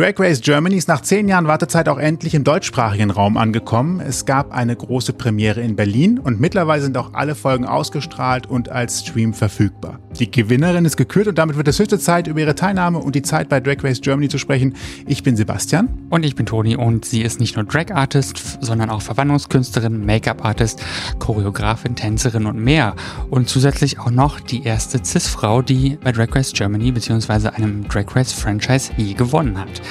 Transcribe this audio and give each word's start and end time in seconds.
Drag 0.00 0.18
Race 0.18 0.40
Germany 0.40 0.76
ist 0.76 0.88
nach 0.88 1.02
zehn 1.02 1.28
Jahren 1.28 1.46
Wartezeit 1.46 1.86
auch 1.86 1.98
endlich 1.98 2.34
im 2.34 2.42
deutschsprachigen 2.42 3.10
Raum 3.10 3.36
angekommen. 3.36 4.00
Es 4.00 4.24
gab 4.24 4.50
eine 4.50 4.74
große 4.74 5.12
Premiere 5.12 5.60
in 5.60 5.76
Berlin 5.76 6.18
und 6.18 6.40
mittlerweile 6.40 6.80
sind 6.80 6.96
auch 6.96 7.12
alle 7.12 7.34
Folgen 7.34 7.66
ausgestrahlt 7.66 8.46
und 8.46 8.70
als 8.70 9.00
Stream 9.00 9.34
verfügbar. 9.34 9.98
Die 10.18 10.30
Gewinnerin 10.30 10.86
ist 10.86 10.96
gekürt 10.96 11.28
und 11.28 11.36
damit 11.36 11.58
wird 11.58 11.68
es 11.68 11.78
höchste 11.78 11.98
Zeit, 11.98 12.28
über 12.28 12.40
ihre 12.40 12.54
Teilnahme 12.54 12.96
und 12.96 13.14
die 13.14 13.20
Zeit 13.20 13.50
bei 13.50 13.60
Drag 13.60 13.84
Race 13.84 14.00
Germany 14.00 14.30
zu 14.30 14.38
sprechen. 14.38 14.74
Ich 15.06 15.22
bin 15.22 15.36
Sebastian. 15.36 15.90
Und 16.08 16.24
ich 16.24 16.34
bin 16.34 16.46
Toni 16.46 16.76
und 16.76 17.04
sie 17.04 17.20
ist 17.20 17.38
nicht 17.38 17.56
nur 17.56 17.66
Drag 17.66 17.92
Artist, 17.94 18.58
sondern 18.62 18.88
auch 18.88 19.02
Verwandlungskünstlerin, 19.02 20.06
Make-up 20.06 20.46
Artist, 20.46 20.82
Choreografin, 21.18 21.94
Tänzerin 21.94 22.46
und 22.46 22.58
mehr. 22.58 22.96
Und 23.28 23.50
zusätzlich 23.50 23.98
auch 24.00 24.10
noch 24.10 24.40
die 24.40 24.64
erste 24.64 25.04
Cis-Frau, 25.04 25.60
die 25.60 25.98
bei 26.02 26.10
Drag 26.10 26.34
Race 26.34 26.54
Germany 26.54 26.90
bzw. 26.90 27.48
einem 27.48 27.86
Drag 27.86 28.16
Race 28.16 28.32
Franchise 28.32 28.92
je 28.96 29.12
gewonnen 29.12 29.60
hat. 29.60 29.82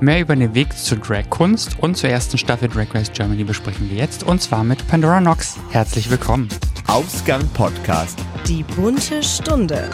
Mehr 0.00 0.20
über 0.20 0.36
den 0.36 0.54
Weg 0.54 0.76
zur 0.76 0.98
Drag-Kunst 0.98 1.78
und 1.80 1.96
zur 1.96 2.10
ersten 2.10 2.38
Staffel 2.38 2.68
Drag 2.68 2.94
Race 2.94 3.10
Germany 3.12 3.44
besprechen 3.44 3.90
wir 3.90 3.96
jetzt 3.96 4.22
und 4.22 4.42
zwar 4.42 4.64
mit 4.64 4.86
Pandora 4.88 5.20
Nox. 5.20 5.56
Herzlich 5.70 6.10
willkommen. 6.10 6.48
Ausgang 6.86 7.46
Podcast. 7.54 8.18
Die 8.46 8.62
bunte 8.62 9.22
Stunde. 9.22 9.90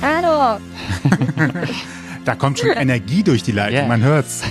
Hallo. 0.00 0.60
da 2.24 2.34
kommt 2.34 2.58
schon 2.58 2.70
Energie 2.70 3.22
durch 3.22 3.42
die 3.42 3.52
Leitung, 3.52 3.80
yeah. 3.80 3.88
man 3.88 4.02
hört's. 4.02 4.42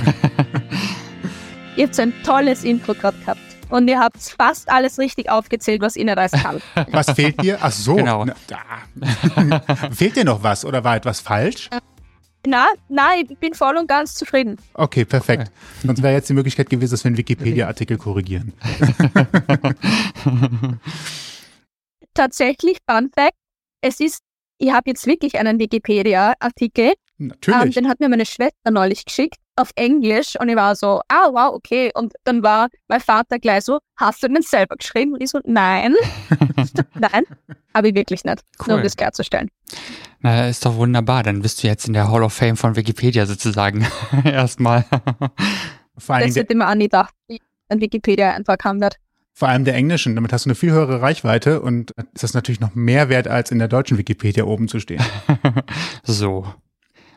Ihr 1.75 1.85
habt 1.85 1.95
so 1.95 2.01
ein 2.01 2.13
tolles 2.23 2.63
Intro 2.63 2.93
gerade 2.93 3.17
gehabt. 3.19 3.39
Und 3.69 3.87
ihr 3.87 3.99
habt 3.99 4.17
fast 4.17 4.69
alles 4.69 4.97
richtig 4.97 5.29
aufgezählt, 5.29 5.81
was 5.81 5.95
Ihnen 5.95 6.17
alles 6.17 6.31
kann. 6.31 6.61
Was 6.91 7.11
fehlt 7.11 7.41
dir? 7.41 7.57
Ach 7.61 7.71
so. 7.71 7.95
Genau. 7.95 8.25
Na, 8.25 9.61
fehlt 9.91 10.15
dir 10.15 10.23
noch 10.23 10.41
was 10.41 10.63
oder 10.63 10.83
war 10.83 10.95
etwas 10.95 11.19
falsch? 11.19 11.69
Na, 12.45 12.67
nein, 12.87 13.25
ich 13.29 13.37
bin 13.37 13.53
voll 13.53 13.77
und 13.77 13.87
ganz 13.87 14.15
zufrieden. 14.15 14.57
Okay, 14.73 15.05
perfekt. 15.05 15.43
Okay. 15.43 15.87
Sonst 15.87 16.03
wäre 16.03 16.13
jetzt 16.13 16.29
die 16.29 16.33
Möglichkeit 16.33 16.69
gewesen, 16.69 16.91
dass 16.91 17.03
wir 17.03 17.09
einen 17.09 17.17
Wikipedia-Artikel 17.17 17.97
korrigieren. 17.97 18.53
Tatsächlich, 22.13 22.77
Fun 22.89 23.09
Fact, 23.13 23.35
es 23.81 23.99
ist, 23.99 24.21
ich 24.59 24.71
habe 24.71 24.89
jetzt 24.89 25.05
wirklich 25.07 25.37
einen 25.37 25.59
Wikipedia-Artikel. 25.59 26.93
Natürlich. 27.17 27.61
Ähm, 27.61 27.71
den 27.71 27.89
hat 27.89 27.99
mir 27.99 28.09
meine 28.09 28.25
Schwester 28.25 28.71
neulich 28.71 29.05
geschickt 29.05 29.37
auf 29.57 29.71
Englisch 29.75 30.39
und 30.39 30.49
ich 30.49 30.55
war 30.55 30.75
so, 30.75 31.01
ah, 31.07 31.29
wow, 31.31 31.53
okay. 31.53 31.91
Und 31.93 32.13
dann 32.23 32.43
war 32.43 32.69
mein 32.87 33.01
Vater 33.01 33.39
gleich 33.39 33.63
so, 33.63 33.79
hast 33.97 34.23
du 34.23 34.27
den 34.27 34.41
selber 34.41 34.75
geschrieben? 34.75 35.13
Und 35.13 35.21
ich 35.21 35.29
so, 35.29 35.39
nein. 35.45 35.95
nein, 36.95 37.23
habe 37.73 37.89
ich 37.89 37.95
wirklich 37.95 38.23
nicht. 38.23 38.41
Cool. 38.59 38.67
Nur 38.67 38.77
um 38.77 38.83
das 38.83 38.95
klarzustellen. 38.95 39.49
Na, 40.21 40.47
ist 40.47 40.65
doch 40.65 40.75
wunderbar. 40.75 41.23
Dann 41.23 41.41
bist 41.41 41.63
du 41.63 41.67
jetzt 41.67 41.87
in 41.87 41.93
der 41.93 42.11
Hall 42.11 42.23
of 42.23 42.33
Fame 42.33 42.57
von 42.57 42.75
Wikipedia 42.75 43.25
sozusagen. 43.25 43.85
Erstmal. 44.23 44.85
Vor 45.97 46.15
allem 46.15 46.27
das 46.27 46.35
hätte 46.35 46.55
man 46.55 46.69
auch 46.69 46.75
nie 46.75 46.85
gedacht, 46.85 47.13
wie 47.27 47.41
ein 47.69 47.81
Wikipedia 47.81 48.31
einfach 48.31 48.57
kam 48.57 48.79
wird. 48.79 48.97
Vor 49.33 49.47
allem 49.47 49.65
der 49.65 49.75
englischen. 49.75 50.15
Damit 50.15 50.33
hast 50.33 50.45
du 50.45 50.49
eine 50.49 50.55
viel 50.55 50.71
höhere 50.71 51.01
Reichweite 51.01 51.61
und 51.61 51.91
ist 52.13 52.23
das 52.23 52.33
natürlich 52.33 52.59
noch 52.59 52.73
mehr 52.73 53.09
wert, 53.09 53.27
als 53.27 53.51
in 53.51 53.59
der 53.59 53.67
deutschen 53.67 53.97
Wikipedia 53.97 54.45
oben 54.45 54.67
zu 54.67 54.79
stehen. 54.79 55.03
so. 56.03 56.45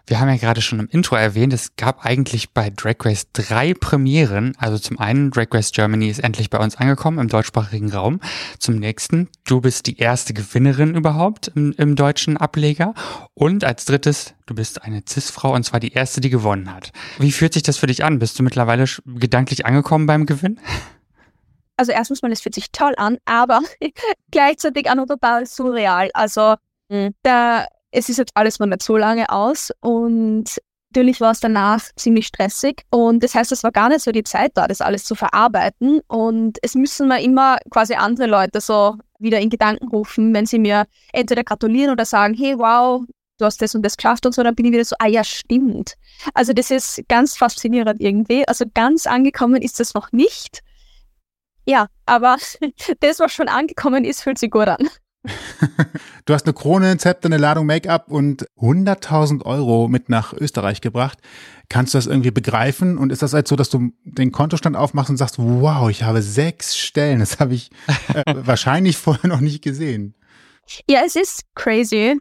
Wir 0.06 0.18
haben 0.18 0.28
ja 0.28 0.36
gerade 0.36 0.60
schon 0.60 0.80
im 0.80 0.88
Intro 0.88 1.16
erwähnt, 1.16 1.52
es 1.52 1.76
gab 1.76 2.04
eigentlich 2.04 2.50
bei 2.50 2.70
Drag 2.70 2.96
Race 3.04 3.26
drei 3.32 3.74
Premieren. 3.74 4.54
Also 4.58 4.78
zum 4.78 4.98
einen, 4.98 5.30
Drag 5.30 5.46
Race 5.52 5.72
Germany 5.72 6.08
ist 6.08 6.20
endlich 6.20 6.50
bei 6.50 6.58
uns 6.58 6.76
angekommen 6.76 7.18
im 7.18 7.28
deutschsprachigen 7.28 7.92
Raum. 7.92 8.20
Zum 8.58 8.76
nächsten, 8.76 9.28
du 9.44 9.60
bist 9.60 9.86
die 9.86 9.98
erste 9.98 10.34
Gewinnerin 10.34 10.94
überhaupt 10.94 11.48
im, 11.54 11.72
im 11.76 11.96
deutschen 11.96 12.36
Ableger. 12.36 12.94
Und 13.34 13.64
als 13.64 13.84
drittes, 13.84 14.34
du 14.46 14.54
bist 14.54 14.82
eine 14.82 15.02
Cis-Frau 15.08 15.54
und 15.54 15.64
zwar 15.64 15.80
die 15.80 15.92
erste, 15.92 16.20
die 16.20 16.30
gewonnen 16.30 16.74
hat. 16.74 16.92
Wie 17.18 17.32
fühlt 17.32 17.54
sich 17.54 17.62
das 17.62 17.76
für 17.76 17.86
dich 17.86 18.04
an? 18.04 18.18
Bist 18.18 18.38
du 18.38 18.42
mittlerweile 18.42 18.86
gedanklich 19.06 19.66
angekommen 19.66 20.06
beim 20.06 20.26
Gewinn? 20.26 20.58
Also 21.76 21.92
erstens 21.92 22.20
mal, 22.20 22.30
es 22.30 22.42
fühlt 22.42 22.54
sich 22.54 22.72
toll 22.72 22.92
an, 22.98 23.16
aber 23.24 23.62
gleichzeitig 24.30 24.90
auch 24.90 25.06
total 25.06 25.46
surreal. 25.46 26.10
Also 26.12 26.56
mhm. 26.90 27.14
Es 27.92 28.08
ist 28.08 28.18
jetzt 28.18 28.32
alles 28.34 28.58
noch 28.58 28.66
nicht 28.66 28.82
so 28.82 28.96
lange 28.96 29.28
aus 29.30 29.72
und 29.80 30.60
natürlich 30.90 31.20
war 31.20 31.32
es 31.32 31.40
danach 31.40 31.82
ziemlich 31.96 32.26
stressig 32.26 32.82
und 32.90 33.22
das 33.22 33.34
heißt, 33.34 33.52
es 33.52 33.62
war 33.62 33.72
gar 33.72 33.88
nicht 33.88 34.00
so 34.00 34.12
die 34.12 34.24
Zeit 34.24 34.52
da, 34.54 34.66
das 34.66 34.80
alles 34.80 35.04
zu 35.04 35.14
verarbeiten 35.14 36.00
und 36.08 36.58
es 36.62 36.74
müssen 36.74 37.08
mir 37.08 37.22
immer 37.22 37.58
quasi 37.70 37.94
andere 37.94 38.26
Leute 38.26 38.60
so 38.60 38.96
wieder 39.18 39.40
in 39.40 39.50
Gedanken 39.50 39.88
rufen, 39.88 40.34
wenn 40.34 40.46
sie 40.46 40.58
mir 40.58 40.86
entweder 41.12 41.44
gratulieren 41.44 41.92
oder 41.92 42.04
sagen, 42.04 42.34
hey, 42.34 42.58
wow, 42.58 43.02
du 43.38 43.44
hast 43.44 43.60
das 43.62 43.74
und 43.74 43.82
das 43.82 43.96
geschafft 43.96 44.26
und 44.26 44.34
so, 44.34 44.42
dann 44.42 44.54
bin 44.54 44.66
ich 44.66 44.72
wieder 44.72 44.84
so, 44.84 44.96
ah 44.98 45.06
ja, 45.06 45.24
stimmt. 45.24 45.94
Also 46.34 46.52
das 46.52 46.70
ist 46.70 47.02
ganz 47.08 47.36
faszinierend 47.36 48.00
irgendwie. 48.00 48.46
Also 48.46 48.64
ganz 48.72 49.06
angekommen 49.06 49.62
ist 49.62 49.80
das 49.80 49.94
noch 49.94 50.12
nicht. 50.12 50.60
Ja, 51.66 51.86
aber 52.06 52.36
das, 53.00 53.20
was 53.20 53.32
schon 53.32 53.48
angekommen 53.48 54.04
ist, 54.04 54.22
fühlt 54.22 54.38
sich 54.38 54.50
gut 54.50 54.68
an. 54.68 54.88
du 56.24 56.34
hast 56.34 56.46
eine 56.46 56.54
Krone, 56.54 56.90
ein 56.90 56.98
Zepter, 56.98 57.26
eine 57.26 57.38
Ladung 57.38 57.66
Make-up 57.66 58.10
und 58.10 58.46
100.000 58.58 59.44
Euro 59.44 59.88
mit 59.88 60.08
nach 60.08 60.32
Österreich 60.32 60.80
gebracht. 60.80 61.18
Kannst 61.68 61.94
du 61.94 61.98
das 61.98 62.06
irgendwie 62.06 62.30
begreifen? 62.30 62.98
Und 62.98 63.12
ist 63.12 63.22
das 63.22 63.32
halt 63.32 63.48
so, 63.48 63.56
dass 63.56 63.70
du 63.70 63.90
den 64.04 64.32
Kontostand 64.32 64.76
aufmachst 64.76 65.10
und 65.10 65.16
sagst, 65.16 65.36
wow, 65.38 65.88
ich 65.88 66.02
habe 66.02 66.22
sechs 66.22 66.76
Stellen. 66.76 67.20
Das 67.20 67.40
habe 67.40 67.54
ich 67.54 67.70
äh, 68.14 68.22
wahrscheinlich 68.34 68.96
vorher 68.96 69.28
noch 69.28 69.40
nicht 69.40 69.62
gesehen. 69.62 70.14
Ja, 70.88 71.00
es 71.04 71.16
ist 71.16 71.42
crazy. 71.54 72.18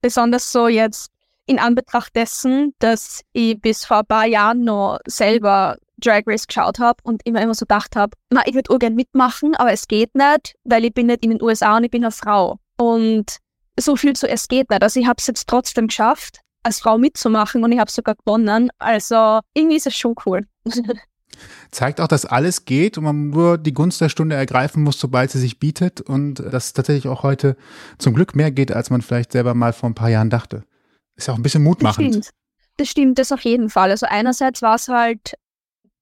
Besonders 0.00 0.50
so 0.52 0.68
jetzt 0.68 1.10
in 1.46 1.58
Anbetracht 1.58 2.14
dessen, 2.14 2.74
dass 2.78 3.22
ich 3.32 3.60
bis 3.60 3.84
vor 3.84 4.00
ein 4.00 4.06
paar 4.06 4.26
Jahren 4.26 4.64
noch 4.64 4.98
selber 5.06 5.76
Drag 6.00 6.22
Race 6.26 6.46
geschaut 6.46 6.78
habe 6.78 6.98
und 7.02 7.22
immer 7.26 7.42
immer 7.42 7.54
so 7.54 7.64
gedacht 7.64 7.96
habe, 7.96 8.16
ich 8.46 8.54
würde 8.54 8.70
urgern 8.70 8.94
mitmachen, 8.94 9.56
aber 9.56 9.72
es 9.72 9.88
geht 9.88 10.14
nicht, 10.14 10.54
weil 10.64 10.84
ich 10.84 10.94
bin 10.94 11.06
nicht 11.06 11.24
in 11.24 11.30
den 11.30 11.42
USA 11.42 11.76
und 11.76 11.84
ich 11.84 11.90
bin 11.90 12.04
eine 12.04 12.12
Frau. 12.12 12.58
Und 12.78 13.38
so 13.78 13.96
viel 13.96 14.14
zu 14.14 14.28
es 14.28 14.48
geht 14.48 14.70
nicht. 14.70 14.82
Also 14.82 15.00
ich 15.00 15.06
habe 15.06 15.16
es 15.18 15.26
jetzt 15.26 15.48
trotzdem 15.48 15.88
geschafft, 15.88 16.40
als 16.62 16.80
Frau 16.80 16.98
mitzumachen 16.98 17.64
und 17.64 17.72
ich 17.72 17.78
habe 17.78 17.90
sogar 17.90 18.14
gewonnen. 18.14 18.70
Also 18.78 19.40
irgendwie 19.54 19.76
ist 19.76 19.86
es 19.86 19.96
schon 19.96 20.14
cool. 20.26 20.46
Zeigt 21.70 22.00
auch, 22.00 22.08
dass 22.08 22.24
alles 22.24 22.64
geht 22.64 22.98
und 22.98 23.04
man 23.04 23.30
nur 23.30 23.58
die 23.58 23.72
Gunst 23.72 24.00
der 24.00 24.08
Stunde 24.08 24.34
ergreifen 24.34 24.82
muss, 24.82 24.98
sobald 24.98 25.30
sie 25.30 25.38
sich 25.38 25.60
bietet 25.60 26.00
und 26.00 26.34
dass 26.34 26.72
tatsächlich 26.72 27.06
auch 27.06 27.22
heute 27.22 27.56
zum 27.98 28.14
Glück 28.14 28.34
mehr 28.34 28.50
geht, 28.50 28.72
als 28.72 28.90
man 28.90 29.02
vielleicht 29.02 29.32
selber 29.32 29.54
mal 29.54 29.72
vor 29.72 29.88
ein 29.88 29.94
paar 29.94 30.08
Jahren 30.08 30.30
dachte. 30.30 30.64
Ist 31.14 31.28
ja 31.28 31.34
auch 31.34 31.38
ein 31.38 31.42
bisschen 31.42 31.62
mutmachend. 31.62 32.08
Das 32.08 32.14
stimmt, 32.14 32.30
das, 32.76 32.88
stimmt, 32.88 33.18
das 33.18 33.32
auf 33.32 33.40
jeden 33.42 33.70
Fall. 33.70 33.90
Also 33.90 34.06
einerseits 34.06 34.62
war 34.62 34.74
es 34.74 34.88
halt 34.88 35.34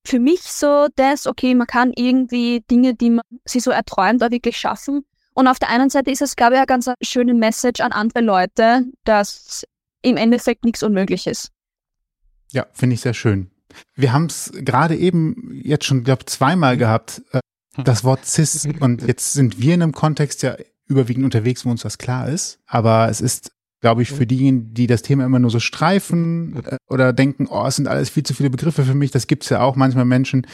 für 0.05 0.19
mich 0.19 0.41
so 0.41 0.87
das, 0.95 1.27
okay, 1.27 1.53
man 1.53 1.67
kann 1.67 1.91
irgendwie 1.95 2.63
Dinge, 2.71 2.95
die 2.95 3.11
man 3.11 3.23
sich 3.45 3.61
so 3.61 3.71
erträumt, 3.71 4.23
auch 4.23 4.31
wirklich 4.31 4.57
schaffen. 4.57 5.05
Und 5.37 5.47
auf 5.47 5.59
der 5.59 5.69
einen 5.69 5.91
Seite 5.91 6.09
ist 6.09 6.23
es, 6.23 6.35
glaube 6.35 6.53
ich, 6.53 6.57
eine 6.57 6.65
ganz 6.65 6.89
schöne 7.03 7.35
Message 7.35 7.81
an 7.81 7.91
andere 7.91 8.23
Leute, 8.23 8.85
dass 9.03 9.67
im 10.01 10.17
Endeffekt 10.17 10.65
nichts 10.65 10.81
unmöglich 10.81 11.27
ist. 11.27 11.51
Ja, 12.51 12.65
finde 12.73 12.95
ich 12.95 13.01
sehr 13.01 13.13
schön. 13.13 13.51
Wir 13.93 14.13
haben 14.13 14.25
es 14.25 14.51
gerade 14.51 14.95
eben 14.95 15.51
jetzt 15.53 15.85
schon, 15.85 16.03
glaube 16.03 16.23
ich, 16.23 16.25
zweimal 16.25 16.75
gehabt, 16.75 17.21
äh, 17.33 17.39
das 17.83 18.03
Wort 18.03 18.25
cis. 18.25 18.67
Und 18.79 19.03
jetzt 19.03 19.33
sind 19.33 19.61
wir 19.61 19.75
in 19.75 19.83
einem 19.83 19.91
Kontext 19.91 20.41
ja 20.41 20.57
überwiegend 20.87 21.23
unterwegs, 21.25 21.65
wo 21.65 21.69
uns 21.69 21.83
das 21.83 21.99
klar 21.99 22.27
ist. 22.27 22.59
Aber 22.65 23.07
es 23.07 23.21
ist 23.21 23.51
glaube 23.79 24.01
ich, 24.01 24.09
für 24.09 24.25
diejenigen, 24.25 24.73
die 24.73 24.87
das 24.87 25.03
Thema 25.03 25.23
immer 25.23 25.37
nur 25.37 25.51
so 25.51 25.59
streifen 25.59 26.63
äh, 26.65 26.77
oder 26.89 27.13
denken, 27.13 27.45
oh, 27.47 27.63
es 27.67 27.75
sind 27.75 27.87
alles 27.87 28.09
viel 28.09 28.23
zu 28.23 28.33
viele 28.33 28.49
Begriffe 28.49 28.83
für 28.83 28.95
mich. 28.95 29.11
Das 29.11 29.27
gibt's 29.27 29.49
ja 29.49 29.61
auch 29.61 29.75
manchmal 29.75 30.05
Menschen, 30.05 30.47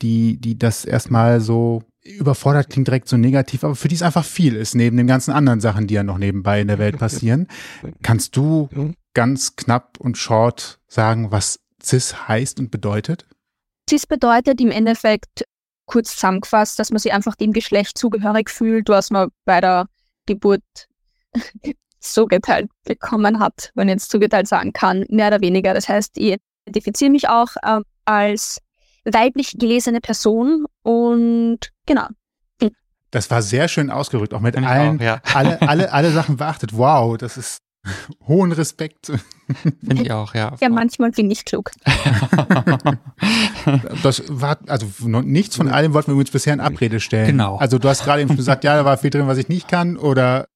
die, 0.00 0.40
die 0.40 0.58
das 0.58 0.86
erstmal 0.86 1.42
so 1.42 1.82
überfordert 2.02 2.70
klingt 2.70 2.88
direkt 2.88 3.08
so 3.08 3.16
negativ, 3.16 3.64
aber 3.64 3.74
für 3.74 3.88
die 3.88 3.94
es 3.94 4.02
einfach 4.02 4.24
viel 4.24 4.56
ist, 4.56 4.74
neben 4.74 4.96
den 4.96 5.06
ganzen 5.06 5.32
anderen 5.32 5.60
Sachen, 5.60 5.86
die 5.86 5.94
ja 5.94 6.02
noch 6.02 6.18
nebenbei 6.18 6.60
in 6.60 6.68
der 6.68 6.78
Welt 6.78 6.98
passieren. 6.98 7.46
Kannst 8.02 8.36
du 8.36 8.68
ganz 9.14 9.56
knapp 9.56 9.98
und 9.98 10.16
short 10.16 10.80
sagen, 10.86 11.30
was 11.30 11.60
CIS 11.82 12.28
heißt 12.28 12.58
und 12.60 12.70
bedeutet? 12.70 13.26
CIS 13.88 14.06
bedeutet 14.06 14.60
im 14.60 14.70
Endeffekt 14.70 15.44
kurz 15.86 16.14
zusammengefasst, 16.14 16.78
dass 16.78 16.90
man 16.90 17.00
sich 17.00 17.12
einfach 17.12 17.34
dem 17.34 17.52
Geschlecht 17.52 17.98
zugehörig 17.98 18.48
fühlt, 18.48 18.88
was 18.88 19.10
man 19.10 19.30
bei 19.44 19.60
der 19.60 19.86
Geburt 20.26 20.62
zugeteilt 22.00 22.70
bekommen 22.84 23.40
hat, 23.40 23.72
wenn 23.74 23.88
ich 23.88 23.94
jetzt 23.94 24.10
zugeteilt 24.10 24.48
sagen 24.48 24.72
kann, 24.72 25.04
mehr 25.08 25.28
oder 25.28 25.40
weniger. 25.40 25.74
Das 25.74 25.88
heißt, 25.88 26.16
ich 26.16 26.38
identifiziere 26.64 27.10
mich 27.10 27.28
auch 27.28 27.56
äh, 27.62 27.80
als 28.04 28.60
weiblich 29.04 29.56
gelesene 29.58 30.00
Person 30.00 30.66
und 30.82 31.58
genau. 31.86 32.06
Das 33.10 33.30
war 33.30 33.42
sehr 33.42 33.66
schön 33.66 33.90
ausgerückt, 33.90 34.34
auch 34.34 34.40
mit 34.40 34.56
allen, 34.56 34.98
auch, 34.98 35.02
ja. 35.02 35.20
alle, 35.34 35.60
alle, 35.62 35.92
alle 35.92 36.12
Sachen 36.12 36.36
beachtet. 36.36 36.76
Wow, 36.76 37.18
das 37.18 37.36
ist 37.36 37.58
hohen 38.28 38.52
Respekt. 38.52 39.10
Finde 39.84 40.02
ich 40.02 40.12
auch, 40.12 40.34
ja. 40.34 40.54
Ja, 40.60 40.68
manchmal 40.68 41.10
bin 41.10 41.28
ich 41.30 41.44
klug. 41.44 41.72
das 44.02 44.22
war, 44.28 44.58
also 44.68 44.86
nichts 45.22 45.56
von 45.56 45.68
allem 45.68 45.92
wollten 45.92 46.12
wir 46.12 46.18
uns 46.18 46.30
bisher 46.30 46.54
in 46.54 46.60
Abrede 46.60 47.00
stellen. 47.00 47.26
Genau. 47.26 47.56
Also 47.56 47.78
du 47.78 47.88
hast 47.88 48.04
gerade 48.04 48.22
eben 48.22 48.36
gesagt, 48.36 48.62
ja, 48.64 48.76
da 48.76 48.84
war 48.84 48.96
viel 48.96 49.10
drin, 49.10 49.26
was 49.26 49.38
ich 49.38 49.48
nicht 49.48 49.66
kann 49.66 49.96
oder 49.96 50.46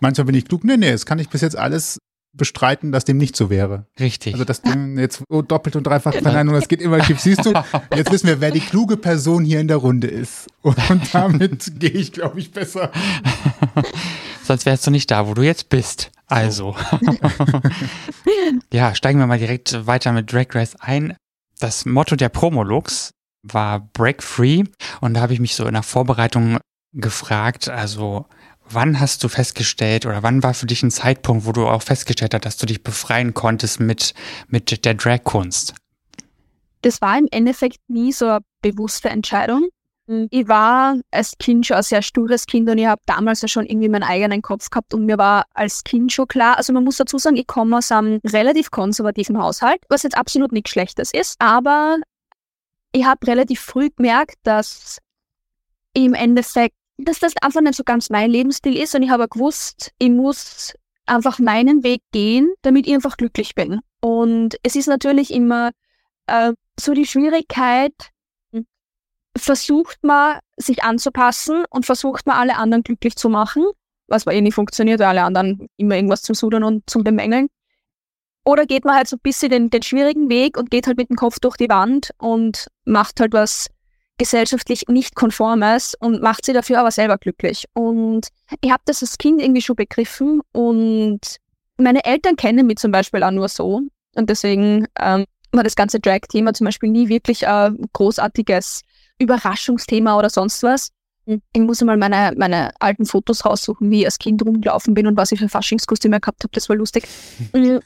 manchmal 0.00 0.24
bin 0.24 0.34
ich 0.34 0.46
klug. 0.46 0.64
Nee, 0.64 0.78
nee, 0.78 0.90
das 0.90 1.06
kann 1.06 1.20
ich 1.20 1.28
bis 1.28 1.42
jetzt 1.42 1.56
alles 1.56 1.98
bestreiten, 2.32 2.92
dass 2.92 3.04
dem 3.04 3.18
nicht 3.18 3.36
so 3.36 3.50
wäre. 3.50 3.86
Richtig. 3.98 4.34
Also 4.34 4.44
das 4.44 4.62
Ding 4.62 4.98
jetzt 4.98 5.22
doppelt 5.28 5.76
und 5.76 5.84
dreifach 5.84 6.14
Verneinung, 6.14 6.54
das 6.54 6.68
geht 6.68 6.80
immer 6.80 7.02
schief. 7.02 7.20
Siehst 7.20 7.44
du, 7.44 7.52
jetzt 7.94 8.12
wissen 8.12 8.28
wir, 8.28 8.40
wer 8.40 8.50
die 8.50 8.60
kluge 8.60 8.96
Person 8.96 9.44
hier 9.44 9.60
in 9.60 9.68
der 9.68 9.78
Runde 9.78 10.06
ist. 10.06 10.48
Und 10.62 10.78
damit 11.12 11.72
gehe 11.80 11.90
ich, 11.90 12.12
glaube 12.12 12.38
ich, 12.38 12.52
besser. 12.52 12.90
Sonst 14.44 14.66
wärst 14.66 14.86
du 14.86 14.90
nicht 14.90 15.10
da, 15.10 15.26
wo 15.26 15.34
du 15.34 15.42
jetzt 15.42 15.68
bist. 15.68 16.10
Also. 16.26 16.76
ja, 18.72 18.94
steigen 18.94 19.18
wir 19.18 19.26
mal 19.26 19.38
direkt 19.38 19.86
weiter 19.86 20.12
mit 20.12 20.32
Drag 20.32 20.46
Race 20.52 20.76
ein. 20.78 21.16
Das 21.58 21.84
Motto 21.84 22.16
der 22.16 22.28
Promolux 22.28 23.12
war 23.42 23.80
Break 23.92 24.22
Free. 24.22 24.64
Und 25.00 25.14
da 25.14 25.20
habe 25.20 25.32
ich 25.32 25.40
mich 25.40 25.56
so 25.56 25.66
in 25.66 25.74
der 25.74 25.82
Vorbereitung 25.82 26.58
gefragt, 26.92 27.68
also 27.68 28.26
wann 28.72 29.00
hast 29.00 29.22
du 29.24 29.28
festgestellt 29.28 30.06
oder 30.06 30.22
wann 30.22 30.42
war 30.42 30.54
für 30.54 30.66
dich 30.66 30.82
ein 30.82 30.90
Zeitpunkt, 30.90 31.46
wo 31.46 31.52
du 31.52 31.66
auch 31.66 31.82
festgestellt 31.82 32.34
hast, 32.34 32.44
dass 32.44 32.56
du 32.56 32.66
dich 32.66 32.82
befreien 32.82 33.34
konntest 33.34 33.80
mit, 33.80 34.14
mit 34.48 34.84
der 34.84 34.94
Drag-Kunst? 34.94 35.74
Das 36.82 37.00
war 37.00 37.18
im 37.18 37.28
Endeffekt 37.30 37.78
nie 37.88 38.12
so 38.12 38.26
eine 38.26 38.40
bewusste 38.62 39.10
Entscheidung. 39.10 39.68
Ich 40.30 40.48
war 40.48 40.96
als 41.12 41.34
Kind 41.38 41.66
schon 41.66 41.76
ein 41.76 41.82
sehr 41.84 42.02
stures 42.02 42.46
Kind 42.46 42.68
und 42.68 42.78
ich 42.78 42.86
habe 42.86 43.00
damals 43.06 43.42
ja 43.42 43.48
schon 43.48 43.66
irgendwie 43.66 43.88
meinen 43.88 44.02
eigenen 44.02 44.42
Kopf 44.42 44.68
gehabt 44.68 44.92
und 44.92 45.06
mir 45.06 45.18
war 45.18 45.44
als 45.54 45.84
Kind 45.84 46.10
schon 46.10 46.26
klar, 46.26 46.56
also 46.56 46.72
man 46.72 46.82
muss 46.82 46.96
dazu 46.96 47.16
sagen, 47.18 47.36
ich 47.36 47.46
komme 47.46 47.78
aus 47.78 47.92
einem 47.92 48.18
relativ 48.26 48.72
konservativen 48.72 49.38
Haushalt, 49.38 49.80
was 49.88 50.02
jetzt 50.02 50.16
absolut 50.16 50.50
nichts 50.50 50.70
Schlechtes 50.70 51.12
ist, 51.14 51.36
aber 51.38 51.98
ich 52.92 53.04
habe 53.04 53.24
relativ 53.24 53.60
früh 53.60 53.90
gemerkt, 53.90 54.34
dass 54.42 54.98
im 55.92 56.14
Endeffekt, 56.14 56.74
dass 57.04 57.18
das 57.18 57.34
einfach 57.40 57.60
nicht 57.60 57.74
so 57.74 57.84
ganz 57.84 58.10
mein 58.10 58.30
Lebensstil 58.30 58.76
ist 58.76 58.94
und 58.94 59.02
ich 59.02 59.10
habe 59.10 59.28
gewusst, 59.28 59.92
ich 59.98 60.10
muss 60.10 60.74
einfach 61.06 61.38
meinen 61.38 61.82
Weg 61.82 62.02
gehen, 62.12 62.52
damit 62.62 62.86
ich 62.86 62.94
einfach 62.94 63.16
glücklich 63.16 63.54
bin. 63.54 63.80
Und 64.00 64.56
es 64.62 64.76
ist 64.76 64.86
natürlich 64.86 65.32
immer 65.32 65.70
äh, 66.26 66.52
so 66.78 66.94
die 66.94 67.06
Schwierigkeit, 67.06 67.92
versucht 69.36 69.98
man, 70.02 70.38
sich 70.56 70.82
anzupassen 70.82 71.64
und 71.70 71.86
versucht 71.86 72.26
man, 72.26 72.36
alle 72.36 72.56
anderen 72.56 72.82
glücklich 72.82 73.16
zu 73.16 73.28
machen, 73.28 73.64
was 74.08 74.24
bei 74.24 74.34
eh 74.34 74.40
nicht 74.40 74.54
funktioniert, 74.54 75.00
weil 75.00 75.08
alle 75.08 75.22
anderen 75.22 75.68
immer 75.76 75.96
irgendwas 75.96 76.22
zum 76.22 76.34
Sudern 76.34 76.64
und 76.64 76.88
zum 76.88 77.04
Bemängeln. 77.04 77.48
Oder 78.44 78.66
geht 78.66 78.84
man 78.84 78.96
halt 78.96 79.08
so 79.08 79.16
ein 79.16 79.20
bisschen 79.22 79.50
den, 79.50 79.70
den 79.70 79.82
schwierigen 79.82 80.28
Weg 80.30 80.56
und 80.56 80.70
geht 80.70 80.86
halt 80.86 80.96
mit 80.96 81.10
dem 81.10 81.16
Kopf 81.16 81.38
durch 81.40 81.56
die 81.56 81.68
Wand 81.68 82.10
und 82.18 82.68
macht 82.84 83.20
halt 83.20 83.32
was 83.32 83.68
gesellschaftlich 84.20 84.84
nicht 84.88 85.14
konformes 85.14 85.94
und 85.98 86.20
macht 86.20 86.44
sie 86.44 86.52
dafür 86.52 86.80
aber 86.80 86.90
selber 86.90 87.16
glücklich. 87.16 87.64
Und 87.72 88.28
ich 88.60 88.70
habe 88.70 88.82
das 88.84 89.02
als 89.02 89.16
Kind 89.16 89.40
irgendwie 89.40 89.62
schon 89.62 89.76
begriffen 89.76 90.42
und 90.52 91.20
meine 91.78 92.04
Eltern 92.04 92.36
kennen 92.36 92.66
mich 92.66 92.76
zum 92.76 92.92
Beispiel 92.92 93.22
auch 93.22 93.30
nur 93.30 93.48
so. 93.48 93.80
Und 94.14 94.28
deswegen 94.28 94.86
ähm, 95.00 95.24
war 95.52 95.64
das 95.64 95.74
ganze 95.74 96.00
Drag-Thema 96.00 96.52
zum 96.52 96.66
Beispiel 96.66 96.90
nie 96.90 97.08
wirklich 97.08 97.48
ein 97.48 97.78
großartiges 97.94 98.82
Überraschungsthema 99.18 100.18
oder 100.18 100.28
sonst 100.28 100.62
was. 100.62 100.90
Ich 101.24 101.60
muss 101.62 101.80
mal 101.80 101.96
meine, 101.96 102.34
meine 102.36 102.72
alten 102.78 103.06
Fotos 103.06 103.46
raussuchen, 103.46 103.90
wie 103.90 104.00
ich 104.00 104.04
als 104.04 104.18
Kind 104.18 104.44
rumgelaufen 104.44 104.92
bin 104.92 105.06
und 105.06 105.16
was 105.16 105.32
ich 105.32 105.38
für 105.38 105.48
Faschingskostüme 105.48 106.20
gehabt 106.20 106.42
habe. 106.44 106.52
Das 106.52 106.68
war 106.68 106.76
lustig. 106.76 107.04
Hm, 107.54 107.80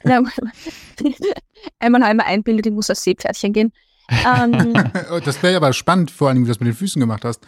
Einmal 1.79 2.13
mir 2.13 2.25
einbildet, 2.25 2.65
ich 2.65 2.73
muss 2.73 2.89
als 2.89 3.03
Seepferdchen 3.03 3.53
gehen. 3.53 3.71
Ähm, 4.09 4.73
das 5.25 5.41
wäre 5.41 5.57
aber 5.57 5.73
spannend, 5.73 6.11
vor 6.11 6.29
allem, 6.29 6.39
wie 6.39 6.43
du 6.43 6.49
das 6.49 6.59
mit 6.59 6.67
den 6.67 6.75
Füßen 6.75 6.99
gemacht 6.99 7.25
hast. 7.25 7.45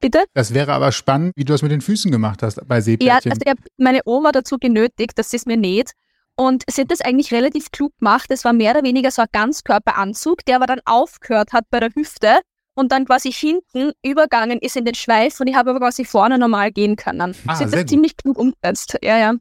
Bitte? 0.00 0.24
Das 0.34 0.52
wäre 0.52 0.72
aber 0.72 0.90
spannend, 0.90 1.32
wie 1.36 1.44
du 1.44 1.52
das 1.52 1.62
mit 1.62 1.70
den 1.70 1.80
Füßen 1.80 2.10
gemacht 2.10 2.42
hast 2.42 2.60
bei 2.66 2.80
Seepferdchen. 2.80 3.08
Ja, 3.08 3.30
also 3.30 3.40
ich 3.44 3.50
habe 3.50 3.60
meine 3.78 4.00
Oma 4.04 4.32
dazu 4.32 4.58
genötigt, 4.58 5.16
dass 5.16 5.30
sie 5.30 5.36
es 5.36 5.46
mir 5.46 5.56
näht. 5.56 5.92
Und 6.34 6.64
sie 6.68 6.80
hat 6.82 6.90
das 6.90 7.02
eigentlich 7.02 7.32
relativ 7.32 7.70
klug 7.70 7.92
gemacht. 7.98 8.30
Es 8.30 8.44
war 8.44 8.52
mehr 8.52 8.72
oder 8.72 8.82
weniger 8.82 9.10
so 9.10 9.22
ein 9.22 9.28
Ganzkörperanzug, 9.32 10.44
der 10.46 10.56
aber 10.56 10.66
dann 10.66 10.80
aufgehört 10.86 11.52
hat 11.52 11.64
bei 11.70 11.78
der 11.78 11.90
Hüfte 11.94 12.40
und 12.74 12.90
dann 12.90 13.04
quasi 13.04 13.30
hinten 13.30 13.92
übergangen 14.02 14.58
ist 14.58 14.76
in 14.76 14.84
den 14.84 14.94
Schweif 14.94 15.40
und 15.40 15.46
ich 15.46 15.54
habe 15.54 15.70
aber 15.70 15.80
quasi 15.80 16.04
vorne 16.04 16.38
normal 16.38 16.72
gehen 16.72 16.96
können. 16.96 17.36
Ah, 17.46 17.54
Sie 17.54 17.64
hat 17.64 17.72
das 17.72 17.86
ziemlich 17.86 18.16
klug 18.16 18.38
umgesetzt. 18.38 18.98
Ja, 19.02 19.18
ja. 19.18 19.34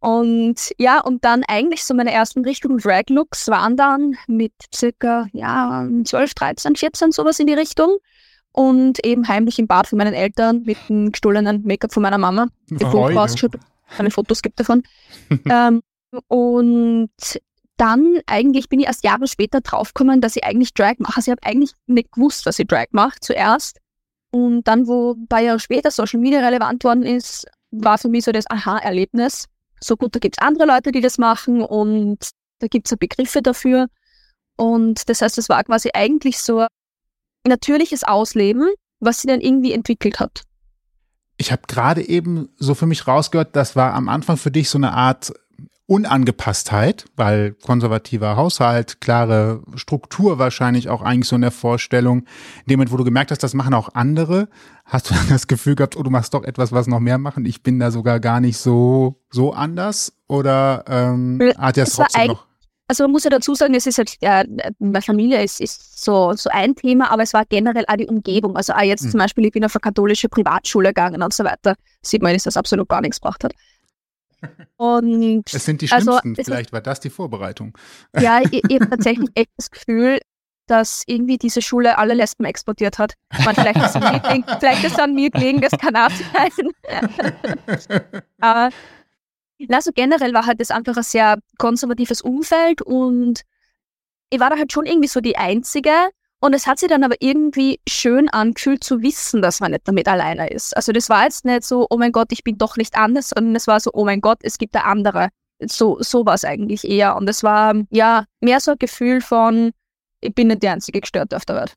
Und 0.00 0.72
ja, 0.78 1.00
und 1.00 1.24
dann 1.24 1.42
eigentlich 1.48 1.84
so 1.84 1.92
meine 1.92 2.12
ersten 2.12 2.44
richtigen 2.44 2.78
Drag-Looks 2.78 3.48
waren 3.48 3.76
dann 3.76 4.16
mit 4.28 4.52
circa 4.74 5.26
ja, 5.32 5.88
12, 6.04 6.34
13, 6.34 6.76
14, 6.76 7.12
sowas 7.12 7.40
in 7.40 7.46
die 7.46 7.54
Richtung. 7.54 7.96
Und 8.52 9.04
eben 9.04 9.28
heimlich 9.28 9.58
im 9.58 9.66
Bad 9.66 9.88
von 9.88 9.98
meinen 9.98 10.14
Eltern 10.14 10.62
mit 10.64 10.78
dem 10.88 11.12
gestohlenen 11.12 11.62
Make-up 11.62 11.92
von 11.92 12.02
meiner 12.02 12.18
Mama. 12.18 12.48
Die 12.70 12.84
oh, 12.84 12.90
keine 13.96 14.10
Fotos 14.10 14.42
gibt 14.42 14.58
davon. 14.60 14.82
ähm, 15.50 15.82
und 16.28 17.10
dann 17.76 18.20
eigentlich 18.26 18.68
bin 18.68 18.80
ich 18.80 18.86
erst 18.86 19.04
Jahre 19.04 19.26
später 19.26 19.60
draufgekommen, 19.60 20.20
dass 20.20 20.36
ich 20.36 20.44
eigentlich 20.44 20.74
Drag 20.74 20.94
mache. 20.98 21.16
Also 21.16 21.30
ich 21.30 21.38
habe 21.38 21.48
eigentlich 21.48 21.72
nicht 21.86 22.12
gewusst, 22.12 22.46
dass 22.46 22.58
ich 22.58 22.66
Drag 22.66 22.86
mache 22.90 23.18
zuerst. 23.20 23.78
Und 24.30 24.64
dann, 24.64 24.86
wo 24.86 25.12
ein 25.12 25.26
paar 25.28 25.40
Jahre 25.40 25.60
später 25.60 25.90
Social 25.90 26.20
Media 26.20 26.40
relevant 26.40 26.84
worden 26.84 27.04
ist, 27.04 27.46
war 27.70 27.98
für 27.98 28.08
mich 28.08 28.24
so 28.24 28.32
das 28.32 28.50
Aha-Erlebnis. 28.50 29.46
So 29.80 29.96
gut, 29.96 30.14
da 30.14 30.18
gibt 30.18 30.36
es 30.38 30.46
andere 30.46 30.66
Leute, 30.66 30.92
die 30.92 31.00
das 31.00 31.18
machen 31.18 31.62
und 31.62 32.30
da 32.60 32.66
gibt 32.66 32.90
es 32.90 32.96
Begriffe 32.96 33.42
dafür. 33.42 33.88
Und 34.56 35.08
das 35.08 35.22
heißt, 35.22 35.38
es 35.38 35.48
war 35.48 35.62
quasi 35.64 35.90
eigentlich 35.94 36.38
so 36.38 36.60
ein 36.60 36.68
natürliches 37.48 38.04
Ausleben, 38.04 38.68
was 39.00 39.20
sie 39.20 39.28
dann 39.28 39.40
irgendwie 39.40 39.72
entwickelt 39.72 40.18
hat. 40.18 40.42
Ich 41.36 41.52
habe 41.52 41.62
gerade 41.68 42.06
eben 42.06 42.48
so 42.56 42.74
für 42.74 42.86
mich 42.86 43.06
rausgehört, 43.06 43.54
das 43.54 43.76
war 43.76 43.94
am 43.94 44.08
Anfang 44.08 44.36
für 44.36 44.50
dich 44.50 44.68
so 44.68 44.78
eine 44.78 44.92
Art 44.92 45.32
Unangepasstheit, 45.88 47.06
weil 47.16 47.54
konservativer 47.54 48.36
Haushalt, 48.36 49.00
klare 49.00 49.62
Struktur 49.74 50.38
wahrscheinlich 50.38 50.90
auch 50.90 51.00
eigentlich 51.00 51.28
so 51.28 51.34
in 51.34 51.40
der 51.40 51.50
Vorstellung. 51.50 52.18
In 52.18 52.68
dem 52.68 52.76
Moment, 52.78 52.92
wo 52.92 52.98
du 52.98 53.04
gemerkt 53.04 53.30
hast, 53.30 53.42
das 53.42 53.54
machen 53.54 53.72
auch 53.72 53.88
andere, 53.94 54.50
hast 54.84 55.08
du 55.08 55.14
dann 55.18 55.30
das 55.30 55.46
Gefühl 55.46 55.76
gehabt, 55.76 55.96
oh, 55.96 56.02
du 56.02 56.10
machst 56.10 56.34
doch 56.34 56.44
etwas, 56.44 56.72
was 56.72 56.88
noch 56.88 57.00
mehr 57.00 57.16
machen. 57.16 57.46
Ich 57.46 57.62
bin 57.62 57.78
da 57.78 57.90
sogar 57.90 58.20
gar 58.20 58.40
nicht 58.40 58.58
so, 58.58 59.22
so 59.30 59.54
anders 59.54 60.12
oder 60.28 60.84
ähm, 60.88 61.40
hat 61.56 61.78
er 61.78 61.84
es 61.84 61.94
trotzdem 61.94 62.28
noch? 62.28 62.46
Also 62.90 63.04
man 63.04 63.12
muss 63.12 63.24
ja 63.24 63.30
dazu 63.30 63.54
sagen, 63.54 63.74
es 63.74 63.86
ist 63.86 63.96
halt, 63.96 64.16
ja, 64.20 64.44
meine 64.78 65.02
Familie 65.02 65.42
ist, 65.42 65.60
ist 65.60 66.02
so, 66.02 66.34
so 66.34 66.50
ein 66.50 66.74
Thema, 66.74 67.10
aber 67.10 67.22
es 67.22 67.32
war 67.32 67.44
generell 67.46 67.84
auch 67.86 67.96
die 67.96 68.06
Umgebung. 68.06 68.56
Also 68.56 68.74
auch 68.74 68.82
jetzt 68.82 69.04
hm. 69.04 69.10
zum 69.10 69.20
Beispiel, 69.20 69.46
ich 69.46 69.52
bin 69.52 69.64
auf 69.64 69.74
eine 69.74 69.80
katholische 69.80 70.28
Privatschule 70.28 70.88
gegangen 70.88 71.22
und 71.22 71.32
so 71.32 71.44
weiter. 71.44 71.76
Sieht 72.02 72.22
man, 72.22 72.34
dass 72.34 72.44
das 72.44 72.56
absolut 72.56 72.88
gar 72.88 73.00
nichts 73.00 73.20
gebracht 73.20 73.44
hat. 73.44 73.52
Und 74.76 75.44
es 75.52 75.64
sind 75.64 75.80
die 75.80 75.90
also, 75.90 76.12
schlimmsten, 76.12 76.30
also, 76.30 76.42
vielleicht 76.44 76.72
war 76.72 76.80
das 76.80 77.00
die 77.00 77.10
Vorbereitung. 77.10 77.76
Ja, 78.18 78.40
ich, 78.40 78.62
habe 78.62 78.88
tatsächlich 78.90 79.28
echt 79.34 79.50
das 79.56 79.70
Gefühl, 79.70 80.20
dass 80.66 81.02
irgendwie 81.06 81.38
diese 81.38 81.62
Schule 81.62 81.98
alle 81.98 82.14
Lesben 82.14 82.44
exportiert 82.44 82.98
hat. 82.98 83.14
Man, 83.44 83.54
vielleicht, 83.54 83.82
ist 83.82 83.94
mir 83.98 84.20
gelegen, 84.20 84.44
vielleicht 84.60 84.84
ist 84.84 84.92
es 84.92 84.98
an 84.98 85.14
mir 85.14 85.30
gelegen, 85.30 85.60
das 85.60 85.72
kann 85.72 85.96
auch 85.96 86.10
sein. 86.10 87.12
Aber 88.40 88.70
also 89.70 89.90
generell 89.92 90.34
war 90.34 90.46
halt 90.46 90.60
das 90.60 90.70
einfach 90.70 90.96
ein 90.96 91.02
sehr 91.02 91.38
konservatives 91.58 92.22
Umfeld 92.22 92.80
und 92.82 93.42
ich 94.30 94.38
war 94.38 94.50
da 94.50 94.56
halt 94.56 94.72
schon 94.72 94.86
irgendwie 94.86 95.08
so 95.08 95.20
die 95.20 95.36
Einzige, 95.36 95.90
und 96.40 96.54
es 96.54 96.66
hat 96.66 96.78
sich 96.78 96.88
dann 96.88 97.02
aber 97.02 97.16
irgendwie 97.20 97.80
schön 97.88 98.28
angefühlt 98.28 98.84
zu 98.84 99.02
wissen, 99.02 99.42
dass 99.42 99.60
man 99.60 99.72
nicht 99.72 99.88
damit 99.88 100.06
alleine 100.06 100.48
ist. 100.50 100.76
Also 100.76 100.92
das 100.92 101.08
war 101.08 101.24
jetzt 101.24 101.44
nicht 101.44 101.64
so, 101.64 101.86
oh 101.90 101.96
mein 101.96 102.12
Gott, 102.12 102.28
ich 102.30 102.44
bin 102.44 102.58
doch 102.58 102.76
nicht 102.76 102.96
anders, 102.96 103.30
sondern 103.34 103.56
es 103.56 103.66
war 103.66 103.80
so, 103.80 103.90
oh 103.92 104.04
mein 104.04 104.20
Gott, 104.20 104.38
es 104.42 104.58
gibt 104.58 104.74
da 104.74 104.80
andere. 104.82 105.28
So, 105.66 105.96
so 106.00 106.24
war 106.24 106.34
es 106.34 106.44
eigentlich 106.44 106.84
eher. 106.84 107.16
Und 107.16 107.28
es 107.28 107.42
war 107.42 107.74
ja 107.90 108.24
mehr 108.40 108.60
so 108.60 108.72
ein 108.72 108.78
Gefühl 108.78 109.20
von, 109.20 109.72
ich 110.20 110.32
bin 110.34 110.48
nicht 110.48 110.62
die 110.62 110.68
einzige 110.68 111.00
Gestörte 111.00 111.36
auf 111.36 111.44
der 111.44 111.56
Welt. 111.56 111.74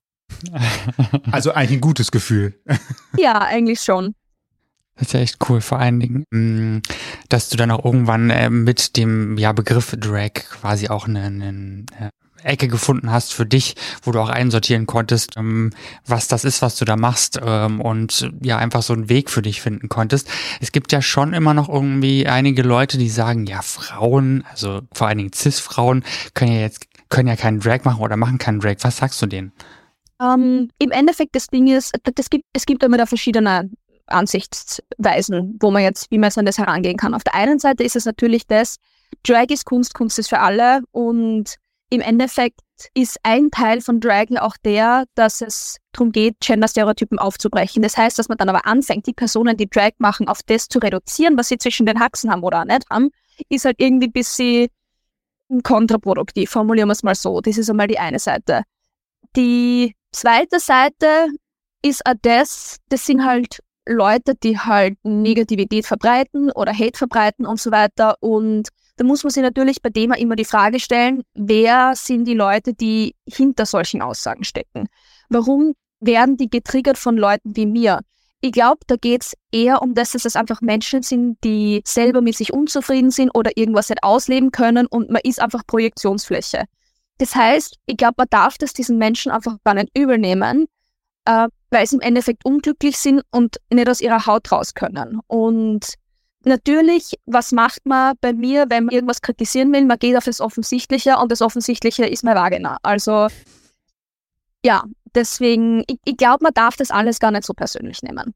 Also 1.31 1.51
eigentlich 1.51 1.77
ein 1.77 1.81
gutes 1.81 2.11
Gefühl. 2.11 2.59
Ja, 3.17 3.39
eigentlich 3.39 3.81
schon. 3.81 4.15
Das 4.95 5.07
ist 5.07 5.13
ja 5.13 5.19
echt 5.21 5.37
cool, 5.49 5.61
vor 5.61 5.79
allen 5.79 5.99
Dingen, 5.99 6.25
mm, 6.31 6.81
dass 7.29 7.49
du 7.49 7.57
dann 7.57 7.71
auch 7.71 7.83
irgendwann 7.83 8.29
äh, 8.29 8.49
mit 8.49 8.97
dem 8.97 9.37
ja, 9.37 9.51
Begriff 9.51 9.95
Drag 9.99 10.33
quasi 10.33 10.89
auch 10.89 11.07
einen, 11.07 11.41
einen 11.41 11.85
äh, 11.99 12.09
Ecke 12.43 12.67
gefunden 12.67 13.11
hast 13.11 13.33
für 13.33 13.45
dich, 13.45 13.75
wo 14.03 14.11
du 14.11 14.19
auch 14.19 14.29
einsortieren 14.29 14.85
konntest, 14.85 15.37
ähm, 15.37 15.71
was 16.05 16.27
das 16.27 16.43
ist, 16.43 16.61
was 16.61 16.75
du 16.77 16.85
da 16.85 16.95
machst 16.95 17.39
ähm, 17.43 17.81
und 17.81 18.29
ja 18.41 18.57
einfach 18.57 18.81
so 18.81 18.93
einen 18.93 19.09
Weg 19.09 19.29
für 19.29 19.41
dich 19.41 19.61
finden 19.61 19.89
konntest. 19.89 20.29
Es 20.59 20.71
gibt 20.71 20.91
ja 20.91 21.01
schon 21.01 21.33
immer 21.33 21.53
noch 21.53 21.69
irgendwie 21.69 22.27
einige 22.27 22.61
Leute, 22.61 22.97
die 22.97 23.09
sagen, 23.09 23.45
ja 23.45 23.61
Frauen, 23.61 24.43
also 24.51 24.81
vor 24.93 25.07
allen 25.07 25.17
Dingen 25.17 25.33
Cis-Frauen 25.33 26.03
können 26.33 26.53
ja 26.53 26.61
jetzt 26.61 26.87
können 27.09 27.27
ja 27.27 27.35
keinen 27.35 27.59
Drag 27.59 27.83
machen 27.83 28.01
oder 28.01 28.17
machen 28.17 28.37
keinen 28.37 28.59
Drag. 28.59 28.77
Was 28.81 28.97
sagst 28.97 29.21
du 29.21 29.27
denen? 29.27 29.51
Um, 30.17 30.27
ähm, 30.27 30.69
Im 30.79 30.91
Endeffekt 30.91 31.35
das 31.35 31.47
Ding 31.47 31.67
ist, 31.67 31.93
das 32.15 32.29
gibt, 32.29 32.45
es 32.53 32.65
gibt 32.65 32.83
immer 32.83 32.97
da 32.97 33.05
verschiedene 33.05 33.69
Ansichtsweisen, 34.07 35.57
wo 35.59 35.71
man 35.71 35.83
jetzt, 35.83 36.09
wie 36.11 36.17
man 36.17 36.31
an 36.35 36.45
das 36.45 36.57
herangehen 36.57 36.97
kann. 36.97 37.13
Auf 37.13 37.23
der 37.23 37.35
einen 37.35 37.59
Seite 37.59 37.83
ist 37.83 37.95
es 37.95 38.05
natürlich 38.05 38.47
das, 38.47 38.77
Drag 39.23 39.49
ist 39.49 39.65
Kunst, 39.65 39.93
Kunst 39.93 40.19
ist 40.19 40.29
für 40.29 40.39
alle 40.39 40.81
und 40.91 41.55
im 41.91 42.01
Endeffekt 42.01 42.61
ist 42.93 43.19
ein 43.23 43.51
Teil 43.51 43.81
von 43.81 43.99
Dragon 43.99 44.37
auch 44.37 44.55
der, 44.63 45.03
dass 45.13 45.41
es 45.41 45.77
darum 45.91 46.11
geht, 46.11 46.39
Gender-Stereotypen 46.39 47.19
aufzubrechen. 47.19 47.83
Das 47.83 47.97
heißt, 47.97 48.17
dass 48.17 48.29
man 48.29 48.37
dann 48.37 48.49
aber 48.49 48.65
anfängt, 48.65 49.05
die 49.07 49.13
Personen, 49.13 49.57
die 49.57 49.69
Drag 49.69 49.91
machen, 49.99 50.27
auf 50.27 50.39
das 50.43 50.67
zu 50.67 50.79
reduzieren, 50.79 51.37
was 51.37 51.49
sie 51.49 51.57
zwischen 51.57 51.85
den 51.85 51.99
Haxen 51.99 52.31
haben 52.31 52.43
oder 52.43 52.61
auch 52.61 52.65
nicht 52.65 52.89
haben, 52.89 53.11
ist 53.49 53.65
halt 53.65 53.75
irgendwie 53.79 54.07
ein 54.07 54.13
bisschen 54.13 54.69
kontraproduktiv, 55.63 56.49
formulieren 56.49 56.87
wir 56.87 56.93
es 56.93 57.03
mal 57.03 57.13
so. 57.13 57.41
Das 57.41 57.57
ist 57.57 57.69
einmal 57.69 57.87
die 57.87 57.99
eine 57.99 58.19
Seite. 58.19 58.63
Die 59.35 59.93
zweite 60.13 60.59
Seite 60.59 61.27
ist 61.81 62.05
auch 62.05 62.13
das, 62.21 62.77
das 62.87 63.05
sind 63.05 63.25
halt 63.25 63.59
Leute, 63.85 64.35
die 64.35 64.57
halt 64.57 64.97
Negativität 65.03 65.85
verbreiten 65.85 66.51
oder 66.51 66.73
Hate 66.73 66.97
verbreiten 66.97 67.45
und 67.45 67.59
so 67.59 67.71
weiter. 67.71 68.15
Und 68.21 68.69
da 68.97 69.03
muss 69.03 69.23
man 69.23 69.31
sich 69.31 69.43
natürlich 69.43 69.81
bei 69.81 69.89
dem 69.89 70.11
immer 70.11 70.35
die 70.35 70.45
Frage 70.45 70.79
stellen, 70.79 71.23
wer 71.33 71.93
sind 71.95 72.25
die 72.25 72.33
Leute, 72.33 72.73
die 72.73 73.15
hinter 73.27 73.65
solchen 73.65 74.01
Aussagen 74.01 74.43
stecken? 74.43 74.87
Warum 75.29 75.73
werden 75.99 76.37
die 76.37 76.49
getriggert 76.49 76.97
von 76.97 77.17
Leuten 77.17 77.55
wie 77.55 77.65
mir? 77.65 78.01
Ich 78.41 78.51
glaube, 78.51 78.79
da 78.87 78.95
geht 78.95 79.21
es 79.21 79.33
eher 79.51 79.81
um 79.81 79.93
das, 79.93 80.11
dass 80.11 80.25
es 80.25 80.35
einfach 80.35 80.61
Menschen 80.61 81.03
sind, 81.03 81.37
die 81.43 81.83
selber 81.85 82.21
mit 82.21 82.35
sich 82.35 82.51
unzufrieden 82.51 83.11
sind 83.11 83.29
oder 83.35 83.51
irgendwas 83.55 83.89
nicht 83.89 84.03
ausleben 84.03 84.51
können 84.51 84.87
und 84.87 85.11
man 85.11 85.21
ist 85.23 85.39
einfach 85.39 85.61
Projektionsfläche. 85.67 86.65
Das 87.19 87.35
heißt, 87.35 87.77
ich 87.85 87.97
glaube, 87.97 88.15
man 88.17 88.27
darf 88.31 88.57
das 88.57 88.73
diesen 88.73 88.97
Menschen 88.97 89.31
einfach 89.31 89.57
gar 89.63 89.75
nicht 89.75 89.95
übernehmen, 89.95 90.65
äh, 91.25 91.47
weil 91.69 91.85
sie 91.85 91.97
im 91.97 92.01
Endeffekt 92.01 92.43
unglücklich 92.43 92.97
sind 92.97 93.21
und 93.29 93.57
nicht 93.71 93.87
aus 93.87 94.01
ihrer 94.01 94.25
Haut 94.25 94.51
raus 94.51 94.73
können. 94.73 95.19
Und 95.27 95.93
natürlich, 96.45 97.13
was 97.25 97.51
macht 97.51 97.85
man 97.85 98.15
bei 98.21 98.33
mir, 98.33 98.65
wenn 98.69 98.85
man 98.85 98.95
irgendwas 98.95 99.21
kritisieren 99.21 99.71
will? 99.73 99.85
Man 99.85 99.99
geht 99.99 100.15
auf 100.17 100.25
das 100.25 100.41
Offensichtliche 100.41 101.17
und 101.17 101.31
das 101.31 101.41
Offensichtliche 101.41 102.05
ist 102.05 102.23
meine 102.23 102.39
Vagina. 102.39 102.77
Also 102.83 103.27
ja, 104.63 104.83
deswegen, 105.15 105.83
ich, 105.87 105.99
ich 106.05 106.17
glaube, 106.17 106.43
man 106.43 106.53
darf 106.53 106.75
das 106.75 106.91
alles 106.91 107.19
gar 107.19 107.31
nicht 107.31 107.45
so 107.45 107.53
persönlich 107.53 108.01
nehmen. 108.03 108.33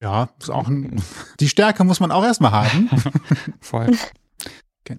Ja, 0.00 0.30
ist 0.40 0.50
auch 0.50 0.68
ein, 0.68 1.02
die 1.38 1.48
Stärke 1.48 1.84
muss 1.84 2.00
man 2.00 2.12
auch 2.12 2.24
erstmal 2.24 2.52
haben. 2.52 2.88
Voll. 3.60 3.96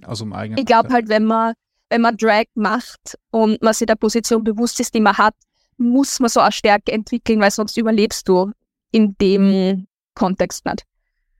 Aus 0.05 0.19
dem 0.19 0.31
eigenen. 0.31 0.59
Ich 0.59 0.65
glaube 0.65 0.89
halt, 0.93 1.09
wenn 1.09 1.25
man, 1.25 1.53
wenn 1.89 2.01
man 2.01 2.15
Drag 2.15 2.45
macht 2.53 3.17
und 3.31 3.61
man 3.61 3.73
sich 3.73 3.87
der 3.87 3.95
Position 3.95 4.43
bewusst 4.43 4.79
ist, 4.79 4.93
die 4.93 5.01
man 5.01 5.17
hat, 5.17 5.33
muss 5.77 6.19
man 6.19 6.29
so 6.29 6.39
eine 6.39 6.51
Stärke 6.51 6.91
entwickeln, 6.91 7.41
weil 7.41 7.51
sonst 7.51 7.75
überlebst 7.75 8.27
du 8.29 8.51
in 8.91 9.17
dem 9.19 9.87
Kontext 10.15 10.63
nicht. 10.65 10.83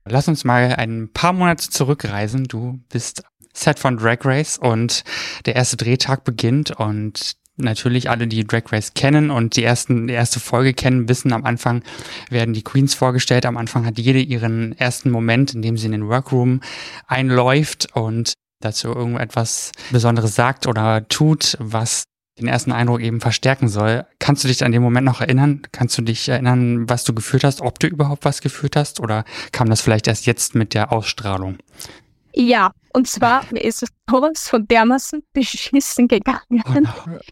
Lass 0.04 0.28
uns 0.28 0.44
mal 0.44 0.74
ein 0.76 1.10
paar 1.12 1.32
Monate 1.32 1.70
zurückreisen. 1.70 2.44
Du 2.44 2.80
bist 2.88 3.22
Set 3.54 3.78
von 3.78 3.96
Drag 3.96 4.18
Race 4.24 4.58
und 4.58 5.04
der 5.46 5.56
erste 5.56 5.76
Drehtag 5.76 6.24
beginnt 6.24 6.70
und 6.72 7.36
natürlich 7.56 8.10
alle, 8.10 8.26
die 8.26 8.44
Drag 8.44 8.72
Race 8.72 8.94
kennen 8.94 9.30
und 9.30 9.56
die 9.56 9.62
ersten, 9.62 10.06
die 10.06 10.14
erste 10.14 10.40
Folge 10.40 10.74
kennen, 10.74 11.08
wissen, 11.08 11.32
am 11.32 11.44
Anfang 11.44 11.82
werden 12.30 12.54
die 12.54 12.64
Queens 12.64 12.94
vorgestellt. 12.94 13.46
Am 13.46 13.56
Anfang 13.56 13.84
hat 13.84 13.98
jede 13.98 14.20
ihren 14.20 14.76
ersten 14.78 15.10
Moment, 15.10 15.54
in 15.54 15.62
dem 15.62 15.76
sie 15.76 15.86
in 15.86 15.92
den 15.92 16.08
Workroom 16.08 16.60
einläuft 17.06 17.88
und 17.94 18.32
dazu 18.60 18.88
irgendetwas 18.88 19.72
Besonderes 19.90 20.34
sagt 20.34 20.66
oder 20.66 21.06
tut, 21.08 21.56
was 21.60 22.04
den 22.42 22.48
ersten 22.48 22.72
Eindruck 22.72 23.00
eben 23.00 23.20
verstärken 23.20 23.68
soll. 23.68 24.04
Kannst 24.18 24.44
du 24.44 24.48
dich 24.48 24.64
an 24.64 24.72
den 24.72 24.82
Moment 24.82 25.04
noch 25.04 25.20
erinnern? 25.20 25.62
Kannst 25.72 25.96
du 25.98 26.02
dich 26.02 26.28
erinnern, 26.28 26.88
was 26.88 27.04
du 27.04 27.14
gefühlt 27.14 27.44
hast, 27.44 27.60
ob 27.60 27.78
du 27.78 27.86
überhaupt 27.86 28.24
was 28.24 28.40
gefühlt 28.40 28.76
hast 28.76 29.00
oder 29.00 29.24
kam 29.52 29.68
das 29.68 29.80
vielleicht 29.80 30.06
erst 30.08 30.26
jetzt 30.26 30.54
mit 30.54 30.74
der 30.74 30.92
Ausstrahlung? 30.92 31.58
Ja, 32.34 32.72
und 32.92 33.08
zwar 33.08 33.44
mir 33.50 33.60
ist 33.60 33.82
es 33.82 33.90
sowas 34.10 34.48
von 34.48 34.66
dermaßen 34.66 35.22
beschissen 35.32 36.08
gegangen. 36.08 36.62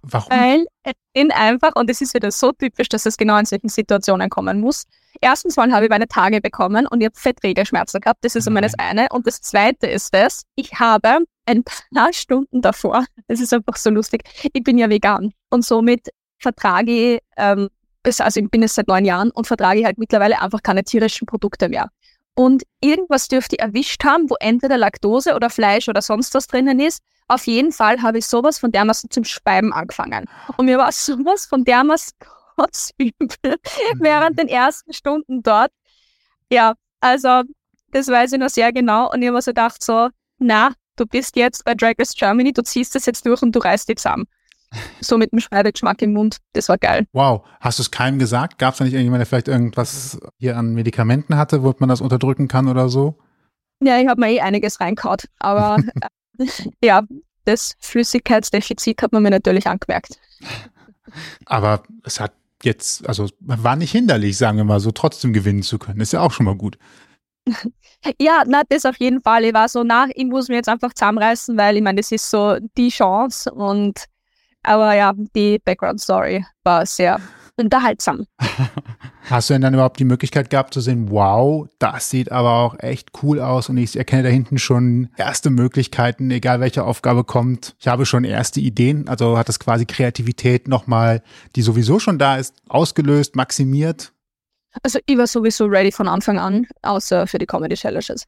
Warum? 0.02 0.30
Weil 0.30 0.66
es 0.82 0.92
sind 1.14 1.32
einfach, 1.32 1.72
und 1.74 1.90
es 1.90 2.00
ist 2.00 2.14
wieder 2.14 2.30
so 2.30 2.52
typisch, 2.52 2.88
dass 2.88 3.06
es 3.06 3.16
genau 3.16 3.38
in 3.38 3.46
solchen 3.46 3.68
Situationen 3.68 4.30
kommen 4.30 4.60
muss. 4.60 4.84
Erstens 5.20 5.56
mal 5.56 5.72
habe 5.72 5.86
ich 5.86 5.90
meine 5.90 6.06
Tage 6.06 6.40
bekommen 6.40 6.86
und 6.86 7.00
ich 7.00 7.06
habe 7.06 7.18
Fettregelschmerzen 7.18 8.00
gehabt. 8.00 8.24
Das 8.24 8.36
ist 8.36 8.46
einmal 8.46 8.62
das 8.62 8.78
eine. 8.78 9.08
Und 9.10 9.26
das 9.26 9.40
zweite 9.40 9.86
ist 9.86 10.14
das, 10.14 10.44
ich 10.54 10.72
habe 10.78 11.18
ein 11.50 11.64
paar 11.64 12.12
Stunden 12.12 12.62
davor, 12.62 13.04
das 13.28 13.40
ist 13.40 13.52
einfach 13.52 13.76
so 13.76 13.90
lustig, 13.90 14.22
ich 14.52 14.62
bin 14.62 14.78
ja 14.78 14.88
vegan 14.88 15.32
und 15.50 15.64
somit 15.64 16.08
vertrage 16.38 17.14
ich, 17.16 17.20
ähm, 17.36 17.68
also 18.04 18.40
ich 18.40 18.50
bin 18.50 18.62
jetzt 18.62 18.74
seit 18.74 18.88
neun 18.88 19.04
Jahren 19.04 19.30
und 19.30 19.46
vertrage 19.46 19.80
ich 19.80 19.84
halt 19.84 19.98
mittlerweile 19.98 20.40
einfach 20.40 20.62
keine 20.62 20.84
tierischen 20.84 21.26
Produkte 21.26 21.68
mehr 21.68 21.90
und 22.34 22.62
irgendwas 22.80 23.28
dürfte 23.28 23.56
ich 23.56 23.62
erwischt 23.62 24.04
haben, 24.04 24.30
wo 24.30 24.36
entweder 24.40 24.78
Laktose 24.78 25.34
oder 25.34 25.50
Fleisch 25.50 25.88
oder 25.88 26.00
sonst 26.00 26.32
was 26.34 26.46
drinnen 26.46 26.80
ist. 26.80 27.02
Auf 27.28 27.46
jeden 27.46 27.70
Fall 27.70 28.02
habe 28.02 28.18
ich 28.18 28.26
sowas 28.26 28.58
von 28.58 28.72
dermaßen 28.72 29.10
zum 29.10 29.24
Speiben 29.24 29.72
angefangen. 29.72 30.26
Und 30.56 30.66
mir 30.66 30.78
war 30.78 30.90
sowas 30.92 31.46
von 31.46 31.64
dermaßen 31.64 32.14
kotzübel 32.56 33.28
während 33.96 34.38
den 34.38 34.48
ersten 34.48 34.92
Stunden 34.92 35.42
dort. 35.42 35.70
Ja, 36.50 36.74
also 37.00 37.42
das 37.92 38.08
weiß 38.08 38.32
ich 38.32 38.38
noch 38.38 38.48
sehr 38.48 38.72
genau. 38.72 39.10
Und 39.12 39.22
ich 39.22 39.28
habe 39.28 39.36
mir 39.36 39.42
so 39.42 39.50
gedacht, 39.50 39.82
so, 39.82 40.08
na, 40.38 40.72
du 41.00 41.06
bist 41.06 41.36
jetzt 41.36 41.64
bei 41.64 41.74
Drag 41.74 41.94
Race 41.98 42.14
Germany, 42.14 42.52
du 42.52 42.62
ziehst 42.62 42.94
das 42.94 43.06
jetzt 43.06 43.26
durch 43.26 43.42
und 43.42 43.54
du 43.56 43.60
reißt 43.60 43.88
dich 43.88 43.96
zusammen 43.96 44.26
so 45.00 45.18
mit 45.18 45.32
dem 45.32 45.40
Schreibegeschmack 45.40 46.02
im 46.02 46.12
Mund. 46.12 46.38
Das 46.52 46.68
war 46.68 46.78
geil. 46.78 47.06
Wow. 47.12 47.46
Hast 47.60 47.78
du 47.78 47.82
es 47.82 47.90
keinem 47.90 48.18
gesagt? 48.18 48.58
Gab 48.58 48.74
es 48.74 48.78
da 48.78 48.84
nicht 48.84 48.94
irgendjemand, 48.94 49.20
der 49.20 49.26
vielleicht 49.26 49.48
irgendwas 49.48 50.20
hier 50.38 50.56
an 50.56 50.74
Medikamenten 50.74 51.36
hatte, 51.36 51.62
wo 51.62 51.74
man 51.78 51.88
das 51.88 52.00
unterdrücken 52.00 52.48
kann 52.48 52.68
oder 52.68 52.88
so? 52.88 53.18
Ja, 53.82 53.98
ich 53.98 54.08
habe 54.08 54.20
mir 54.20 54.30
eh 54.30 54.40
einiges 54.40 54.80
reinkaut. 54.80 55.24
Aber 55.38 55.78
äh, 56.38 56.46
ja, 56.82 57.02
das 57.44 57.74
Flüssigkeitsdefizit 57.80 59.02
hat 59.02 59.12
man 59.12 59.22
mir 59.22 59.30
natürlich 59.30 59.66
angemerkt. 59.66 60.20
Aber 61.46 61.82
es 62.04 62.20
hat 62.20 62.32
jetzt, 62.62 63.08
also 63.08 63.28
war 63.40 63.76
nicht 63.76 63.90
hinderlich, 63.90 64.36
sagen 64.36 64.58
wir 64.58 64.64
mal 64.64 64.80
so, 64.80 64.92
trotzdem 64.92 65.32
gewinnen 65.32 65.62
zu 65.62 65.78
können. 65.78 66.00
Ist 66.00 66.12
ja 66.12 66.20
auch 66.20 66.32
schon 66.32 66.46
mal 66.46 66.56
gut. 66.56 66.78
Ja, 68.18 68.44
na, 68.46 68.62
das 68.66 68.86
auf 68.86 68.96
jeden 68.98 69.20
Fall. 69.20 69.44
Ich 69.44 69.52
war 69.52 69.68
so, 69.68 69.84
na, 69.84 70.06
ich 70.14 70.24
muss 70.24 70.48
mir 70.48 70.54
jetzt 70.54 70.70
einfach 70.70 70.94
zusammenreißen, 70.94 71.56
weil 71.58 71.76
ich 71.76 71.82
meine, 71.82 72.00
das 72.00 72.10
ist 72.10 72.30
so 72.30 72.56
die 72.76 72.88
Chance 72.88 73.52
und 73.52 74.06
aber 74.62 74.94
ja, 74.94 75.12
die 75.34 75.58
Background 75.58 76.00
Story 76.00 76.44
war 76.64 76.84
sehr 76.86 77.20
unterhaltsam. 77.56 78.26
Hast 79.28 79.48
du 79.48 79.54
denn 79.54 79.62
dann 79.62 79.74
überhaupt 79.74 80.00
die 80.00 80.04
Möglichkeit 80.04 80.50
gehabt 80.50 80.74
zu 80.74 80.80
sehen, 80.80 81.10
wow, 81.10 81.68
das 81.78 82.10
sieht 82.10 82.32
aber 82.32 82.54
auch 82.54 82.78
echt 82.80 83.10
cool 83.22 83.38
aus 83.38 83.68
und 83.68 83.76
ich 83.76 83.96
erkenne 83.96 84.24
da 84.24 84.28
hinten 84.28 84.58
schon 84.58 85.10
erste 85.16 85.50
Möglichkeiten, 85.50 86.30
egal 86.30 86.60
welche 86.60 86.84
Aufgabe 86.84 87.22
kommt. 87.24 87.76
Ich 87.78 87.86
habe 87.86 88.06
schon 88.06 88.24
erste 88.24 88.60
Ideen, 88.60 89.08
also 89.08 89.38
hat 89.38 89.48
das 89.48 89.60
quasi 89.60 89.84
Kreativität 89.84 90.68
nochmal, 90.68 91.22
die 91.54 91.62
sowieso 91.62 91.98
schon 91.98 92.18
da 92.18 92.36
ist, 92.36 92.54
ausgelöst, 92.68 93.36
maximiert? 93.36 94.12
Also 94.82 94.98
ich 95.06 95.18
war 95.18 95.26
sowieso 95.26 95.66
ready 95.66 95.92
von 95.92 96.08
Anfang 96.08 96.38
an, 96.38 96.66
außer 96.82 97.26
für 97.26 97.38
die 97.38 97.46
Comedy 97.46 97.74
Challenges. 97.74 98.24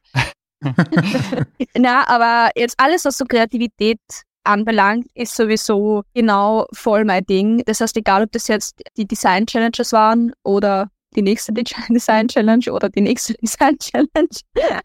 Na, 1.77 2.07
aber 2.07 2.51
jetzt 2.55 2.75
alles, 2.77 3.05
was 3.05 3.17
so 3.17 3.25
Kreativität 3.25 3.99
anbelangt, 4.43 5.07
ist 5.13 5.35
sowieso 5.35 6.03
genau 6.13 6.67
voll 6.73 7.05
mein 7.05 7.25
Ding. 7.25 7.63
Das 7.65 7.81
heißt, 7.81 7.95
egal 7.97 8.23
ob 8.23 8.31
das 8.31 8.47
jetzt 8.47 8.81
die 8.97 9.07
Design 9.07 9.45
Challenges 9.45 9.91
waren 9.93 10.33
oder 10.43 10.89
die 11.15 11.21
nächste 11.21 11.53
Design 11.89 12.27
Challenge 12.27 12.71
oder 12.71 12.89
die 12.89 13.01
nächste 13.01 13.33
Design 13.41 13.77
Challenge. 13.79 14.79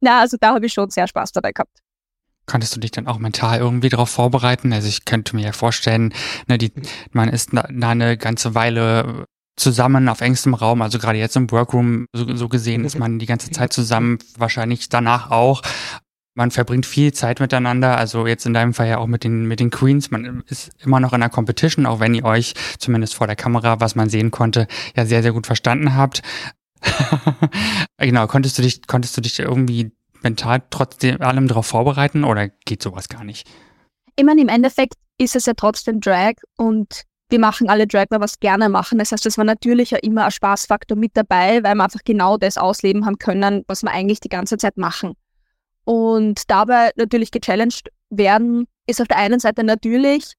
Na, 0.00 0.20
also 0.20 0.36
da 0.40 0.54
habe 0.54 0.66
ich 0.66 0.72
schon 0.72 0.90
sehr 0.90 1.06
Spaß 1.06 1.32
dabei 1.32 1.52
gehabt. 1.52 1.78
Konntest 2.46 2.74
du 2.74 2.80
dich 2.80 2.90
dann 2.90 3.06
auch 3.06 3.18
mental 3.18 3.60
irgendwie 3.60 3.88
darauf 3.88 4.10
vorbereiten? 4.10 4.72
Also 4.72 4.88
ich 4.88 5.04
könnte 5.04 5.36
mir 5.36 5.44
ja 5.44 5.52
vorstellen, 5.52 6.12
ne, 6.48 6.58
die, 6.58 6.72
man 7.12 7.28
ist 7.28 7.50
da 7.52 7.62
eine 7.62 8.16
ganze 8.16 8.56
Weile 8.56 9.26
zusammen 9.56 10.08
auf 10.08 10.20
engstem 10.20 10.54
Raum, 10.54 10.82
also 10.82 10.98
gerade 10.98 11.18
jetzt 11.18 11.36
im 11.36 11.50
Workroom 11.50 12.06
so, 12.14 12.36
so 12.36 12.48
gesehen 12.48 12.84
ist 12.84 12.98
man 12.98 13.18
die 13.18 13.26
ganze 13.26 13.50
Zeit 13.50 13.72
zusammen, 13.72 14.18
wahrscheinlich 14.36 14.88
danach 14.88 15.30
auch 15.30 15.62
man 16.34 16.50
verbringt 16.50 16.86
viel 16.86 17.12
Zeit 17.12 17.40
miteinander, 17.40 17.96
also 17.96 18.26
jetzt 18.26 18.46
in 18.46 18.54
deinem 18.54 18.72
Fall 18.74 18.88
ja 18.88 18.98
auch 18.98 19.06
mit 19.06 19.24
den, 19.24 19.46
mit 19.46 19.60
den 19.60 19.70
Queens. 19.70 20.10
Man 20.10 20.42
ist 20.46 20.70
immer 20.82 21.00
noch 21.00 21.12
in 21.12 21.20
der 21.20 21.28
Competition, 21.28 21.86
auch 21.86 22.00
wenn 22.00 22.14
ihr 22.14 22.24
euch 22.24 22.54
zumindest 22.78 23.14
vor 23.14 23.26
der 23.26 23.36
Kamera, 23.36 23.80
was 23.80 23.94
man 23.94 24.08
sehen 24.08 24.30
konnte, 24.30 24.66
ja 24.96 25.04
sehr, 25.04 25.22
sehr 25.22 25.32
gut 25.32 25.46
verstanden 25.46 25.94
habt. 25.94 26.22
genau, 27.98 28.26
konntest 28.26 28.58
du 28.58 28.62
dich, 28.62 28.86
konntest 28.86 29.16
du 29.16 29.20
dich 29.20 29.38
irgendwie 29.38 29.92
mental 30.22 30.62
trotzdem 30.70 31.20
allem 31.20 31.48
darauf 31.48 31.66
vorbereiten 31.66 32.24
oder 32.24 32.48
geht 32.48 32.82
sowas 32.82 33.08
gar 33.08 33.24
nicht? 33.24 33.48
Ich 34.16 34.24
meine, 34.24 34.40
im 34.40 34.48
Endeffekt 34.48 34.94
ist 35.18 35.36
es 35.36 35.46
ja 35.46 35.52
trotzdem 35.54 36.00
Drag 36.00 36.34
und 36.56 37.02
wir 37.32 37.40
machen 37.40 37.68
alle 37.68 37.88
Drag, 37.88 38.06
weil 38.10 38.20
wir 38.20 38.26
es 38.26 38.38
gerne 38.38 38.68
machen. 38.68 38.98
Das 38.98 39.10
heißt, 39.10 39.26
es 39.26 39.36
war 39.38 39.44
natürlich 39.44 39.90
ja 39.90 39.98
immer 39.98 40.26
ein 40.26 40.30
Spaßfaktor 40.30 40.96
mit 40.96 41.16
dabei, 41.16 41.64
weil 41.64 41.74
wir 41.74 41.84
einfach 41.84 42.04
genau 42.04 42.36
das 42.36 42.56
ausleben 42.56 43.04
haben 43.06 43.18
können, 43.18 43.64
was 43.66 43.82
wir 43.82 43.90
eigentlich 43.90 44.20
die 44.20 44.28
ganze 44.28 44.56
Zeit 44.58 44.76
machen 44.76 45.14
und 45.84 46.50
dabei 46.50 46.90
natürlich 46.96 47.30
gechallenged 47.30 47.88
werden, 48.10 48.66
ist 48.86 49.00
auf 49.00 49.08
der 49.08 49.18
einen 49.18 49.40
Seite 49.40 49.64
natürlich 49.64 50.34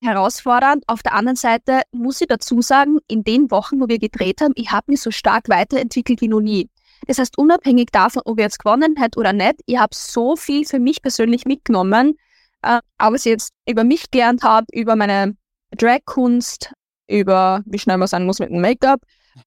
herausfordernd. 0.00 0.84
Auf 0.86 1.02
der 1.02 1.14
anderen 1.14 1.36
Seite 1.36 1.82
muss 1.92 2.20
ich 2.20 2.28
dazu 2.28 2.60
sagen, 2.60 2.98
in 3.08 3.24
den 3.24 3.50
Wochen, 3.50 3.80
wo 3.80 3.88
wir 3.88 3.98
gedreht 3.98 4.40
haben, 4.40 4.52
ich 4.54 4.70
habe 4.70 4.92
mich 4.92 5.00
so 5.00 5.10
stark 5.10 5.48
weiterentwickelt 5.48 6.20
wie 6.20 6.28
noch 6.28 6.40
nie. 6.40 6.68
Das 7.06 7.18
heißt, 7.18 7.36
unabhängig 7.36 7.88
davon, 7.92 8.22
ob 8.24 8.38
ich 8.38 8.44
jetzt 8.44 8.58
gewonnen 8.58 8.96
hätte 8.96 9.18
oder 9.18 9.32
nicht, 9.32 9.56
ich 9.66 9.78
habe 9.78 9.94
so 9.94 10.36
viel 10.36 10.64
für 10.64 10.78
mich 10.78 11.02
persönlich 11.02 11.44
mitgenommen, 11.44 12.14
äh, 12.62 12.80
aber 12.98 13.14
was 13.14 13.26
ich 13.26 13.32
jetzt 13.32 13.52
über 13.68 13.84
mich 13.84 14.10
gelernt 14.10 14.42
habe, 14.42 14.66
über 14.72 14.96
meine 14.96 15.36
Drag-Kunst, 15.76 16.72
über 17.08 17.62
wie 17.66 17.78
schnell 17.78 17.98
man 17.98 18.08
sein 18.08 18.24
muss 18.24 18.38
mit 18.38 18.50
dem 18.50 18.60
Make-up. 18.60 19.00